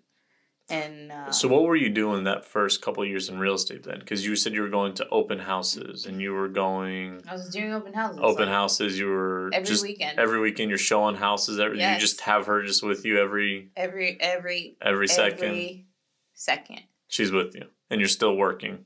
and 0.70 1.10
uh, 1.10 1.32
So 1.32 1.48
what 1.48 1.64
were 1.64 1.74
you 1.74 1.88
doing 1.88 2.24
that 2.24 2.44
first 2.44 2.80
couple 2.80 3.02
of 3.02 3.08
years 3.08 3.28
in 3.28 3.40
real 3.40 3.54
estate 3.54 3.82
then? 3.82 3.98
Because 3.98 4.24
you 4.24 4.36
said 4.36 4.54
you 4.54 4.62
were 4.62 4.68
going 4.68 4.94
to 4.94 5.08
open 5.08 5.40
houses 5.40 6.06
and 6.06 6.20
you 6.20 6.32
were 6.32 6.48
going 6.48 7.22
i 7.28 7.32
was 7.32 7.50
doing 7.50 7.72
open 7.72 7.92
houses 7.92 8.20
open 8.22 8.46
like, 8.46 8.54
houses. 8.54 8.98
You 8.98 9.08
were 9.08 9.50
every 9.52 9.66
just 9.66 9.82
weekend 9.82 10.18
every 10.18 10.40
weekend. 10.40 10.70
You're 10.70 10.78
showing 10.78 11.16
houses. 11.16 11.58
Every, 11.58 11.78
You 11.82 11.98
just 11.98 12.20
have 12.22 12.46
her 12.46 12.62
just 12.62 12.82
with 12.82 13.04
you 13.04 13.18
every 13.18 13.70
every 13.76 14.20
every 14.20 14.76
every 14.80 15.08
second. 15.08 15.48
every 15.48 15.86
second 16.34 16.82
She's 17.08 17.32
with 17.32 17.56
you, 17.56 17.64
and 17.90 18.00
you're 18.00 18.08
still 18.08 18.36
working, 18.36 18.84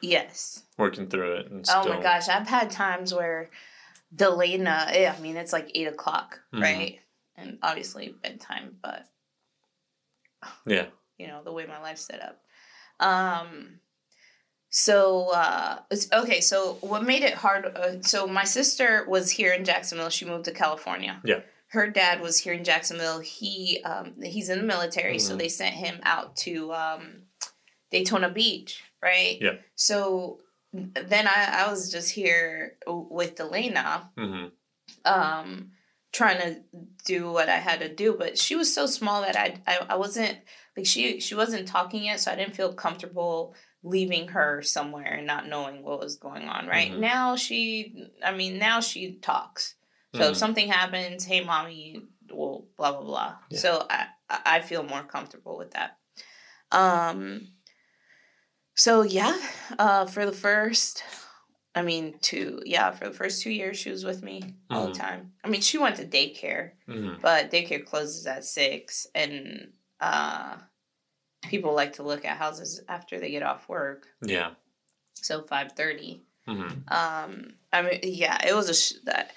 yes 0.00 0.62
working 0.78 1.08
through 1.08 1.34
it. 1.36 1.50
And 1.50 1.66
Oh 1.68 1.82
still, 1.82 1.96
my 1.96 2.02
gosh, 2.02 2.28
I've 2.28 2.48
had 2.48 2.70
times 2.70 3.12
where 3.12 3.50
Delena, 4.14 4.86
eh, 4.88 5.10
I 5.10 5.18
mean, 5.20 5.36
it's 5.36 5.52
like 5.52 5.70
eight 5.74 5.86
o'clock, 5.88 6.40
Mhm. 6.52 6.62
right? 6.62 7.00
And 7.36 7.58
obviously 7.62 8.08
bedtime, 8.22 8.78
but 8.82 9.06
Yeah. 10.66 10.86
you 11.18 11.26
know, 11.28 11.42
the 11.44 11.52
way 11.52 11.66
my 11.66 11.80
life's 11.80 12.02
set 12.06 12.20
up. 12.22 12.42
Um, 12.98 13.80
so, 14.68 15.30
uh, 15.30 15.80
it's, 15.90 16.10
okay, 16.12 16.40
so 16.40 16.74
what 16.80 17.02
made 17.02 17.22
it 17.22 17.34
hard? 17.34 17.66
Uh, 17.76 18.00
so, 18.02 18.26
my 18.26 18.44
sister 18.44 19.04
was 19.08 19.30
here 19.30 19.52
in 19.52 19.64
Jacksonville. 19.64 20.10
She 20.10 20.24
moved 20.24 20.44
to 20.46 20.52
California. 20.52 21.20
Yeah. 21.24 21.40
Her 21.68 21.88
dad 21.88 22.20
was 22.20 22.38
here 22.40 22.52
in 22.52 22.64
Jacksonville. 22.64 23.20
He 23.20 23.80
um, 23.84 24.20
he's 24.22 24.48
in 24.48 24.58
the 24.58 24.64
military, 24.64 25.18
so 25.20 25.34
Mhm. 25.34 25.38
they 25.38 25.48
sent 25.48 25.74
him 25.76 26.00
out 26.02 26.36
to 26.38 26.72
um, 26.72 27.22
Daytona 27.90 28.28
Beach, 28.28 28.82
right? 29.00 29.38
Yeah. 29.40 29.56
So 29.76 30.40
then 30.72 31.26
I, 31.26 31.64
I 31.64 31.70
was 31.70 31.90
just 31.90 32.10
here 32.12 32.76
with 32.86 33.36
Delena, 33.36 34.08
hmm 34.16 34.46
um, 35.04 35.70
trying 36.12 36.40
to 36.40 36.60
do 37.04 37.30
what 37.30 37.48
I 37.48 37.56
had 37.56 37.80
to 37.80 37.94
do, 37.94 38.14
but 38.18 38.36
she 38.38 38.56
was 38.56 38.72
so 38.74 38.86
small 38.86 39.22
that 39.22 39.36
I, 39.36 39.60
I 39.66 39.86
I 39.90 39.96
wasn't 39.96 40.38
like 40.76 40.86
she 40.86 41.20
she 41.20 41.34
wasn't 41.34 41.68
talking 41.68 42.04
yet, 42.04 42.20
so 42.20 42.32
I 42.32 42.36
didn't 42.36 42.56
feel 42.56 42.72
comfortable 42.72 43.54
leaving 43.82 44.28
her 44.28 44.60
somewhere 44.62 45.14
and 45.14 45.26
not 45.26 45.48
knowing 45.48 45.82
what 45.82 46.00
was 46.00 46.16
going 46.16 46.48
on. 46.48 46.66
Right 46.66 46.92
Mhm. 46.92 46.98
now, 46.98 47.36
she 47.36 48.08
I 48.24 48.32
mean 48.32 48.58
now 48.58 48.80
she 48.80 49.14
talks. 49.14 49.76
So 50.14 50.22
Mhm. 50.22 50.30
if 50.32 50.36
something 50.36 50.68
happens, 50.68 51.24
hey 51.24 51.42
mommy, 51.42 52.02
well 52.30 52.66
blah 52.76 52.92
blah 52.92 53.02
blah. 53.02 53.36
Yeah. 53.48 53.58
So 53.60 53.86
I 53.88 54.06
I 54.28 54.40
I 54.56 54.60
feel 54.60 54.82
more 54.82 55.04
comfortable 55.04 55.56
with 55.56 55.70
that. 55.72 55.98
Um. 56.72 57.48
So 58.74 59.02
yeah, 59.02 59.36
uh, 59.78 60.06
for 60.06 60.24
the 60.24 60.32
first, 60.32 61.02
I 61.74 61.82
mean, 61.82 62.18
two 62.20 62.62
yeah, 62.64 62.90
for 62.92 63.06
the 63.08 63.14
first 63.14 63.42
two 63.42 63.50
years 63.50 63.78
she 63.78 63.90
was 63.90 64.04
with 64.04 64.22
me 64.22 64.54
all 64.70 64.86
Mhm. 64.88 64.92
the 64.92 64.98
time. 64.98 65.32
I 65.44 65.48
mean, 65.48 65.60
she 65.60 65.78
went 65.78 65.96
to 65.96 66.06
daycare, 66.06 66.72
hmm 66.86 67.14
but 67.20 67.50
daycare 67.50 67.84
closes 67.84 68.26
at 68.26 68.44
six, 68.44 69.06
and 69.14 69.72
uh, 70.00 70.56
people 71.48 71.74
like 71.74 71.94
to 71.94 72.02
look 72.02 72.24
at 72.24 72.36
houses 72.38 72.80
after 72.88 73.18
they 73.20 73.30
get 73.30 73.42
off 73.42 73.68
work, 73.68 74.08
Yeah. 74.22 74.54
so 75.14 75.42
five 75.42 75.72
thirty. 75.72 76.22
hmm 76.46 76.68
Um, 76.88 77.54
I 77.72 77.82
mean, 77.82 78.00
yeah, 78.02 78.38
it 78.46 78.54
was 78.54 78.68
a 78.68 78.74
sh- 78.74 79.00
that. 79.04 79.32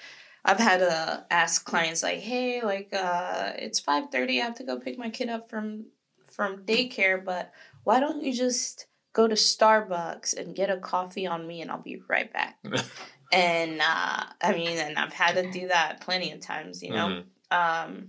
I've 0.46 0.58
had 0.58 0.78
to 0.80 1.26
ask 1.30 1.64
clients 1.64 2.02
like, 2.02 2.18
"Hey, 2.20 2.62
like, 2.62 2.92
uh, 2.92 3.52
it's 3.56 3.80
five 3.80 4.10
thirty. 4.10 4.40
I 4.40 4.44
have 4.44 4.56
to 4.56 4.64
go 4.64 4.78
pick 4.80 4.98
my 4.98 5.10
kid 5.10 5.28
up 5.28 5.48
from 5.50 5.86
from 6.32 6.64
daycare, 6.64 7.22
but 7.24 7.52
why 7.84 8.00
don't 8.00 8.22
you 8.22 8.32
just 8.32 8.86
go 9.14 9.26
to 9.26 9.34
Starbucks 9.34 10.36
and 10.36 10.54
get 10.54 10.68
a 10.68 10.76
coffee 10.76 11.26
on 11.26 11.46
me, 11.46 11.62
and 11.62 11.70
I'll 11.70 11.80
be 11.82 12.02
right 12.08 12.30
back." 12.30 12.58
and 13.32 13.80
uh, 13.80 14.24
I 14.42 14.52
mean, 14.52 14.76
and 14.78 14.98
I've 14.98 15.14
had 15.14 15.36
to 15.36 15.50
do 15.50 15.68
that 15.68 16.02
plenty 16.02 16.32
of 16.32 16.40
times, 16.40 16.82
you 16.82 16.90
know. 16.90 17.08
Mhm. 17.08 17.24
Um, 17.50 18.08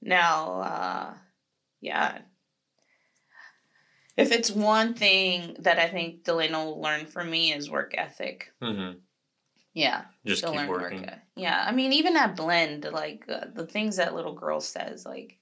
now, 0.00 0.60
uh, 0.62 1.14
yeah. 1.80 2.22
If 4.16 4.30
it's 4.30 4.50
one 4.50 4.94
thing 4.94 5.56
that 5.60 5.78
I 5.78 5.88
think 5.88 6.24
Delana 6.24 6.64
will 6.64 6.80
learn 6.80 7.06
from 7.06 7.30
me 7.30 7.52
is 7.52 7.70
work 7.70 7.94
ethic. 7.96 8.52
hmm 8.60 8.92
Yeah, 9.72 10.04
Just 10.26 10.44
keep 10.44 10.52
learn 10.54 10.68
working. 10.68 11.00
work. 11.00 11.18
Yeah, 11.34 11.64
I 11.66 11.72
mean, 11.72 11.92
even 11.94 12.16
at 12.16 12.36
Blend, 12.36 12.84
like 12.84 13.24
uh, 13.28 13.46
the 13.54 13.66
things 13.66 13.96
that 13.96 14.14
little 14.14 14.34
girl 14.34 14.60
says, 14.60 15.06
like, 15.06 15.38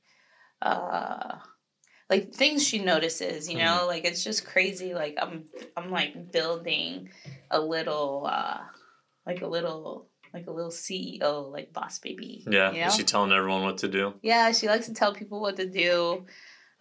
uh, 0.62 1.38
like 2.10 2.34
things 2.34 2.66
she 2.66 2.80
notices, 2.80 3.48
you 3.48 3.56
Mm-hmm. 3.56 3.64
know, 3.78 3.86
like 3.86 4.04
it's 4.04 4.22
just 4.24 4.44
crazy. 4.44 4.92
Like 4.94 5.16
I'm, 5.20 5.44
I'm 5.76 5.90
like 5.90 6.32
building 6.32 7.10
a 7.50 7.60
little, 7.60 8.26
uh, 8.30 8.58
like 9.26 9.42
a 9.42 9.46
little, 9.46 10.08
like 10.34 10.46
a 10.46 10.50
little 10.50 10.70
CEO, 10.70 11.50
like 11.50 11.72
boss 11.72 11.98
baby. 12.00 12.44
Yeah. 12.48 12.72
you 12.72 12.80
know? 12.80 12.86
Is 12.88 12.94
she 12.96 13.04
telling 13.04 13.32
everyone 13.32 13.62
what 13.62 13.78
to 13.78 13.88
do? 13.88 14.14
Yeah, 14.22 14.52
she 14.52 14.66
likes 14.68 14.86
to 14.86 14.94
tell 14.94 15.14
people 15.14 15.40
what 15.40 15.56
to 15.56 15.66
do. 15.66 16.26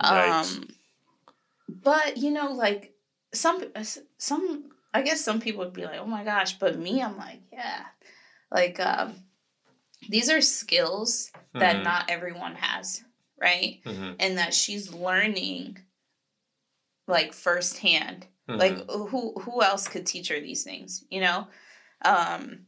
Yikes. 0.04 0.56
Um, 0.58 0.68
but 1.84 2.18
you 2.18 2.32
know, 2.32 2.52
like 2.52 2.94
some 3.34 3.64
some 4.18 4.70
I 4.94 5.02
guess 5.04 5.22
some 5.24 5.40
people 5.40 5.64
would 5.66 5.74
be 5.74 5.86
like, 5.86 6.00
"Oh 6.00 6.06
my 6.06 6.24
gosh," 6.24 6.58
but 6.58 6.78
me, 6.80 7.02
I'm 7.02 7.18
like, 7.18 7.42
yeah, 7.54 7.82
like 8.52 8.80
um, 8.80 9.16
these 10.10 10.30
are 10.30 10.42
skills 10.42 11.32
that 11.54 11.78
Mhm. 11.78 11.84
not 11.84 12.10
everyone 12.10 12.56
has, 12.56 13.04
right? 13.42 13.82
hmm 13.86 14.12
And 14.20 14.38
that 14.38 14.54
she's 14.54 14.94
learning 14.94 15.80
like 17.08 17.34
firsthand. 17.34 18.28
hmm 18.48 18.58
Like 18.58 18.90
who 18.90 19.34
who 19.40 19.64
else 19.64 19.88
could 19.88 20.06
teach 20.06 20.30
her 20.30 20.40
these 20.40 20.64
things, 20.64 21.04
you 21.10 21.22
know? 21.22 21.48
Um 22.04 22.66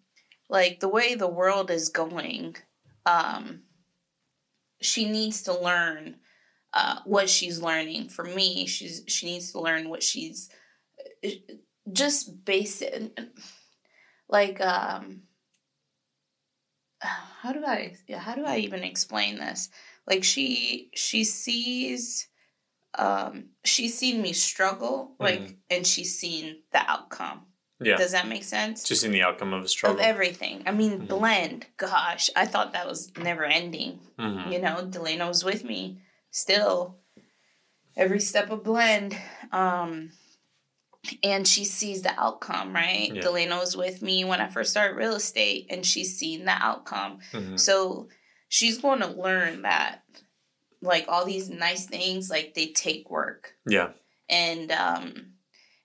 like 0.49 0.79
the 0.79 0.89
way 0.89 1.15
the 1.15 1.27
world 1.27 1.71
is 1.71 1.89
going, 1.89 2.55
um 3.05 3.63
she 4.81 5.10
needs 5.10 5.43
to 5.43 5.57
learn 5.57 6.17
uh 6.73 6.99
what 7.05 7.29
she's 7.29 7.62
learning. 7.62 8.10
For 8.10 8.23
me, 8.23 8.65
she's 8.65 9.03
she 9.07 9.25
needs 9.27 9.51
to 9.51 9.60
learn 9.62 9.89
what 9.89 10.03
she's 10.03 10.49
uh, 11.25 11.29
just 11.91 12.45
basic 12.45 13.17
like 14.29 14.62
um 14.62 15.23
how 17.01 17.51
do 17.51 17.65
I 17.65 17.95
how 18.15 18.36
do 18.36 18.45
I 18.45 18.57
even 18.57 18.84
explain 18.84 19.38
this? 19.38 19.69
Like 20.07 20.23
she 20.23 20.89
she 20.93 21.23
sees 21.23 22.27
um 22.95 23.45
she's 23.63 23.97
seen 23.97 24.21
me 24.21 24.33
struggle 24.33 25.15
like 25.19 25.39
Mhm. 25.41 25.55
and 25.69 25.87
she's 25.87 26.17
seen 26.17 26.63
the 26.71 26.79
outcome. 26.89 27.45
Yeah. 27.83 27.97
does 27.97 28.11
that 28.11 28.27
make 28.27 28.43
sense? 28.43 28.83
Just 28.83 29.03
in 29.03 29.11
the 29.11 29.23
outcome 29.23 29.53
of 29.53 29.63
a 29.63 29.67
struggle. 29.67 29.99
of 29.99 30.05
everything. 30.05 30.61
I 30.67 30.71
mean 30.71 31.01
Mhm. 31.01 31.07
blend. 31.07 31.67
Gosh 31.77 32.29
i 32.35 32.45
thought 32.45 32.73
that 32.73 32.87
was 32.87 33.11
never 33.17 33.45
ending. 33.45 33.99
Hmm 34.19 34.51
you 34.51 34.59
know 34.59 34.85
delana 34.87 35.27
was 35.27 35.43
with 35.43 35.63
me. 35.63 36.01
Still 36.31 36.97
every 37.95 38.19
step 38.19 38.49
of 38.51 38.63
blend 38.63 39.17
um 39.51 40.11
and 41.23 41.47
she 41.47 41.65
sees 41.65 42.01
the 42.03 42.13
outcome 42.19 42.73
right? 42.73 43.11
Yeah. 43.13 43.21
delana 43.23 43.59
was 43.59 43.75
with 43.75 44.01
me 44.01 44.23
when 44.23 44.39
i 44.41 44.47
first 44.47 44.71
started 44.71 44.95
real 44.95 45.15
estate 45.15 45.67
and 45.69 45.85
she's 45.85 46.17
seen 46.17 46.45
the 46.45 46.51
outcome. 46.51 47.19
Hmm 47.31 47.55
so 47.57 48.09
she's 48.51 48.77
going 48.79 48.99
to 48.99 49.07
learn 49.07 49.61
that 49.61 50.01
like 50.81 51.05
all 51.07 51.23
these 51.25 51.49
nice 51.49 51.85
things 51.85 52.29
like 52.29 52.53
they 52.53 52.67
take 52.67 53.09
work 53.09 53.53
Yeah. 53.65 53.89
and 54.29 54.71
um 54.71 55.13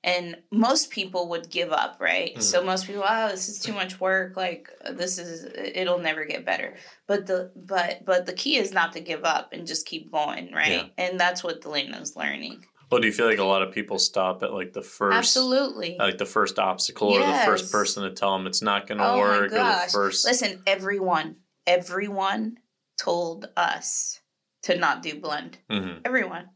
and 0.03 0.37
most 0.53 0.91
people 0.91 1.29
would 1.31 1.49
give 1.51 1.71
up 1.73 1.99
right 2.01 2.41
so 2.43 2.61
Mm. 2.63 2.67
most 2.67 2.87
people 2.87 3.05
oh 3.07 3.29
this 3.31 3.49
is 3.49 3.59
too 3.61 3.73
much 3.73 4.01
work 4.01 4.37
like 4.37 4.69
this 4.93 5.19
is 5.19 5.45
it'll 5.81 5.99
never 6.01 6.25
get 6.25 6.45
better 6.45 6.75
but 7.07 7.27
the 7.27 7.51
but 7.55 8.05
but 8.05 8.27
the 8.27 8.33
key 8.33 8.57
is 8.57 8.73
not 8.73 8.93
to 8.95 9.01
give 9.01 9.25
up 9.25 9.53
and 9.53 9.67
just 9.67 9.87
keep 9.87 10.11
going 10.11 10.53
right 10.53 10.71
Yeah. 10.97 11.05
and 11.05 11.21
that's 11.21 11.45
what 11.45 11.61
Delena's 11.63 12.17
learning 12.17 12.65
Well, 12.91 13.01
do 13.01 13.07
you 13.09 13.13
feel 13.13 13.27
like 13.27 13.39
a 13.39 13.45
lot 13.55 13.63
of 13.63 13.73
people 13.73 13.99
stop 13.99 14.43
at 14.43 14.53
like 14.53 14.73
the 14.73 14.83
first, 14.83 15.17
absolutely 15.37 15.97
like 15.99 16.19
the 16.19 16.25
first 16.37 16.59
obstacle 16.59 17.09
or 17.11 17.21
the 17.27 17.39
first 17.45 17.71
person 17.71 18.03
to 18.05 18.11
tell 18.13 18.33
them 18.37 18.47
it's 18.47 18.63
not 18.63 18.87
going 18.87 18.99
to 18.99 19.05
Oh 19.09 19.13
my 19.15 19.21
work, 19.21 19.43
or 19.47 19.49
the 19.51 19.57
gosh. 19.57 19.93
first? 19.93 20.25
listen 20.25 20.63
everyone 20.67 21.37
everyone 21.67 22.59
told 22.99 23.49
us 23.57 24.21
to 24.63 24.77
not 24.77 25.03
do 25.03 25.21
blend 25.21 25.59
Mhm. 25.71 26.01
everyone 26.05 26.49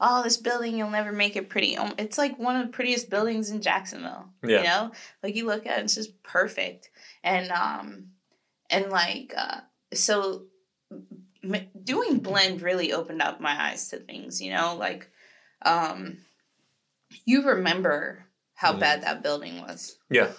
oh 0.00 0.22
this 0.22 0.36
building 0.36 0.76
you'll 0.76 0.90
never 0.90 1.12
make 1.12 1.36
it 1.36 1.48
pretty 1.48 1.76
Um, 1.76 1.94
it's 1.98 2.18
like 2.18 2.38
one 2.38 2.56
of 2.56 2.66
the 2.66 2.72
prettiest 2.72 3.08
buildings 3.10 3.50
in 3.50 3.62
jacksonville 3.62 4.30
Yeah. 4.42 4.58
you 4.58 4.64
know 4.64 4.92
like 5.22 5.34
you 5.34 5.46
look 5.46 5.66
at 5.66 5.78
it 5.78 5.84
it's 5.84 5.94
just 5.94 6.22
perfect 6.22 6.90
and 7.24 7.50
um 7.50 8.08
and 8.68 8.90
like 8.90 9.32
uh 9.36 9.60
so 9.94 10.46
m- 11.42 11.68
doing 11.82 12.18
blend 12.18 12.60
really 12.60 12.92
opened 12.92 13.22
up 13.22 13.40
my 13.40 13.68
eyes 13.70 13.88
to 13.88 13.98
things 13.98 14.40
you 14.42 14.52
know 14.52 14.76
like 14.76 15.10
um 15.62 16.18
you 17.24 17.42
remember 17.46 18.26
how 18.54 18.72
Mhm. 18.72 18.80
bad 18.80 19.02
that 19.02 19.22
building 19.22 19.60
was 19.62 19.98
Yeah. 20.10 20.32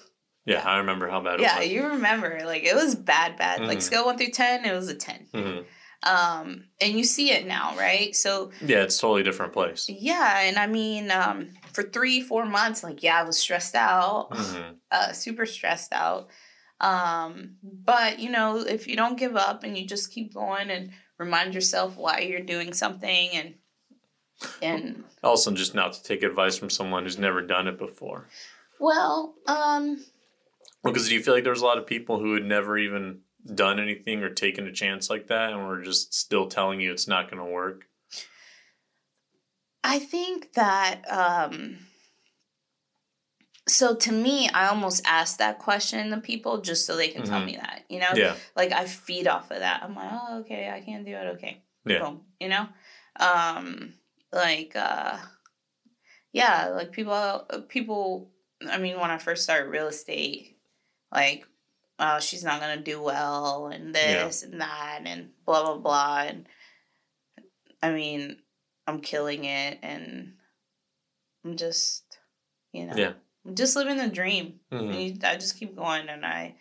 Yeah, 0.47 0.63
I 0.63 0.77
remember 0.77 1.10
how 1.10 1.21
bad 1.21 1.39
yeah 1.39 1.57
it 1.57 1.60
was. 1.60 1.67
Yeah, 1.67 1.73
you 1.81 1.88
remember 1.89 2.41
like 2.45 2.63
it 2.63 2.75
was 2.75 2.95
bad 2.95 3.38
bad 3.38 3.67
like 3.67 3.79
Mhm. 3.79 3.83
scale 3.83 4.05
1 4.05 4.17
through 4.17 4.31
10 4.31 4.65
it 4.65 4.73
was 4.73 4.88
a 4.89 4.95
10 4.95 5.27
was. 5.33 5.43
hmm 5.43 5.60
um 6.03 6.63
and 6.79 6.93
you 6.93 7.03
see 7.03 7.31
it 7.31 7.47
now 7.47 7.75
right 7.75 8.15
so 8.15 8.51
Yeah, 8.62 8.83
it's 8.83 8.99
totally 8.99 9.23
different 9.23 9.51
place. 9.51 9.89
yeah 9.89 10.41
and 10.41 10.57
i 10.57 10.67
mean 10.67 11.10
um 11.10 11.49
for 11.73 11.81
three 11.83 12.21
four 12.21 12.45
months 12.45 12.83
like 12.83 13.01
yeah 13.03 13.19
i 13.19 13.23
was 13.23 13.38
stressed 13.38 13.75
out 13.75 14.29
hmm 14.31 14.62
uh 14.91 15.12
super 15.12 15.45
stressed 15.47 15.91
out 15.91 16.29
um 16.79 17.55
but 17.63 18.19
you 18.19 18.29
know 18.29 18.60
if 18.60 18.88
you 18.88 18.95
don't 18.95 19.17
give 19.17 19.36
up 19.36 19.63
and 19.63 19.75
you 19.77 19.88
just 19.88 20.12
keep 20.13 20.33
going 20.36 20.69
and 20.69 20.91
remind 21.17 21.55
yourself 21.55 21.97
why 21.97 22.19
you're 22.19 22.41
doing 22.41 22.73
something 22.73 23.29
and 23.33 23.55
and 24.62 25.03
Also, 25.23 25.51
just 25.51 25.73
not 25.73 25.93
to 25.93 26.03
take 26.03 26.21
advice 26.21 26.57
from 26.60 26.69
someone 26.69 27.03
who's 27.03 27.17
never 27.17 27.41
done 27.41 27.67
it 27.67 27.77
before. 27.79 28.27
well 28.79 29.33
um 29.47 29.97
Because 30.93 31.08
do 31.10 31.13
you 31.15 31.21
feel 31.23 31.34
like 31.34 31.43
there's 31.43 31.62
a 31.62 31.65
lot 31.65 31.78
of 31.78 31.86
people 31.86 32.19
who 32.19 32.34
had 32.34 32.45
never 32.45 32.78
even 32.78 33.19
done 33.54 33.80
anything 33.80 34.23
or 34.23 34.30
taken 34.30 34.67
a 34.67 34.71
chance 34.71 35.10
like 35.10 35.28
that, 35.28 35.52
and 35.54 35.67
were 35.67 35.82
just 35.82 36.13
still 36.13 36.47
telling 36.47 36.80
you 36.82 36.91
it's 36.91 37.08
not 37.08 37.30
going 37.32 37.43
to 37.43 37.50
work? 37.50 37.86
I 39.84 40.00
think 40.00 40.54
that 40.54 41.10
um 41.10 41.78
so 43.67 43.95
to 43.95 44.12
me 44.12 44.50
I 44.50 44.67
almost 44.67 45.02
ask 45.06 45.38
that 45.38 45.60
question 45.60 46.10
to 46.12 46.17
people 46.17 46.62
just 46.62 46.86
so 46.86 46.95
they 46.95 47.10
can 47.10 47.23
tell 47.23 47.39
Mhm. 47.41 47.45
me 47.45 47.56
that, 47.58 47.84
you 47.89 48.00
know? 48.00 48.12
Yeah, 48.15 48.36
Like 48.56 48.71
I 48.71 48.86
feed 48.86 49.28
off 49.28 49.52
of 49.52 49.60
that. 49.60 49.84
I'm 49.84 49.95
like, 49.95 50.10
"Oh, 50.12 50.39
okay, 50.39 50.69
I 50.69 50.82
can't 50.82 51.06
do 51.06 51.12
it. 51.15 51.28
Okay." 51.36 51.63
yeah, 51.86 52.00
Boom, 52.00 52.26
you 52.39 52.50
know? 52.50 52.67
Um 53.19 53.93
like 54.32 54.76
uh 54.76 55.17
yeah, 56.32 56.67
like 56.69 56.91
people 56.91 57.45
people 57.67 58.32
I 58.69 58.78
mean 58.78 59.00
when 59.00 59.12
I 59.12 59.17
first 59.17 59.43
started 59.43 59.69
real 59.69 59.88
estate 59.88 60.57
like 61.12 61.46
oh, 62.00 62.20
she's 62.20 62.43
not 62.43 62.62
going 62.62 62.78
to 62.78 62.84
do 62.84 63.02
well 63.02 63.67
and 63.67 63.88
Yeah. 63.96 64.26
this 64.26 64.43
and 64.43 64.62
that 64.62 65.02
and 65.06 65.32
blah 65.46 65.63
blah 65.63 65.78
blah 65.78 66.22
and 66.28 66.46
I 67.82 67.91
mean, 67.91 68.38
I'm 68.88 69.02
killing 69.02 69.46
it 69.46 69.80
and 69.84 70.34
I'm 71.46 71.58
just, 71.58 72.04
you 72.72 72.86
know, 72.86 72.96
Yeah. 72.96 73.13
I'm 73.46 73.56
just 73.56 73.76
living 73.76 73.98
the 73.98 74.08
dream. 74.10 74.60
Mhm. 74.72 74.93
You- 75.22 75.28
I 75.28 75.36
just 75.38 75.58
keep 75.60 75.76
going 75.76 76.10
and 76.10 76.26
I, 76.26 76.56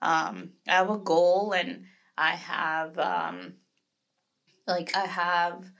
um, 0.00 0.54
I 0.66 0.72
have 0.72 0.90
a 0.90 0.98
goal 0.98 1.52
and 1.52 1.86
I 2.16 2.30
have, 2.36 2.98
um, 2.98 3.54
like 4.66 4.96
I 4.96 5.06
have 5.06 5.70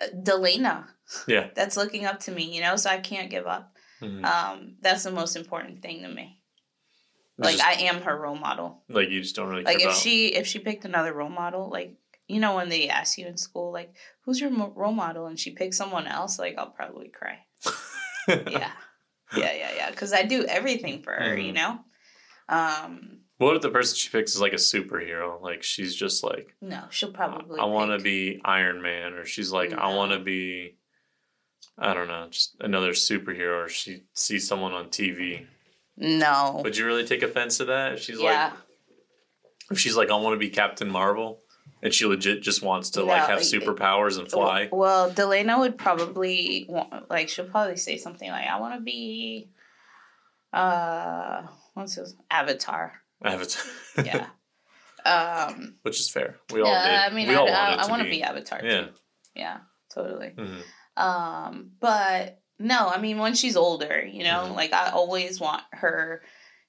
uh, 0.00 0.06
Delana 0.14 0.88
yeah. 1.28 1.50
that's 1.54 1.76
looking 1.76 2.04
up 2.06 2.20
to 2.20 2.30
me, 2.32 2.54
you 2.54 2.60
know, 2.60 2.76
so 2.76 2.90
I 2.90 2.98
can't 2.98 3.30
give 3.30 3.46
up. 3.46 3.76
Mhm. 4.00 4.24
Um, 4.24 4.76
that's 4.80 5.04
the 5.04 5.10
most 5.10 5.36
important 5.36 5.80
thing 5.82 6.02
to 6.02 6.08
me. 6.08 6.41
Like 7.38 7.56
just- 7.56 7.64
I 7.64 7.72
am 7.84 8.02
her 8.02 8.16
role 8.16 8.36
model. 8.36 8.82
like 8.88 9.08
you 9.10 9.20
just 9.22 9.34
don't 9.36 9.48
really 9.48 9.64
Like 9.64 9.76
if 9.80 9.82
about. 9.84 9.96
she 9.96 10.28
if 10.34 10.46
she 10.46 10.58
picked 10.58 10.84
another 10.84 11.12
role 11.12 11.28
model, 11.30 11.68
like 11.70 11.94
you 12.28 12.40
know 12.40 12.54
when 12.56 12.68
they 12.68 12.88
ask 12.88 13.18
you 13.18 13.26
in 13.26 13.36
school, 13.36 13.72
like 13.72 13.94
who's 14.24 14.40
your 14.40 14.50
mo- 14.50 14.72
role 14.76 14.92
model, 14.92 15.26
and 15.26 15.38
she 15.38 15.50
picks 15.50 15.76
someone 15.76 16.06
else, 16.06 16.38
like 16.38 16.56
I'll 16.58 16.70
probably 16.70 17.08
cry. 17.08 17.38
yeah, 18.28 18.70
yeah, 19.36 19.52
yeah, 19.52 19.70
yeah. 19.76 19.90
Because 19.90 20.12
I 20.12 20.22
do 20.24 20.44
everything 20.44 21.02
for 21.02 21.12
her, 21.12 21.36
you 21.36 21.52
Mhm. 21.52 21.56
know. 21.56 21.80
Um, 22.48 23.18
What 23.38 23.56
if 23.56 23.62
the 23.62 23.70
person 23.70 23.96
she 23.96 24.10
picks 24.10 24.34
is 24.34 24.40
like 24.40 24.52
a 24.52 24.56
superhero? 24.56 25.40
Like 25.40 25.62
she's 25.62 25.94
just 25.96 26.22
like, 26.22 26.54
no, 26.60 26.84
she'll 26.90 27.12
probably. 27.12 27.58
I 27.58 27.64
want 27.64 27.90
to 27.90 27.98
be 27.98 28.40
Iron 28.44 28.82
Man, 28.82 29.14
or 29.14 29.24
she's 29.24 29.50
like, 29.52 29.72
I 29.72 29.94
want 29.94 30.12
to 30.12 30.18
be, 30.20 30.76
I 31.78 31.94
don't 31.94 32.08
know, 32.08 32.28
just 32.30 32.56
another 32.60 32.92
superhero. 32.92 33.64
Or 33.64 33.68
she 33.68 34.02
sees 34.14 34.46
someone 34.46 34.72
on 34.72 34.88
TV. 34.90 35.46
No. 35.96 36.60
Would 36.64 36.76
you 36.76 36.86
really 36.86 37.06
take 37.06 37.22
offense 37.22 37.58
to 37.58 37.66
that? 37.66 37.92
If 37.92 38.00
she's 38.00 38.20
yeah. 38.20 38.50
like, 38.50 38.52
if 39.70 39.78
she's 39.78 39.96
like, 39.96 40.10
I 40.10 40.16
want 40.16 40.34
to 40.34 40.38
be 40.38 40.50
Captain 40.50 40.90
Marvel, 40.90 41.40
and 41.82 41.92
she 41.92 42.06
legit 42.06 42.42
just 42.42 42.62
wants 42.62 42.90
to 42.90 43.02
like 43.02 43.26
have 43.26 43.38
like, 43.38 43.46
superpowers 43.46 44.18
and 44.18 44.30
fly. 44.30 44.68
Well, 44.70 45.10
Delana 45.10 45.58
would 45.58 45.76
probably 45.76 46.66
want, 46.68 47.10
like 47.10 47.28
she'll 47.28 47.46
probably 47.46 47.76
say 47.76 47.96
something 47.96 48.30
like, 48.30 48.46
"I 48.46 48.60
want 48.60 48.74
to 48.74 48.80
be, 48.80 49.50
uh, 50.52 51.42
what's 51.74 51.96
this? 51.96 52.14
Avatar." 52.30 52.92
Avatar. 53.24 53.62
Yeah. 54.04 54.26
um. 55.04 55.74
Which 55.82 56.00
is 56.00 56.08
fair. 56.08 56.36
We 56.52 56.60
all 56.62 56.68
yeah, 56.68 57.06
did. 57.08 57.12
I 57.12 57.14
mean, 57.14 57.28
we 57.28 57.34
I, 57.34 57.38
all 57.38 57.48
I, 57.48 57.74
I 57.74 57.90
want 57.90 58.02
to 58.02 58.08
be. 58.08 58.16
be 58.16 58.22
Avatar. 58.22 58.60
Yeah. 58.62 58.80
Too. 58.82 58.88
Yeah. 59.34 59.58
Totally. 59.92 60.30
Mhm. 60.36 60.62
Um, 60.96 61.72
but 61.80 62.41
no, 62.62 62.88
I 62.88 62.98
mean 63.00 63.18
when 63.18 63.34
she's 63.34 63.56
older, 63.56 64.04
you 64.04 64.24
know, 64.24 64.52
like 64.54 64.72
I 64.72 64.90
always 64.90 65.40
want 65.40 65.62
her, 65.72 66.22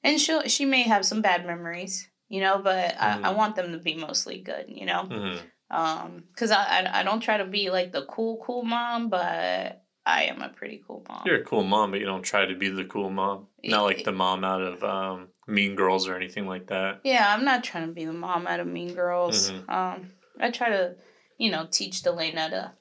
and 0.04 0.20
she 0.20 0.48
she 0.50 0.66
may 0.66 0.84
have 0.84 1.06
some 1.06 1.22
bad 1.22 1.46
memories, 1.46 2.10
you 2.30 2.42
know, 2.42 2.60
but 2.60 2.96
I, 3.00 3.20
I 3.24 3.30
Mhm. 3.32 3.36
want 3.36 3.56
them 3.56 3.72
to 3.72 3.78
be 3.78 3.96
mostly 3.96 4.40
good, 4.40 4.66
you 4.68 4.86
know, 4.86 5.04
Mhm. 5.10 5.40
um, 5.70 6.24
because 6.32 6.52
I, 6.52 6.64
I 6.82 7.00
I 7.00 7.04
don't 7.04 7.22
try 7.22 7.38
to 7.38 7.46
be 7.46 7.70
like 7.70 7.92
the 7.92 8.06
cool 8.06 8.38
cool 8.46 8.64
mom, 8.64 9.10
but 9.10 9.82
I 10.06 10.24
am 10.24 10.42
a 10.42 10.50
pretty 10.50 10.84
cool 10.86 11.06
mom. 11.08 11.22
You're 11.26 11.42
a 11.42 11.46
cool 11.46 11.64
mom, 11.64 11.92
but 11.92 12.00
you 12.02 12.06
don't 12.06 12.24
try 12.24 12.46
to 12.46 12.56
be 12.56 12.68
the 12.70 12.84
cool 12.86 13.10
mom. 13.10 13.48
Not 13.64 13.84
like 13.84 14.04
the 14.04 14.12
mom 14.12 14.44
out 14.44 14.62
of 14.62 14.84
um, 14.84 15.30
Mean 15.48 15.76
Girls 15.76 16.10
or 16.10 16.16
anything 16.18 16.46
like 16.46 16.68
that. 16.68 17.00
Yeah, 17.06 17.34
I'm 17.34 17.46
not 17.46 17.64
trying 17.64 17.88
to 17.88 17.94
be 17.94 18.04
the 18.04 18.12
mom 18.12 18.46
out 18.46 18.60
of 18.60 18.68
Mean 18.68 18.94
Girls. 18.94 19.52
Mhm. 19.52 19.70
Um, 19.70 20.12
I 20.42 20.52
try 20.52 20.70
to, 20.70 20.96
you 21.38 21.50
know, 21.52 21.68
teach 21.72 22.02
Delana 22.04 22.50
to 22.50 22.72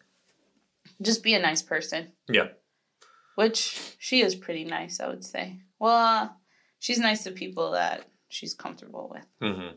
just 1.01 1.23
be 1.23 1.35
a 1.35 1.39
nice 1.39 1.63
person. 1.63 2.13
Yeah. 2.29 2.49
Which 3.35 3.95
she 3.99 4.21
is 4.23 4.35
pretty 4.35 4.65
nice, 4.65 5.01
I 5.01 5.09
would 5.09 5.25
say. 5.25 5.61
Well, 5.79 5.97
uh, 6.25 6.29
she's 6.79 6.99
nice 6.99 7.25
to 7.25 7.31
people 7.31 7.73
that 7.73 8.05
she's 8.29 8.55
comfortable 8.55 9.11
with. 9.13 9.27
hmm 9.41 9.77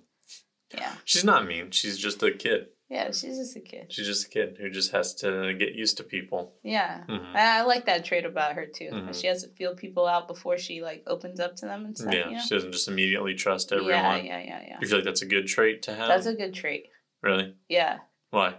Yeah. 0.73 0.93
She's 1.05 1.23
not 1.23 1.47
mean. 1.47 1.71
She's 1.71 1.97
just 1.97 2.21
a 2.23 2.31
kid. 2.31 2.67
Yeah, 2.89 3.07
she's 3.07 3.37
just 3.37 3.55
a 3.55 3.61
kid. 3.61 3.91
She's 3.91 4.05
just 4.05 4.27
a 4.27 4.29
kid 4.29 4.57
who 4.59 4.69
just 4.69 4.91
has 4.91 5.15
to 5.15 5.55
get 5.55 5.73
used 5.73 5.97
to 5.97 6.03
people. 6.03 6.53
Yeah. 6.63 7.03
Mhm. 7.09 7.35
I, 7.35 7.59
I 7.59 7.61
like 7.63 7.85
that 7.87 8.05
trait 8.05 8.25
about 8.25 8.53
her 8.53 8.65
too. 8.67 8.89
Mhm. 8.91 9.19
She 9.19 9.25
has 9.27 9.41
to 9.43 9.49
feel 9.49 9.73
people 9.75 10.05
out 10.05 10.27
before 10.27 10.57
she 10.59 10.83
like 10.83 11.03
opens 11.07 11.39
up 11.39 11.55
to 11.57 11.65
them 11.65 11.85
and 11.85 11.97
stuff. 11.97 12.13
yeah, 12.13 12.29
you 12.29 12.35
know? 12.35 12.41
she 12.41 12.53
doesn't 12.55 12.71
just 12.73 12.87
immediately 12.87 13.33
trust 13.33 13.71
everyone. 13.71 13.89
Yeah, 13.93 14.17
yeah, 14.17 14.39
yeah, 14.39 14.63
yeah. 14.67 14.77
You 14.81 14.87
feel 14.87 14.97
like 14.99 15.05
that's 15.05 15.23
a 15.23 15.25
good 15.25 15.47
trait 15.47 15.81
to 15.83 15.95
have? 15.95 16.07
That's 16.09 16.27
a 16.27 16.35
good 16.35 16.53
trait. 16.53 16.89
really? 17.23 17.55
Yeah. 17.69 17.99
Why? 18.29 18.55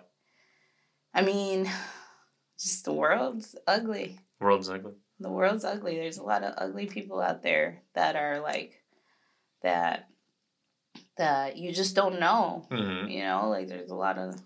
I 1.15 1.23
mean, 1.23 1.71
just 2.59 2.85
the 2.85 2.93
world's 2.93 3.55
ugly. 3.67 4.19
World's 4.41 4.69
ugly. 4.69 4.93
the 5.19 5.31
world's 5.31 5.65
ugly. 5.65 5.97
There's 5.97 6.19
a 6.19 6.23
lot 6.25 6.43
of 6.45 6.55
ugly 6.59 6.87
people 6.87 7.21
out 7.21 7.43
there 7.43 7.83
that 7.95 8.17
are 8.17 8.41
like 8.41 8.83
that 9.63 10.09
that 11.17 11.57
you 11.57 11.73
just 11.73 11.95
don't 11.97 12.21
know. 12.21 12.67
hmm 12.71 13.07
You 13.09 13.25
know, 13.25 13.49
like 13.49 13.69
there's 13.69 13.91
a 13.91 13.95
lot 13.95 14.19
of 14.19 14.41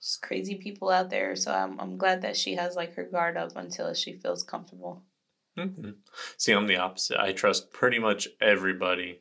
just 0.00 0.22
crazy 0.22 0.54
people 0.56 0.90
out 0.90 1.10
there. 1.10 1.36
So 1.36 1.52
I'm 1.52 1.78
I'm 1.80 1.96
glad 1.98 2.22
that 2.22 2.36
she 2.36 2.54
has 2.54 2.74
like 2.76 2.94
her 2.94 3.04
guard 3.04 3.36
up 3.36 3.56
until 3.56 3.92
she 3.94 4.14
feels 4.14 4.42
comfortable. 4.42 5.02
hmm 5.56 5.90
See, 6.36 6.52
I'm 6.52 6.66
the 6.66 6.76
opposite. 6.78 7.18
I 7.20 7.32
trust 7.32 7.72
pretty 7.72 7.98
much 7.98 8.28
everybody 8.40 9.20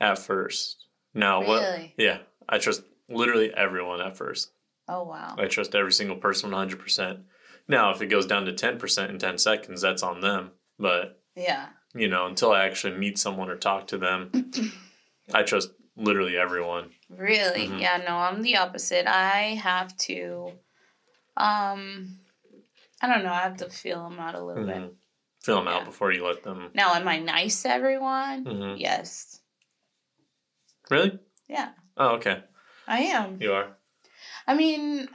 at 0.00 0.18
first. 0.18 0.84
Now, 1.14 1.42
what? 1.42 1.62
Yeah, 1.96 2.18
I 2.48 2.58
trust 2.58 2.82
literally 3.08 3.52
everyone 3.52 4.00
at 4.00 4.16
first. 4.16 4.52
Oh 4.86 5.02
wow. 5.04 5.34
I 5.38 5.46
trust 5.48 5.74
every 5.74 5.92
single 5.92 6.16
person 6.16 6.50
100%. 6.50 7.24
Now, 7.68 7.90
if 7.90 8.00
it 8.00 8.06
goes 8.06 8.26
down 8.26 8.46
to 8.46 8.52
10% 8.52 9.10
in 9.10 9.18
10 9.18 9.38
seconds, 9.38 9.82
that's 9.82 10.02
on 10.02 10.20
them. 10.20 10.52
But, 10.78 11.20
Yeah. 11.36 11.68
you 11.94 12.08
know, 12.08 12.26
until 12.26 12.52
I 12.52 12.64
actually 12.64 12.96
meet 12.96 13.18
someone 13.18 13.50
or 13.50 13.56
talk 13.56 13.86
to 13.88 13.98
them, 13.98 14.30
I 15.34 15.42
trust 15.42 15.70
literally 15.96 16.36
everyone. 16.36 16.90
Really? 17.10 17.68
Mhm. 17.68 17.80
Yeah, 17.80 17.98
no, 17.98 18.16
I'm 18.16 18.42
the 18.42 18.56
opposite. 18.56 19.06
I 19.06 19.54
have 19.62 19.96
to 19.98 20.52
um 21.36 22.18
I 23.00 23.06
don't 23.06 23.22
know, 23.22 23.32
I 23.32 23.42
have 23.42 23.58
to 23.58 23.70
feel 23.70 24.08
them 24.08 24.18
out 24.18 24.34
a 24.34 24.42
little 24.42 24.64
bit. 24.66 24.76
Mhm. 24.76 24.94
Fill 25.40 25.56
them 25.56 25.68
out 25.68 25.84
before 25.84 26.10
you 26.12 26.26
let 26.26 26.42
them. 26.42 26.70
Now, 26.74 26.94
am 26.94 27.06
I 27.06 27.18
nice 27.18 27.62
to 27.62 27.68
everyone? 27.70 28.44
Mhm. 28.44 28.74
Yes. 28.80 29.40
Really? 30.90 31.18
Yeah, 31.48 31.72
Oh, 31.96 32.16
okay. 32.16 32.42
I 32.86 33.00
am. 33.00 33.40
You 33.40 33.52
are. 33.52 33.76
I 34.46 34.54
mean, 34.54 35.08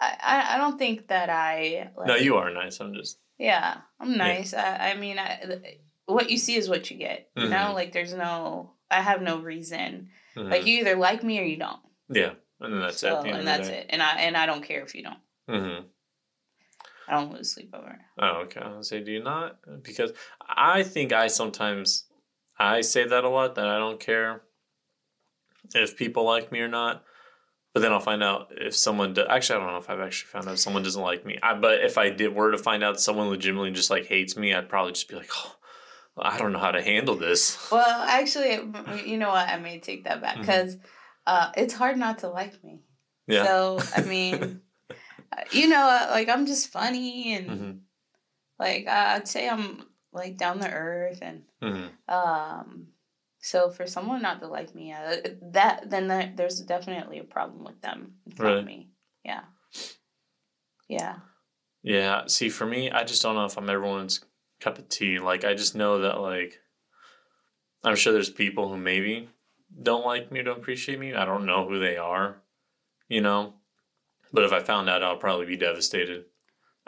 I, 0.00 0.54
I, 0.54 0.58
don't 0.58 0.78
think 0.78 1.08
that 1.08 1.28
I. 1.28 1.90
Like, 1.96 2.06
No, 2.06 2.16
you 2.16 2.36
are 2.36 2.50
nice. 2.50 2.80
I'm 2.80 2.94
just. 2.94 3.18
Yeah, 3.38 3.78
I'm 3.98 4.16
nice. 4.16 4.54
I, 4.54 4.90
I 4.92 4.94
mean, 4.96 5.18
I, 5.18 5.60
what 6.06 6.30
you 6.30 6.38
see 6.38 6.56
is 6.56 6.68
what 6.68 6.90
you 6.90 6.96
get. 6.96 7.30
You 7.36 7.48
know, 7.48 7.56
Mhm. 7.56 7.74
like 7.74 7.92
there's 7.92 8.14
no. 8.14 8.72
I 8.90 9.00
have 9.02 9.22
no 9.22 9.40
reason. 9.40 10.08
mhm. 10.36 10.50
Like 10.50 10.66
you 10.66 10.80
either 10.80 10.96
like 10.96 11.22
me 11.22 11.38
or 11.40 11.44
you 11.44 11.58
don't. 11.58 11.80
yeah, 12.08 12.32
and 12.60 12.72
then 12.72 12.80
that's 12.80 12.96
it. 12.96 13.08
so, 13.08 13.22
the 13.22 13.28
and 13.30 13.46
that's 13.46 13.68
it. 13.68 13.86
And 13.90 14.02
I 14.02 14.12
and 14.20 14.36
I 14.36 14.46
don't 14.46 14.64
care 14.64 14.82
if 14.82 14.94
you 14.94 15.02
don't. 15.02 15.18
Mm-hmm. 15.48 15.86
I 17.08 17.12
don't 17.14 17.32
lose 17.32 17.52
sleep 17.52 17.74
over. 17.74 17.88
it. 17.90 17.98
Oh, 18.18 18.42
okay. 18.44 18.60
I 18.60 18.80
say, 18.82 19.02
do 19.02 19.10
you 19.12 19.22
not? 19.22 19.58
Because 19.82 20.12
I 20.48 20.82
think 20.82 21.12
I 21.12 21.26
sometimes 21.26 22.04
I 22.58 22.82
say 22.82 23.04
that 23.06 23.24
a 23.24 23.28
lot 23.28 23.54
that 23.56 23.66
I 23.66 23.78
don't 23.78 23.98
care 24.00 24.42
if 25.74 25.96
people 25.96 26.24
like 26.24 26.52
me 26.52 26.60
or 26.60 26.68
not. 26.68 27.04
But 27.72 27.82
then 27.82 27.92
I'll 27.92 28.00
find 28.00 28.22
out 28.22 28.48
if 28.50 28.74
someone. 28.74 29.14
Do, 29.14 29.24
actually, 29.28 29.56
I 29.56 29.58
don't 29.60 29.72
know 29.72 29.78
if 29.78 29.88
I've 29.88 30.00
actually 30.00 30.28
found 30.28 30.48
out 30.48 30.54
if 30.54 30.58
someone 30.60 30.82
doesn't 30.82 31.00
like 31.00 31.24
me. 31.24 31.38
I, 31.42 31.54
but 31.54 31.84
if 31.84 31.98
I 31.98 32.10
did 32.10 32.34
were 32.34 32.50
to 32.50 32.58
find 32.58 32.82
out 32.82 33.00
someone 33.00 33.28
legitimately 33.28 33.70
just 33.70 33.90
like 33.90 34.06
hates 34.06 34.36
me, 34.36 34.52
I'd 34.52 34.68
probably 34.68 34.92
just 34.92 35.08
be 35.08 35.14
like, 35.14 35.30
oh, 35.36 35.56
I 36.18 36.36
don't 36.38 36.52
know 36.52 36.58
how 36.58 36.72
to 36.72 36.82
handle 36.82 37.14
this. 37.14 37.70
Well, 37.70 38.02
actually, 38.02 38.54
you 39.04 39.18
know 39.18 39.28
what? 39.28 39.48
I 39.48 39.56
may 39.58 39.78
take 39.78 40.04
that 40.04 40.20
back 40.20 40.38
because 40.40 40.78
uh, 41.26 41.52
it's 41.56 41.74
hard 41.74 41.96
not 41.96 42.18
to 42.18 42.28
like 42.28 42.62
me. 42.64 42.80
Yeah. 43.28 43.44
So 43.44 43.78
I 43.94 44.02
mean, 44.02 44.62
you 45.52 45.68
know, 45.68 46.08
like 46.10 46.28
I'm 46.28 46.46
just 46.46 46.68
funny 46.68 47.34
and 47.34 47.46
hmm 47.48 47.70
like 48.58 48.86
uh, 48.86 49.14
I'd 49.14 49.28
say 49.28 49.48
I'm 49.48 49.84
like 50.12 50.36
down 50.36 50.58
the 50.58 50.70
earth 50.70 51.20
and 51.22 51.42
hmm 51.62 51.86
um. 52.08 52.88
So 53.40 53.70
for 53.70 53.86
someone 53.86 54.22
not 54.22 54.40
to 54.40 54.46
like 54.46 54.74
me, 54.74 54.92
uh, 54.92 55.16
that 55.52 55.88
then 55.88 56.08
that, 56.08 56.36
there's 56.36 56.60
definitely 56.60 57.18
a 57.18 57.24
problem 57.24 57.64
with 57.64 57.80
them, 57.80 58.14
not 58.38 58.44
Really? 58.44 58.64
me. 58.64 58.90
Yeah. 59.24 59.42
Yeah. 60.88 61.16
Yeah. 61.82 62.26
See, 62.26 62.50
for 62.50 62.66
me, 62.66 62.90
I 62.90 63.04
just 63.04 63.22
don't 63.22 63.34
know 63.34 63.46
if 63.46 63.56
I'm 63.56 63.70
everyone's 63.70 64.20
cup 64.60 64.78
of 64.78 64.88
tea. 64.88 65.18
Like, 65.18 65.44
I 65.44 65.54
just 65.54 65.74
know 65.74 66.00
that, 66.00 66.20
like, 66.20 66.60
I'm 67.82 67.96
sure 67.96 68.12
there's 68.12 68.28
people 68.30 68.68
who 68.68 68.76
maybe 68.76 69.30
don't 69.82 70.04
like 70.04 70.30
me 70.30 70.42
don't 70.42 70.58
appreciate 70.58 70.98
me. 70.98 71.14
I 71.14 71.24
don't 71.24 71.46
know 71.46 71.66
who 71.66 71.78
they 71.78 71.96
are, 71.96 72.42
you 73.08 73.22
know? 73.22 73.54
But 74.32 74.44
if 74.44 74.52
I 74.52 74.60
found 74.60 74.90
out, 74.90 75.02
I'll 75.02 75.16
probably 75.16 75.46
be 75.46 75.56
devastated. 75.56 76.26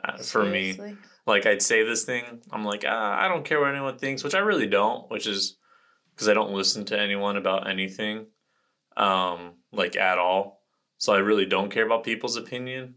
Uh, 0.04 0.18
for 0.18 0.44
me, 0.44 0.78
like, 1.26 1.46
I'd 1.46 1.62
say 1.62 1.82
this 1.82 2.04
thing, 2.04 2.42
I'm 2.50 2.64
like, 2.64 2.84
ah, 2.86 3.18
I 3.18 3.28
don't 3.28 3.44
care 3.44 3.60
what 3.60 3.70
anyone 3.70 3.96
thinks, 3.96 4.22
which 4.22 4.34
I 4.34 4.40
really 4.40 4.66
don't, 4.66 5.10
which 5.10 5.26
is 5.26 5.56
because 6.12 6.29
I 6.29 6.35
don't 6.35 6.53
listen 6.53 6.85
to 6.87 7.01
anyone 7.01 7.37
about 7.37 7.68
anything, 7.68 8.27
um, 8.96 9.55
like, 9.72 9.96
at 9.96 10.18
all. 10.18 10.62
So 10.98 11.12
I 11.12 11.18
really 11.18 11.46
don't 11.46 11.70
care 11.70 11.85
about 11.85 12.05
people's 12.05 12.37
opinion. 12.37 12.96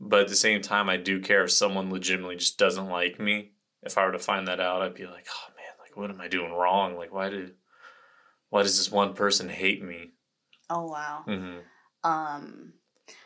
But 0.00 0.20
at 0.20 0.28
the 0.28 0.36
same 0.36 0.60
time, 0.60 0.88
I 0.88 0.96
do 0.96 1.20
care 1.20 1.44
if 1.44 1.52
someone 1.52 1.90
legitimately 1.90 2.36
just 2.36 2.58
doesn't 2.58 2.88
like 2.88 3.18
me. 3.18 3.52
If 3.82 3.96
I 3.96 4.04
were 4.04 4.12
to 4.12 4.18
find 4.18 4.48
that 4.48 4.60
out, 4.60 4.82
I'd 4.82 4.94
be 4.94 5.06
like, 5.06 5.26
oh 5.30 5.52
man, 5.56 5.72
like 5.80 5.96
what 5.96 6.10
am 6.10 6.20
I 6.20 6.28
doing 6.28 6.52
wrong? 6.52 6.96
Like 6.96 7.12
why 7.12 7.28
did, 7.30 7.54
why 8.50 8.62
does 8.62 8.76
this 8.76 8.90
one 8.90 9.14
person 9.14 9.48
hate 9.48 9.82
me? 9.82 10.12
Oh 10.68 10.86
wow. 10.86 11.22
hmm 11.26 11.58
Um. 12.02 12.72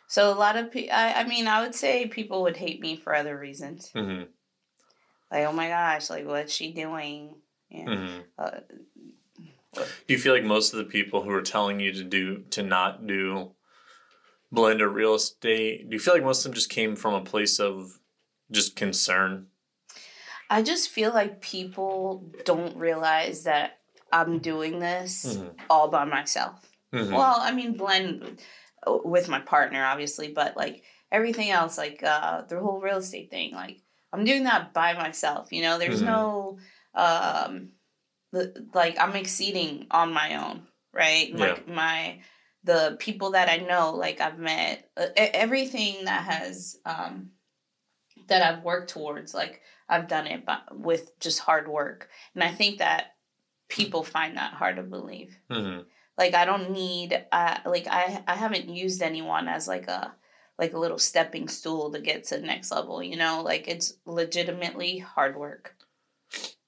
So 0.09 0.33
a 0.33 0.35
lot 0.35 0.57
of 0.57 0.71
people. 0.71 0.95
I, 0.95 1.15
I 1.15 1.25
mean, 1.25 1.49
I 1.49 1.63
would 1.63 1.75
say 1.75 2.07
people 2.07 2.43
would 2.43 2.57
hate 2.57 2.81
me 2.81 2.97
for 2.97 3.15
other 3.15 3.37
reasons. 3.39 3.91
hmm 3.93 4.25
Like, 5.31 5.47
oh 5.47 5.53
my 5.53 5.69
gosh, 5.69 6.11
like 6.11 6.27
what's 6.27 6.53
she 6.53 6.73
doing? 6.73 7.35
Yeah. 7.71 7.85
hmm 7.85 8.21
Uh, 8.39 8.61
Do 9.75 9.85
you 10.09 10.19
feel 10.19 10.33
like 10.35 10.45
most 10.45 10.73
of 10.73 10.79
the 10.79 10.85
people 10.85 11.23
who 11.23 11.31
are 11.31 11.43
telling 11.43 11.81
you 11.81 11.93
to 11.93 12.05
do 12.05 12.45
to 12.51 12.63
not 12.63 13.07
do 13.07 13.53
blended 14.51 14.89
real 14.89 15.15
estate? 15.15 15.89
Do 15.89 15.95
you 15.95 16.01
feel 16.01 16.15
like 16.15 16.25
most 16.25 16.41
of 16.41 16.51
them 16.51 16.55
just 16.55 16.71
came 16.71 16.97
from 16.97 17.15
a 17.15 17.25
place 17.25 17.59
of 17.61 17.99
just 18.51 18.77
concern? 18.77 19.47
I 20.51 20.63
just 20.63 20.89
feel 20.89 21.13
like 21.13 21.41
people 21.43 22.33
don't 22.45 22.77
realize 22.77 23.45
that 23.45 23.81
I'm 24.11 24.39
doing 24.39 24.79
this 24.79 25.27
Mhm. 25.27 25.55
all 25.69 25.89
by 25.89 26.05
myself. 26.05 26.71
Mhm. 26.93 27.13
Well, 27.13 27.37
I 27.39 27.53
mean, 27.53 27.77
blend 27.77 28.41
with 28.87 29.29
my 29.29 29.41
partner, 29.41 29.85
obviously, 29.85 30.33
but 30.33 30.57
like 30.57 30.83
everything 31.13 31.51
else, 31.51 31.77
like 31.77 32.03
uh, 32.03 32.43
the 32.43 32.59
whole 32.61 32.81
real 32.81 32.97
estate 32.99 33.31
thing, 33.31 33.53
like 33.55 33.83
I'm 34.13 34.25
doing 34.25 34.45
that 34.45 34.73
by 34.73 34.95
myself. 34.95 35.53
You 35.53 35.61
know, 35.63 35.79
there's 35.79 36.01
Mhm. 36.01 36.07
no, 36.07 36.59
um, 36.99 37.71
the, 38.33 38.67
like 38.75 38.99
I'm 39.01 39.17
exceeding 39.17 39.87
on 39.91 40.13
my 40.13 40.45
own, 40.47 40.69
right? 40.93 41.31
yeah. 41.31 41.39
Like 41.39 41.69
my 41.69 42.21
the 42.65 42.97
people 42.99 43.33
that 43.33 43.49
I 43.49 43.59
know, 43.59 43.95
like 43.95 44.21
I've 44.21 44.39
met, 44.39 44.91
uh, 44.97 45.07
everything 45.17 46.05
that 46.07 46.25
has 46.25 46.77
um, 46.85 47.31
that 48.29 48.43
I've 48.43 48.65
worked 48.65 48.91
towards, 48.91 49.35
like 49.35 49.63
I've 49.89 50.09
done 50.09 50.27
it 50.27 50.45
by, 50.45 50.59
with 50.73 51.19
just 51.21 51.41
hard 51.41 51.69
work, 51.69 52.09
and 52.35 52.45
I 52.45 52.51
think 52.51 52.79
that 52.79 53.17
people 53.69 54.03
find 54.03 54.37
that 54.37 54.55
hard 54.55 54.77
to 54.77 54.83
believe 54.83 55.37
Mhm. 55.51 55.87
like 56.19 56.35
i 56.35 56.45
don't 56.47 56.71
need 56.71 57.27
uh 57.33 57.59
like 57.67 57.87
i 57.89 58.23
i 58.27 58.35
haven't 58.35 58.69
used 58.69 59.03
anyone 59.03 59.49
as 59.49 59.69
like 59.69 59.89
a 59.89 60.15
like 60.59 60.73
a 60.73 60.79
little 60.79 60.99
stepping 60.99 61.49
stool 61.49 61.91
to 61.93 62.01
get 62.01 62.25
to 62.25 62.37
the 62.39 62.47
next 62.47 62.71
level 62.71 63.03
you 63.03 63.17
know 63.17 63.43
like 63.43 63.69
it's 63.69 63.95
legitimately 64.07 64.99
hard 64.99 65.37
work 65.37 65.77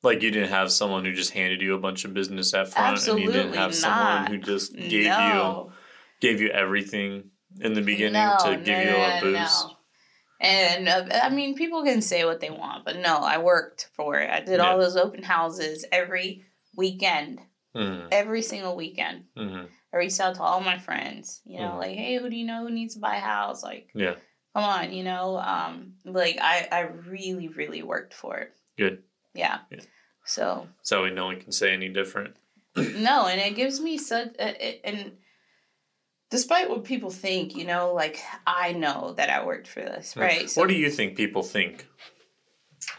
Like 0.02 0.22
you 0.22 0.30
didn't 0.30 0.48
have 0.50 0.72
someone 0.72 1.04
who 1.04 1.12
just 1.12 1.32
handed 1.32 1.60
you 1.60 1.74
a 1.74 1.78
bunch 1.78 2.04
of 2.04 2.14
business 2.14 2.54
at 2.54 2.68
front, 2.72 3.06
and 3.06 3.18
you 3.18 3.26
didn't 3.26 3.54
Absolutely 3.54 3.58
have 3.58 3.74
someone 3.74 4.26
who 4.26 4.38
just 4.38 4.74
gave 4.74 5.04
you 5.04 5.72
gave 6.20 6.40
you 6.40 6.48
everything 6.48 7.30
in 7.60 7.74
the 7.74 7.82
beginning 7.82 8.12
no, 8.14 8.36
to 8.40 8.56
no, 8.56 8.62
give 8.62 8.78
you 8.82 8.96
a 8.96 9.14
no, 9.14 9.20
boost. 9.20 9.66
no. 9.66 9.76
and 10.40 10.88
uh, 10.88 11.04
i 11.22 11.28
mean 11.30 11.54
people 11.56 11.82
can 11.82 12.00
say 12.00 12.24
what 12.24 12.40
they 12.40 12.50
want 12.50 12.84
but 12.84 12.96
no 12.96 13.16
i 13.16 13.38
worked 13.38 13.88
for 13.94 14.18
it 14.20 14.30
i 14.30 14.40
did 14.40 14.60
all 14.60 14.78
those 14.78 14.96
open 14.96 15.22
houses 15.22 15.84
every 15.90 16.44
weekend 16.76 17.40
hmm 17.74 18.06
every 18.12 18.40
single 18.42 18.76
weekend 18.76 19.24
hmm 19.36 19.64
i 19.92 19.96
reached 19.96 20.20
out 20.20 20.36
to 20.36 20.42
all 20.42 20.60
my 20.60 20.78
friends 20.78 21.40
you 21.44 21.58
know 21.58 21.72
Mhm. 21.72 21.78
like 21.78 21.96
hey 21.96 22.18
who 22.18 22.30
do 22.30 22.36
you 22.36 22.46
know 22.46 22.64
who 22.66 22.70
needs 22.70 22.94
to 22.94 23.00
buy 23.00 23.16
a 23.16 23.20
house 23.20 23.62
like 23.62 23.88
Yeah, 23.94 24.14
come 24.54 24.64
on, 24.64 24.92
you 24.92 25.02
know, 25.04 25.36
um, 25.38 25.94
like 26.04 26.38
I, 26.40 26.68
I 26.72 26.80
really, 27.08 27.48
really 27.48 27.82
worked 27.82 28.14
for 28.14 28.38
it. 28.38 28.52
good. 28.76 29.02
Yeah. 29.34 29.58
Yeah. 29.70 29.80
So 30.24 30.68
So 30.82 31.08
no 31.08 31.26
one 31.26 31.40
can 31.40 31.52
say 31.52 31.72
any 31.72 31.88
different. 31.88 32.36
no, 32.76 33.26
and 33.26 33.40
it 33.40 33.56
gives 33.56 33.80
me 33.80 33.98
such, 33.98 34.28
uh, 34.38 34.52
and 34.84 35.12
despite 36.30 36.70
what 36.70 36.84
people 36.84 37.10
think, 37.10 37.56
you 37.56 37.64
know, 37.64 37.92
like 37.94 38.20
I 38.46 38.72
know 38.72 39.14
that 39.16 39.28
I 39.30 39.44
worked 39.44 39.66
for 39.66 39.80
this, 39.80 40.16
right? 40.16 40.50
what 40.54 40.68
do 40.68 40.74
you 40.74 40.90
think 40.90 41.16
people 41.16 41.42
think? 41.42 41.86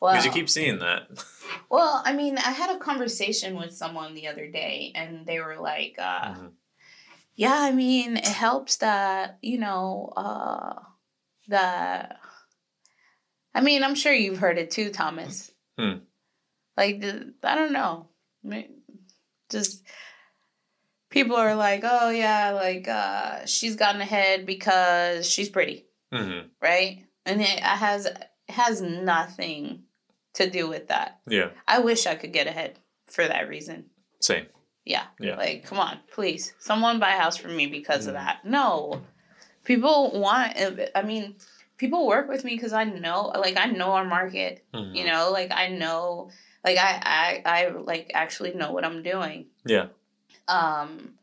well, 0.00 0.12
Because 0.12 0.24
you 0.24 0.32
keep 0.32 0.48
seeing 0.50 0.78
that. 0.78 1.08
well, 1.70 2.02
I 2.04 2.12
mean, 2.14 2.38
I 2.38 2.50
had 2.50 2.74
a 2.74 2.78
conversation 2.78 3.56
with 3.56 3.72
someone 3.74 4.14
the 4.14 4.28
other 4.28 4.46
day, 4.50 4.92
and 4.94 5.26
they 5.26 5.40
were 5.40 5.56
like, 5.58 5.96
uh, 5.98 6.34
Mhm. 6.34 6.52
yeah, 7.34 7.58
I 7.60 7.72
mean, 7.72 8.16
it 8.16 8.24
helps 8.26 8.76
that 8.76 9.38
you 9.42 9.58
know 9.58 10.12
uh, 10.16 10.80
that. 11.48 12.20
I 13.54 13.60
mean, 13.60 13.82
I'm 13.84 13.94
sure 13.94 14.12
you've 14.12 14.38
heard 14.38 14.58
it 14.58 14.70
too, 14.70 14.90
Thomas. 14.90 15.52
Hmm. 15.78 15.98
Like, 16.76 17.04
I 17.42 17.54
don't 17.54 17.72
know, 17.72 18.08
just 19.50 19.84
people 21.10 21.36
are 21.36 21.54
like, 21.54 21.82
oh 21.84 22.10
yeah, 22.10 22.50
like 22.50 22.88
uh, 22.88 23.46
she's 23.46 23.76
gotten 23.76 24.00
ahead 24.00 24.46
because 24.46 25.28
she's 25.30 25.48
pretty, 25.48 25.86
hmm 26.12 26.40
right? 26.60 27.04
And 27.26 27.40
it 27.40 27.60
has 27.60 28.06
it 28.06 28.28
has 28.48 28.80
nothing 28.82 29.84
to 30.34 30.50
do 30.50 30.68
with 30.68 30.88
that. 30.88 31.20
Yeah, 31.28 31.50
I 31.68 31.78
wish 31.78 32.06
I 32.06 32.16
could 32.16 32.32
get 32.32 32.46
ahead 32.48 32.78
for 33.06 33.26
that 33.26 33.48
reason. 33.48 33.86
same. 34.20 34.46
Yeah. 34.84 35.04
Yeah. 35.18 35.36
Like, 35.36 35.64
come 35.64 35.78
on, 35.78 35.98
please. 36.12 36.52
Someone 36.58 36.98
buy 36.98 37.14
a 37.14 37.18
house 37.18 37.38
for 37.38 37.48
me 37.48 37.66
because 37.66 38.06
of 38.06 38.12
Mhm. 38.14 38.18
that. 38.18 38.44
No. 38.44 39.02
People 39.64 40.10
want, 40.20 40.58
I 40.94 41.00
mean, 41.02 41.36
people 41.76 42.06
work 42.06 42.28
with 42.28 42.44
me 42.44 42.54
because 42.54 42.72
I 42.72 42.84
know, 42.84 43.32
like, 43.38 43.56
I 43.56 43.66
know 43.66 43.92
our 43.92 44.04
market, 44.04 44.64
Mhm. 44.72 44.94
you 44.94 45.04
know, 45.06 45.30
like, 45.32 45.50
I 45.52 45.68
know, 45.68 46.30
like, 46.64 46.78
I, 46.78 47.00
I, 47.04 47.42
I, 47.44 47.68
like, 47.68 48.10
actually 48.14 48.54
know 48.54 48.72
what 48.72 48.84
I'm 48.84 49.02
doing. 49.02 49.46
Yeah. 49.64 49.86
Um, 50.48 51.14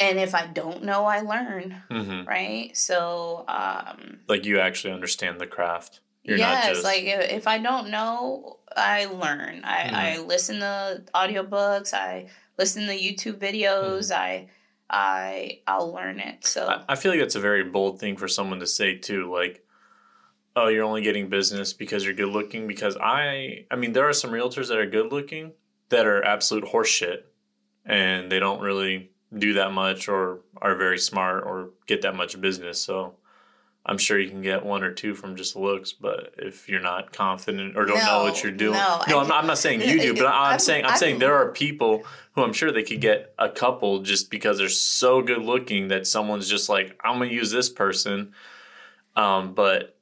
and 0.00 0.18
if 0.18 0.34
I 0.34 0.46
don't 0.46 0.82
know, 0.84 1.04
I 1.04 1.20
learn, 1.20 1.82
hmm 1.88 2.24
right? 2.24 2.76
So, 2.76 3.44
um, 3.48 4.20
Like 4.28 4.44
you 4.44 4.58
actually 4.58 4.92
understand 4.94 5.40
the 5.40 5.46
craft. 5.46 6.00
You're 6.24 6.38
not 6.38 6.64
yes, 6.64 6.66
just 6.68 6.84
like 6.84 7.02
if 7.02 7.30
if 7.32 7.46
I 7.48 7.58
don't 7.58 7.90
know, 7.90 8.58
I 8.76 9.06
learn. 9.06 9.62
I, 9.64 9.82
Mhm. 9.88 9.92
I 9.94 10.18
listen 10.20 10.60
to 10.60 11.02
audiobooks. 11.14 11.92
I 11.92 12.28
listen 12.58 12.86
to 12.86 12.92
YouTube 12.94 13.38
videos. 13.38 14.10
Mm-hmm. 14.10 14.22
I 14.22 14.48
I 14.92 15.60
I'll 15.66 15.92
learn 15.92 16.20
it. 16.20 16.46
So 16.46 16.66
I, 16.66 16.84
I 16.90 16.96
feel 16.96 17.10
like 17.10 17.20
that's 17.20 17.34
a 17.34 17.40
very 17.40 17.64
bold 17.64 17.98
thing 17.98 18.16
for 18.16 18.28
someone 18.28 18.60
to 18.60 18.66
say 18.66 18.96
too. 18.96 19.32
Like, 19.32 19.64
oh, 20.54 20.68
you're 20.68 20.84
only 20.84 21.02
getting 21.02 21.28
business 21.28 21.72
because 21.72 22.04
you're 22.04 22.14
good 22.14 22.28
looking. 22.28 22.66
Because 22.66 22.96
I, 23.00 23.64
I 23.70 23.76
mean, 23.76 23.92
there 23.92 24.08
are 24.08 24.12
some 24.12 24.30
realtors 24.30 24.68
that 24.68 24.78
are 24.78 24.86
good 24.86 25.10
looking 25.10 25.52
that 25.88 26.06
are 26.06 26.22
absolute 26.22 26.64
horseshit, 26.64 27.22
and 27.84 28.30
they 28.30 28.38
don't 28.38 28.60
really 28.60 29.10
do 29.36 29.54
that 29.54 29.72
much 29.72 30.08
or 30.08 30.40
are 30.60 30.76
very 30.76 30.98
smart 30.98 31.44
or 31.44 31.70
get 31.86 32.02
that 32.02 32.14
much 32.14 32.40
business. 32.40 32.80
So. 32.80 33.14
I'm 33.84 33.98
sure 33.98 34.16
you 34.18 34.30
can 34.30 34.42
get 34.42 34.64
one 34.64 34.84
or 34.84 34.92
two 34.92 35.14
from 35.14 35.34
just 35.34 35.56
looks, 35.56 35.92
but 35.92 36.34
if 36.38 36.68
you're 36.68 36.80
not 36.80 37.12
confident 37.12 37.76
or 37.76 37.84
don't 37.84 37.98
know 37.98 38.22
what 38.22 38.40
you're 38.42 38.52
doing, 38.52 38.74
no, 38.74 39.02
no, 39.08 39.18
I'm, 39.20 39.26
not, 39.28 39.38
I'm 39.42 39.46
not 39.48 39.58
saying 39.58 39.80
you 39.80 40.00
do, 40.00 40.14
but 40.14 40.26
I'm, 40.26 40.32
I'm- 40.52 40.58
saying 40.60 40.84
I'm, 40.84 40.90
I'm- 40.90 40.98
saying 40.98 41.18
there 41.18 41.34
are 41.34 41.50
people 41.50 42.04
who 42.34 42.42
I'm 42.42 42.52
sure 42.52 42.70
they 42.70 42.84
could 42.84 43.00
get 43.00 43.34
a 43.38 43.48
couple 43.48 43.98
just 44.02 44.30
because 44.30 44.58
they're 44.58 44.68
so 44.68 45.20
good 45.20 45.42
looking 45.42 45.88
that 45.88 46.06
someone's 46.06 46.48
just 46.48 46.68
like, 46.68 46.96
I'm 47.04 47.18
gonna 47.18 47.30
use 47.32 47.50
this 47.50 47.68
person. 47.68 48.32
Um, 49.16 49.54
but 49.54 49.98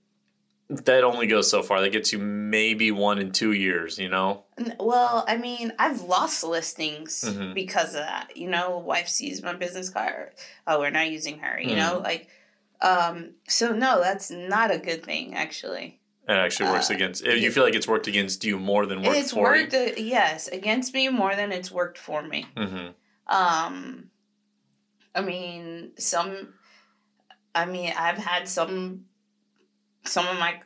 that 0.69 1.03
only 1.03 1.27
goes 1.27 1.51
so 1.51 1.63
far. 1.65 1.81
That 1.81 1.91
gets 1.91 2.13
you 2.13 2.19
maybe 2.21 2.93
one 2.93 3.19
in 3.19 3.33
two 3.33 3.51
years, 3.53 3.99
you 3.99 4.09
know? 4.09 4.45
Well, 4.79 5.25
I 5.27 5.37
mean, 5.37 5.73
I've 5.81 6.03
lost 6.03 6.45
listings 6.45 7.25
Mhm. 7.27 7.55
because 7.55 7.89
of 7.95 8.03
that. 8.03 8.37
You 8.37 8.49
know, 8.49 8.79
wife 8.79 9.09
sees 9.09 9.43
my 9.43 9.55
business 9.55 9.89
card. 9.91 10.31
Oh, 10.69 10.79
we're 10.79 10.91
not 10.91 11.11
using 11.11 11.39
her. 11.41 11.59
You 11.61 11.71
Mm-hmm. 11.71 11.77
know, 11.79 11.99
like, 11.99 12.29
um. 12.83 13.35
So 13.49 13.73
no, 13.73 14.01
that's 14.01 14.31
not 14.31 14.71
a 14.71 14.79
good 14.79 15.03
thing. 15.05 15.35
Actually, 15.35 16.01
It 16.29 16.33
actually 16.33 16.71
works 16.71 16.91
Uh, 16.91 16.95
against. 16.95 17.25
You 17.25 17.51
feel 17.51 17.65
like 17.65 17.75
it's 17.75 17.89
worked 17.89 18.07
against 18.09 18.45
you 18.45 18.59
more 18.59 18.87
than 18.87 19.03
worked 19.03 19.19
it's 19.19 19.33
for 19.33 19.43
worked. 19.43 19.75
uh, 19.75 19.91
yes, 19.97 20.49
against 20.49 20.95
me 20.95 21.09
more 21.09 21.35
than 21.37 21.53
it's 21.53 21.71
worked 21.71 21.99
for 21.99 22.23
me. 22.23 22.47
you. 22.57 22.67
hmm 22.67 22.89
Um, 23.27 24.11
I 25.15 25.21
mean, 25.21 25.93
some. 25.99 26.55
I 27.55 27.65
mean, 27.67 27.93
I've 27.97 28.19
had 28.19 28.49
some. 28.49 29.07
Some 30.05 30.27
of 30.27 30.39
my, 30.39 30.61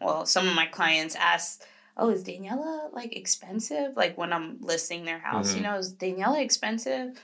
well, 0.00 0.24
some 0.24 0.46
of 0.48 0.54
my 0.54 0.66
clients 0.66 1.16
ask, 1.16 1.62
"Oh, 1.96 2.10
is 2.10 2.22
Daniela 2.22 2.92
like 2.92 3.16
expensive?" 3.16 3.96
Like 3.96 4.16
when 4.16 4.32
I'm 4.32 4.58
listing 4.60 5.04
their 5.04 5.18
house, 5.18 5.54
you 5.54 5.60
Mhm. 5.60 5.64
know, 5.64 5.76
is 5.78 5.94
Daniela 5.94 6.40
expensive? 6.40 7.20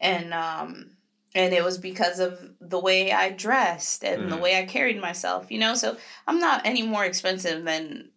And 0.00 0.34
um, 0.34 0.95
and 1.36 1.52
it 1.52 1.62
was 1.62 1.76
because 1.78 2.18
of 2.18 2.32
the 2.60 2.80
way 2.80 3.12
I 3.12 3.30
dressed 3.30 4.02
and 4.02 4.32
the 4.32 4.36
Mhm. 4.36 4.40
way 4.40 4.58
I 4.58 4.64
carried 4.64 5.00
myself, 5.00 5.50
you 5.52 5.58
know. 5.58 5.74
So 5.74 5.96
I'm 6.26 6.38
not 6.38 6.62
any 6.64 6.82
more 6.82 7.04
expensive 7.04 7.64
than. 7.64 8.10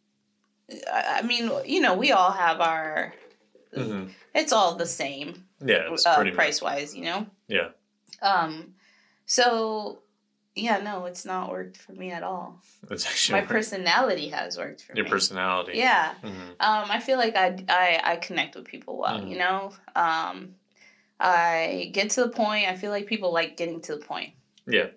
I 0.91 1.21
mean, 1.23 1.51
you 1.65 1.81
know, 1.81 1.95
we 1.95 2.11
all 2.11 2.31
have 2.31 2.61
our. 2.61 3.13
hmm 3.73 4.05
It's 4.33 4.53
all 4.53 4.75
the 4.75 4.85
same 4.85 5.45
Yeah, 5.59 5.91
it's 5.91 6.05
uh, 6.05 6.15
pretty 6.15 6.31
price 6.31 6.61
wise, 6.61 6.95
you 6.95 7.03
know. 7.03 7.27
Yeah. 7.47 7.69
Um. 8.21 8.75
So, 9.25 10.01
yeah, 10.55 10.77
no, 10.79 11.05
it's 11.05 11.25
not 11.25 11.49
worked 11.51 11.77
for 11.77 11.91
me 11.93 12.11
at 12.11 12.23
all. 12.23 12.61
It's 12.89 13.05
actually 13.05 13.41
My 13.41 13.47
personality 13.47 14.29
has 14.29 14.57
worked 14.57 14.81
for 14.83 14.93
your 14.95 15.03
me. 15.03 15.09
Your 15.09 15.15
personality. 15.17 15.77
Yeah. 15.77 16.13
hmm 16.21 16.51
Um. 16.59 16.85
I 16.97 16.99
feel 16.99 17.17
like 17.17 17.35
I 17.35 17.47
I 17.67 18.01
I 18.11 18.15
connect 18.17 18.55
with 18.55 18.65
people 18.65 18.97
well. 18.97 19.19
Mhm. 19.19 19.29
You 19.31 19.37
know. 19.39 19.73
Um. 19.95 20.55
I 21.19 21.89
get 21.93 22.11
to 22.11 22.21
the 22.23 22.29
point. 22.29 22.67
I 22.67 22.75
feel 22.75 22.91
like 22.91 23.07
people 23.07 23.33
like 23.33 23.57
getting 23.57 23.81
to 23.81 23.95
the 23.95 24.01
point. 24.05 24.33
Yeah. 24.67 24.87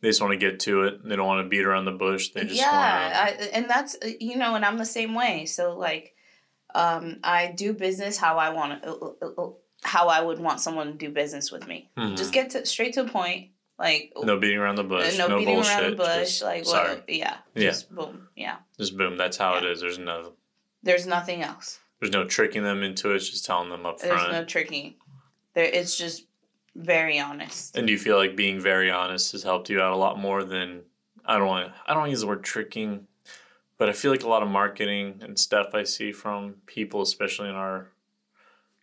They 0.00 0.08
just 0.08 0.20
want 0.22 0.32
to 0.32 0.38
get 0.38 0.60
to 0.60 0.84
it. 0.84 1.04
They 1.06 1.16
don't 1.16 1.26
want 1.26 1.44
to 1.44 1.48
beat 1.48 1.64
around 1.66 1.84
the 1.84 1.90
bush. 1.92 2.30
They 2.30 2.44
just 2.44 2.54
yeah, 2.58 3.26
I, 3.28 3.30
and 3.52 3.68
that's 3.68 3.96
uh, 4.02 4.08
you 4.18 4.36
know, 4.36 4.54
and 4.54 4.64
I'm 4.64 4.78
the 4.78 4.86
same 4.86 5.14
way. 5.14 5.44
So 5.44 5.76
like, 5.76 6.14
um, 6.74 7.18
I 7.22 7.48
do 7.54 7.74
business 7.74 8.16
how 8.16 8.38
I 8.38 8.50
want 8.50 8.82
to, 8.82 8.88
uh, 8.90 9.12
uh, 9.20 9.42
uh, 9.42 9.50
how 9.82 10.08
I 10.08 10.22
would 10.22 10.38
want 10.38 10.60
someone 10.60 10.86
to 10.86 10.92
do 10.94 11.10
business 11.10 11.52
with 11.52 11.66
me. 11.68 11.90
want 11.96 12.16
to. 12.16 12.22
Just 12.22 12.32
get 12.32 12.50
to 12.50 12.64
straight 12.64 12.94
to 12.94 13.02
the 13.02 13.10
point. 13.10 13.50
Like 13.78 14.12
no 14.16 14.38
beating 14.38 14.58
around 14.58 14.76
the 14.76 14.84
bush. 14.84 15.18
no, 15.18 15.26
No, 15.28 15.38
beating 15.38 15.54
bullshit. 15.56 15.78
around 15.80 15.90
the 15.90 15.96
bush. 15.96 16.18
just, 16.38 16.42
like 16.42 16.66
what? 16.66 17.04
Yeah, 17.08 17.36
Yeah. 17.54 17.70
just 17.70 17.94
boom. 17.94 18.28
Yeah, 18.36 18.56
Just 18.78 18.96
boom. 18.96 19.16
That's 19.18 19.36
how 19.36 19.56
it 19.56 19.64
Yeah. 19.64 19.70
is. 19.70 19.80
There's 19.82 19.98
no. 19.98 20.32
there's 20.82 21.06
nothing 21.06 21.42
else. 21.42 21.80
There's 22.00 22.12
no 22.12 22.24
tricking 22.24 22.62
them 22.62 22.82
into 22.82 23.12
it. 23.12 23.16
It's 23.16 23.28
just 23.28 23.44
telling 23.44 23.68
them 23.68 23.84
up 23.84 24.00
front. 24.00 24.18
There's 24.18 24.32
no 24.32 24.44
tricking. 24.46 24.94
There, 25.60 25.70
it's 25.70 25.94
just 25.96 26.24
very 26.74 27.20
honest. 27.20 27.76
and 27.76 27.86
do 27.86 27.92
you 27.92 27.98
feel 27.98 28.16
like 28.16 28.34
being 28.34 28.58
very 28.60 28.90
honest 28.90 29.32
has 29.32 29.42
helped 29.42 29.68
you 29.68 29.78
out 29.78 29.92
a 29.92 29.96
lot 29.96 30.18
more 30.18 30.42
than 30.42 30.80
I 31.26 31.36
don't 31.36 31.48
want. 31.48 31.72
I 31.86 31.92
don't 31.92 32.08
use 32.08 32.22
the 32.22 32.26
word 32.26 32.42
tricking, 32.42 33.06
but 33.76 33.90
I 33.90 33.92
feel 33.92 34.10
like 34.10 34.22
a 34.22 34.28
lot 34.28 34.42
of 34.42 34.48
marketing 34.48 35.20
and 35.20 35.38
stuff 35.38 35.74
I 35.74 35.82
see 35.82 36.12
from 36.12 36.54
people, 36.64 37.02
especially 37.02 37.50
in 37.50 37.56
our 37.56 37.88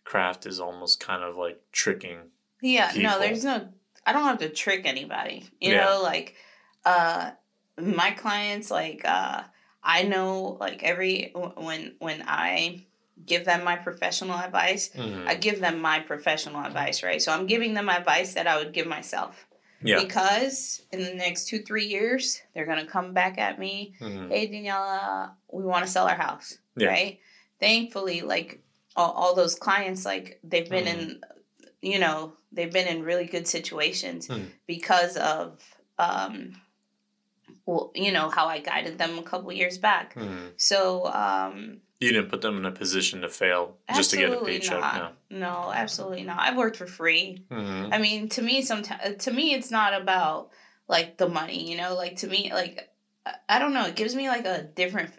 craft, 0.04 0.46
is 0.46 0.60
almost 0.60 1.00
kind 1.00 1.24
of 1.24 1.36
like 1.36 1.60
tricking. 1.72 2.18
Yeah, 2.62 2.92
people. 2.92 3.02
no, 3.02 3.18
there's 3.18 3.42
no. 3.42 3.68
I 4.06 4.12
don't 4.12 4.22
have 4.22 4.38
to 4.38 4.48
trick 4.48 4.82
anybody. 4.84 5.46
You 5.60 5.72
Yeah. 5.72 5.84
know, 5.84 6.00
like, 6.00 6.36
uh, 6.84 7.32
my 7.76 8.12
clients, 8.12 8.70
like, 8.70 9.02
uh, 9.04 9.42
I 9.82 10.04
know, 10.04 10.56
like, 10.60 10.84
every 10.84 11.32
when 11.56 11.96
when 11.98 12.22
I 12.24 12.84
give 13.26 13.44
them 13.44 13.64
my 13.64 13.76
professional 13.76 14.38
advice, 14.38 14.90
Mhm. 14.94 15.26
I 15.26 15.34
give 15.34 15.60
them 15.60 15.80
my 15.80 16.00
professional 16.00 16.64
advice, 16.64 17.02
right? 17.02 17.20
So 17.20 17.32
I'm 17.32 17.46
giving 17.46 17.74
them 17.74 17.88
advice 17.88 18.34
that 18.34 18.46
I 18.46 18.56
would 18.58 18.72
give 18.72 18.86
myself. 18.86 19.46
Yeah. 19.82 20.00
Because 20.02 20.82
in 20.92 21.02
the 21.04 21.14
next 21.14 21.46
two, 21.48 21.62
three 21.62 21.86
years, 21.86 22.40
they're 22.54 22.66
gonna 22.66 22.86
come 22.86 23.12
back 23.14 23.38
at 23.38 23.58
me. 23.58 23.94
Mhm. 24.00 24.28
Hey 24.30 24.48
Daniela, 24.48 25.32
we 25.52 25.64
want 25.64 25.84
to 25.84 25.90
sell 25.90 26.06
our 26.08 26.16
house. 26.16 26.58
Yeah. 26.76 26.88
Right? 26.88 27.20
Thankfully, 27.60 28.22
like 28.22 28.60
all, 28.96 29.12
all 29.12 29.34
those 29.34 29.54
clients, 29.54 30.04
like 30.04 30.40
they've 30.42 30.68
been 30.68 30.86
in 30.86 31.20
you 31.80 32.00
know, 32.00 32.32
they've 32.50 32.72
been 32.72 32.88
in 32.88 33.04
really 33.04 33.24
good 33.26 33.46
situations 33.46 34.26
Mhm. 34.26 34.46
because 34.66 35.16
of 35.16 35.62
um 35.98 36.60
well, 37.66 37.92
you 37.94 38.12
know, 38.12 38.30
how 38.30 38.46
I 38.46 38.58
guided 38.60 38.98
them 38.98 39.18
a 39.18 39.22
couple 39.22 39.52
years 39.52 39.78
back. 39.78 40.14
Mhm. 40.14 40.52
So, 40.56 41.06
um 41.06 41.82
You 42.00 42.12
didn't 42.12 42.30
put 42.30 42.42
them 42.42 42.56
in 42.58 42.64
a 42.64 42.70
position 42.70 43.22
to 43.22 43.28
fail 43.28 43.76
just 43.94 44.10
to 44.12 44.16
get 44.18 44.32
a 44.32 44.44
paycheck. 44.44 44.80
not. 44.80 45.14
No, 45.30 45.72
absolutely 45.74 46.22
not. 46.22 46.38
I've 46.38 46.56
worked 46.56 46.76
for 46.76 46.86
free. 46.86 47.44
No. 47.50 47.56
Mhm. 47.56 47.92
I 47.92 47.98
mean, 47.98 48.28
to 48.30 48.42
me, 48.42 48.62
sometimes 48.62 49.24
to 49.24 49.32
me, 49.32 49.52
it's 49.54 49.70
not 49.72 50.00
about 50.00 50.50
like 50.86 51.16
the 51.18 51.28
money. 51.28 51.68
You 51.70 51.76
know, 51.76 51.94
like 51.94 52.16
to 52.18 52.28
me, 52.28 52.52
like 52.52 52.88
I- 53.48 53.58
don't 53.58 53.74
know. 53.74 53.86
It 53.86 53.96
gives 53.96 54.14
me 54.14 54.28
like 54.28 54.44
a 54.46 54.62
different. 54.62 55.12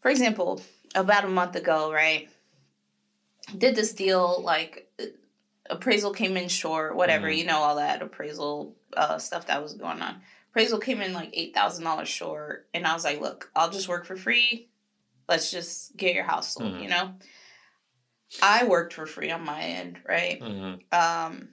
For 0.00 0.10
example, 0.10 0.62
about 0.94 1.24
a 1.24 1.28
month 1.28 1.56
ago, 1.56 1.92
right? 1.92 2.28
Did 3.56 3.76
this 3.76 3.92
deal 3.92 4.40
like 4.42 4.90
appraisal 5.68 6.12
came 6.12 6.36
in 6.38 6.48
short, 6.48 6.96
whatever. 6.96 7.28
Mhm. 7.28 7.36
You 7.38 7.44
know 7.44 7.58
all 7.58 7.76
that 7.76 8.00
appraisal 8.02 8.74
uh, 8.96 9.18
stuff 9.18 9.46
that 9.48 9.62
was 9.62 9.74
going 9.74 10.00
on. 10.00 10.20
Appraisal 10.50 10.78
came 10.78 11.02
in 11.02 11.12
like 11.12 11.30
eight 11.34 11.52
thousand 11.54 11.84
dollars 11.84 12.08
short, 12.08 12.66
and 12.72 12.86
I 12.86 12.94
was 12.94 13.04
like, 13.04 13.20
"Look, 13.20 13.50
I'll 13.54 13.70
just 13.70 13.88
work 13.88 14.06
for 14.06 14.16
free. 14.16 14.68
Let's 15.28 15.50
just 15.50 15.96
get 15.96 16.14
your 16.14 16.24
house 16.24 16.52
sold." 16.54 16.74
Mhm. 16.74 16.82
You 16.82 16.88
know. 16.88 17.14
I 18.42 18.64
worked 18.64 18.94
for 18.94 19.06
free 19.06 19.30
on 19.30 19.44
my 19.44 19.60
end, 19.62 20.00
right? 20.06 20.40
Mhm. 20.40 20.80
um 20.92 21.48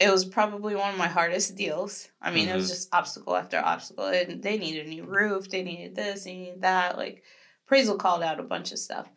it 0.00 0.10
was 0.12 0.24
probably 0.24 0.76
one 0.76 0.92
of 0.92 0.96
my 0.96 1.08
hardest 1.08 1.56
deals. 1.56 2.08
I 2.22 2.30
mean, 2.30 2.48
it 2.48 2.54
was 2.54 2.66
Mhm. 2.66 2.68
just 2.68 2.94
obstacle 2.94 3.34
after 3.34 3.58
obstacle. 3.58 4.06
And 4.06 4.40
they 4.40 4.56
needed 4.56 4.86
a 4.86 4.90
new 4.90 5.04
roof, 5.04 5.48
they 5.48 5.64
needed 5.64 5.96
this, 5.96 6.22
they 6.22 6.34
needed 6.36 6.62
that. 6.62 6.96
Like 6.96 7.24
appraisal 7.66 7.96
called 7.96 8.22
out 8.22 8.38
a 8.38 8.44
bunch 8.44 8.70
of 8.70 8.78
stuff. 8.78 9.08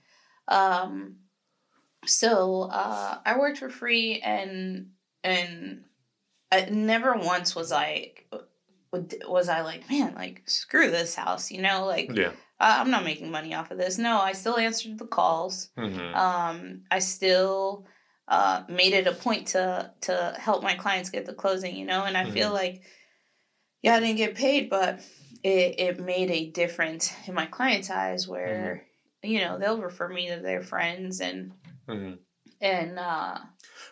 Um 0.47 1.17
so 2.07 2.63
uh 2.63 3.19
I 3.25 3.37
worked 3.37 3.59
for 3.59 3.69
free 3.69 4.21
and 4.21 4.91
and 5.23 5.85
I 6.51 6.65
never 6.71 7.13
once 7.15 7.55
was 7.55 7.71
like 7.71 8.27
was 9.27 9.49
I 9.49 9.61
like, 9.61 9.89
man, 9.89 10.15
like 10.15 10.41
screw 10.47 10.89
this 10.91 11.15
house, 11.15 11.51
you 11.51 11.61
know, 11.61 11.85
like 11.85 12.09
Yeah. 12.13 12.33
I- 12.62 12.80
I'm 12.80 12.91
not 12.91 13.03
making 13.03 13.32
money 13.32 13.53
off 13.53 13.72
of 13.72 13.78
this. 13.78 13.97
No, 13.97 14.20
I 14.22 14.34
still 14.34 14.57
answered 14.57 14.97
the 14.99 15.07
calls 15.07 15.70
Mhm. 15.78 16.16
um, 16.16 16.84
I 16.91 16.99
still 16.99 17.86
uh, 18.28 18.64
made 18.70 18.93
it 18.93 19.07
a 19.07 19.12
point 19.14 19.47
to 19.47 19.91
to 20.01 20.36
help 20.39 20.64
my 20.64 20.76
clients 20.76 21.09
get 21.09 21.26
the 21.26 21.34
closing, 21.34 21.76
you 21.76 21.86
know, 21.86 22.03
and 22.05 22.16
I 22.16 22.30
feel 22.30 22.51
like 22.53 22.82
yeah, 23.82 23.95
I 23.95 23.99
didn't 23.99 24.18
get 24.18 24.36
paid, 24.36 24.70
but 24.70 24.99
it, 25.43 25.80
it 25.80 25.99
made 25.99 26.30
a 26.30 26.51
difference 26.51 27.12
in 27.28 27.34
my 27.34 27.47
clients' 27.47 27.89
eyes 27.89 28.28
where 28.28 28.86
you 29.24 29.39
know 29.39 29.57
they'll 29.57 29.82
refer 29.82 30.07
me 30.07 30.30
to 30.30 30.38
their 30.39 30.62
friends 30.62 31.20
and 31.20 31.53
Mhm. 31.88 32.20
and 32.62 32.99
uh, 32.99 33.39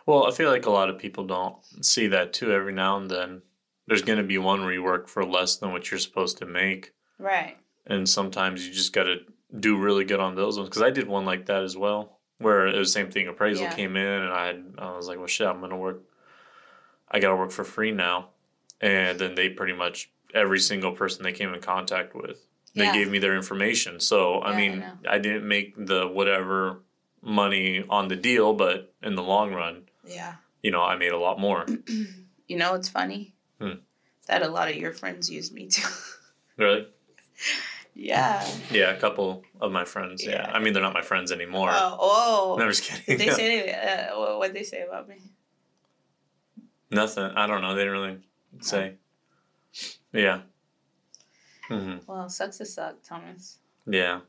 Well, 0.06 0.28
I 0.28 0.32
feel 0.32 0.50
like 0.52 0.66
a 0.68 0.72
lot 0.72 0.90
of 0.90 0.98
people 1.00 1.26
don't 1.26 1.58
see 1.84 2.08
that 2.08 2.34
too. 2.34 2.52
Every 2.54 2.74
now 2.74 2.98
and 2.98 3.10
then, 3.10 3.42
there's 3.88 4.04
going 4.04 4.20
to 4.20 4.24
be 4.34 4.38
one 4.38 4.62
where 4.62 4.74
you 4.74 4.84
work 4.84 5.08
for 5.08 5.26
less 5.26 5.58
than 5.58 5.72
what 5.72 5.90
you're 5.90 6.00
supposed 6.00 6.38
to 6.38 6.46
make, 6.46 6.94
right, 7.18 7.58
and 7.90 8.08
sometimes 8.08 8.66
you 8.66 8.74
just 8.74 8.94
got 8.94 9.04
to 9.04 9.18
do 9.60 9.78
really 9.78 10.06
good 10.06 10.20
on 10.22 10.36
those 10.36 10.58
ones. 10.58 10.70
Because 10.70 10.84
I 10.84 10.90
did 10.92 11.08
one 11.08 11.26
like 11.26 11.48
that 11.48 11.64
as 11.64 11.76
well, 11.76 12.20
where 12.38 12.68
it 12.68 12.78
was 12.78 12.90
the 12.94 13.00
same 13.00 13.12
thing. 13.12 13.28
Appraisal 13.28 13.66
Yeah. 13.66 13.76
came 13.76 13.98
in, 13.98 14.06
and 14.08 14.32
I 14.32 14.46
had, 14.48 14.74
I 14.78 14.96
was 14.96 15.08
like, 15.08 15.18
well, 15.18 15.28
shit, 15.28 15.48
I'm 15.48 15.60
going 15.60 15.72
to 15.72 15.76
work. 15.78 16.04
I 17.12 17.20
got 17.20 17.30
to 17.30 17.36
work 17.36 17.52
for 17.52 17.64
free 17.64 17.92
now, 17.92 18.30
and 18.80 19.20
then 19.20 19.36
they 19.36 19.50
pretty 19.50 19.74
much 19.74 20.12
every 20.34 20.60
single 20.60 20.92
person 20.94 21.24
they 21.24 21.34
came 21.34 21.54
in 21.54 21.60
contact 21.62 22.16
with 22.16 22.46
they 22.76 22.86
Yeah. 22.86 22.94
gave 22.94 23.10
me 23.10 23.18
their 23.18 23.36
information. 23.36 24.00
So 24.00 24.36
I 24.42 24.50
Yeah, 24.50 24.54
I 24.54 24.58
mean, 24.58 24.80
know. 24.80 24.94
I, 25.10 25.18
didn't 25.18 25.48
make 25.48 25.74
the 25.76 26.08
whatever 26.08 26.84
money 27.20 27.84
on 27.90 28.10
the 28.10 28.16
deal, 28.16 28.54
but 28.54 28.94
in 29.02 29.16
the 29.16 29.24
long 29.24 29.54
run, 29.56 29.90
Yeah. 30.06 30.36
you 30.62 30.70
know, 30.70 30.84
I 30.84 30.96
made 30.96 31.12
a 31.12 31.18
lot 31.18 31.40
more. 31.40 31.66
You 32.48 32.58
know 32.58 32.74
it's 32.74 32.90
funny? 32.90 33.36
Hmm. 33.62 33.74
That 34.28 34.42
a 34.42 34.48
lot 34.48 34.70
of 34.70 34.76
your 34.76 34.92
friends 34.92 35.30
use 35.30 35.52
me 35.52 35.68
too. 35.68 35.88
really? 36.58 36.88
Yeah. 38.00 38.48
Yeah, 38.72 38.92
a 38.92 39.00
couple 39.00 39.44
of 39.62 39.72
my 39.72 39.86
friends. 39.86 40.24
Yeah, 40.26 40.32
Yeah. 40.48 40.52
I 40.52 40.60
mean, 40.60 40.74
they're 40.74 40.82
not 40.84 40.94
my 40.94 41.02
friends 41.02 41.32
anymore. 41.32 41.70
Oh, 41.72 41.98
oh. 42.00 42.56
No, 42.58 42.64
I'm 42.66 42.70
just 42.72 42.84
kidding. 42.84 43.04
Did 43.18 43.20
they 43.28 43.34
say 43.42 43.72
uh, 44.10 44.38
what 44.38 44.54
they 44.54 44.64
say 44.64 44.82
about 44.88 45.08
me? 45.10 45.18
Nothing. 46.92 47.26
I 47.36 47.46
don't 47.48 47.62
know. 47.62 47.76
They 47.76 47.82
didn't 47.84 47.94
really 48.00 48.18
say. 48.62 48.96
Yeah. 50.14 50.42
hmm 51.68 51.98
Well, 52.08 52.30
sucks 52.30 52.58
to 52.58 52.66
suck, 52.66 53.04
Thomas. 53.04 53.60
Yeah. 53.86 54.22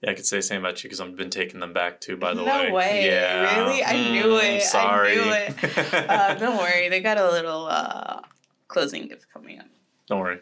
Yeah, 0.00 0.10
I 0.10 0.14
could 0.14 0.26
say 0.26 0.38
the 0.38 0.42
same 0.42 0.60
about 0.64 0.82
you 0.82 0.88
because 0.88 1.00
I've 1.00 1.14
been 1.16 1.30
taking 1.30 1.60
them 1.60 1.72
back 1.72 2.00
too. 2.00 2.16
By 2.16 2.34
the 2.34 2.42
No 2.44 2.46
way. 2.46 2.68
No 2.68 2.74
way. 2.74 3.06
Yeah. 3.06 3.58
Really? 3.66 3.84
I 3.84 3.92
knew 4.12 4.24
Mm, 4.24 4.42
it. 4.42 4.54
I 4.56 4.58
Sorry. 4.58 5.14
knew 5.14 5.30
it. 5.30 5.54
Uh, 6.10 6.34
don't 6.34 6.56
worry, 6.56 6.88
they 6.88 7.00
got 7.00 7.18
a 7.18 7.30
little 7.30 7.66
uh, 7.66 8.20
closing 8.68 9.06
gift 9.08 9.26
coming 9.32 9.58
up. 9.60 9.66
don't 10.08 10.18
worry. 10.20 10.40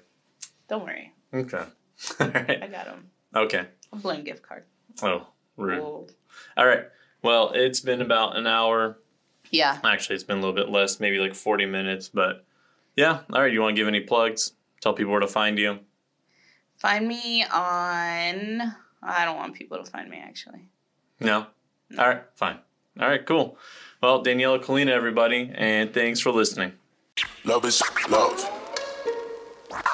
Don't 0.68 0.84
worry, 0.84 1.12
Okay. 1.34 1.64
All 2.20 2.26
I 2.26 2.68
got 2.70 2.86
them. 2.86 3.11
Okay. 3.34 3.66
A 3.92 3.96
blank 3.96 4.24
gift 4.24 4.42
card. 4.42 4.64
Oh, 5.03 5.26
rude. 5.57 5.80
Whoa. 5.80 6.07
All 6.57 6.66
right. 6.66 6.84
Well, 7.22 7.53
it's 7.55 7.80
been 7.80 8.01
about 8.01 8.36
an 8.36 8.46
hour. 8.46 8.98
Yeah. 9.51 9.78
Actually, 9.84 10.14
it's 10.14 10.24
been 10.24 10.38
a 10.38 10.40
little 10.40 10.55
bit 10.55 10.68
less, 10.70 11.01
maybe 11.01 11.18
like 11.18 11.34
40 11.34 11.66
minutes. 11.66 12.09
But 12.09 12.44
yeah. 12.96 13.20
All 13.32 13.42
right. 13.42 13.53
You 13.53 13.61
want 13.61 13.76
to 13.76 13.80
give 13.80 13.88
any 13.88 14.01
plugs? 14.01 14.53
Tell 14.80 14.94
people 14.94 15.12
where 15.12 15.20
to 15.20 15.26
find 15.28 15.59
you. 15.59 15.80
Find 16.78 17.07
me 17.07 17.42
on. 17.44 18.62
I 19.03 19.24
don't 19.24 19.36
want 19.36 19.55
people 19.55 19.82
to 19.82 19.90
find 19.90 20.09
me 20.09 20.18
actually. 20.18 20.68
No? 21.20 21.46
All 21.98 22.09
right. 22.09 22.22
Fine. 22.34 22.59
All 22.98 23.09
right. 23.09 23.24
Cool. 23.24 23.59
Well, 24.03 24.24
Daniela 24.24 24.62
Colina, 24.62 24.90
everybody. 24.90 25.51
And 25.55 25.92
thanks 25.92 26.20
for 26.20 26.32
listening. 26.32 26.72
Love 27.44 27.64
is 27.66 27.82
love. 28.09 28.48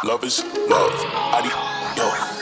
Love 0.05 0.23
is 0.25 0.45
love. 0.69 0.93
Adi- 1.15 1.76
yo. 1.97 2.36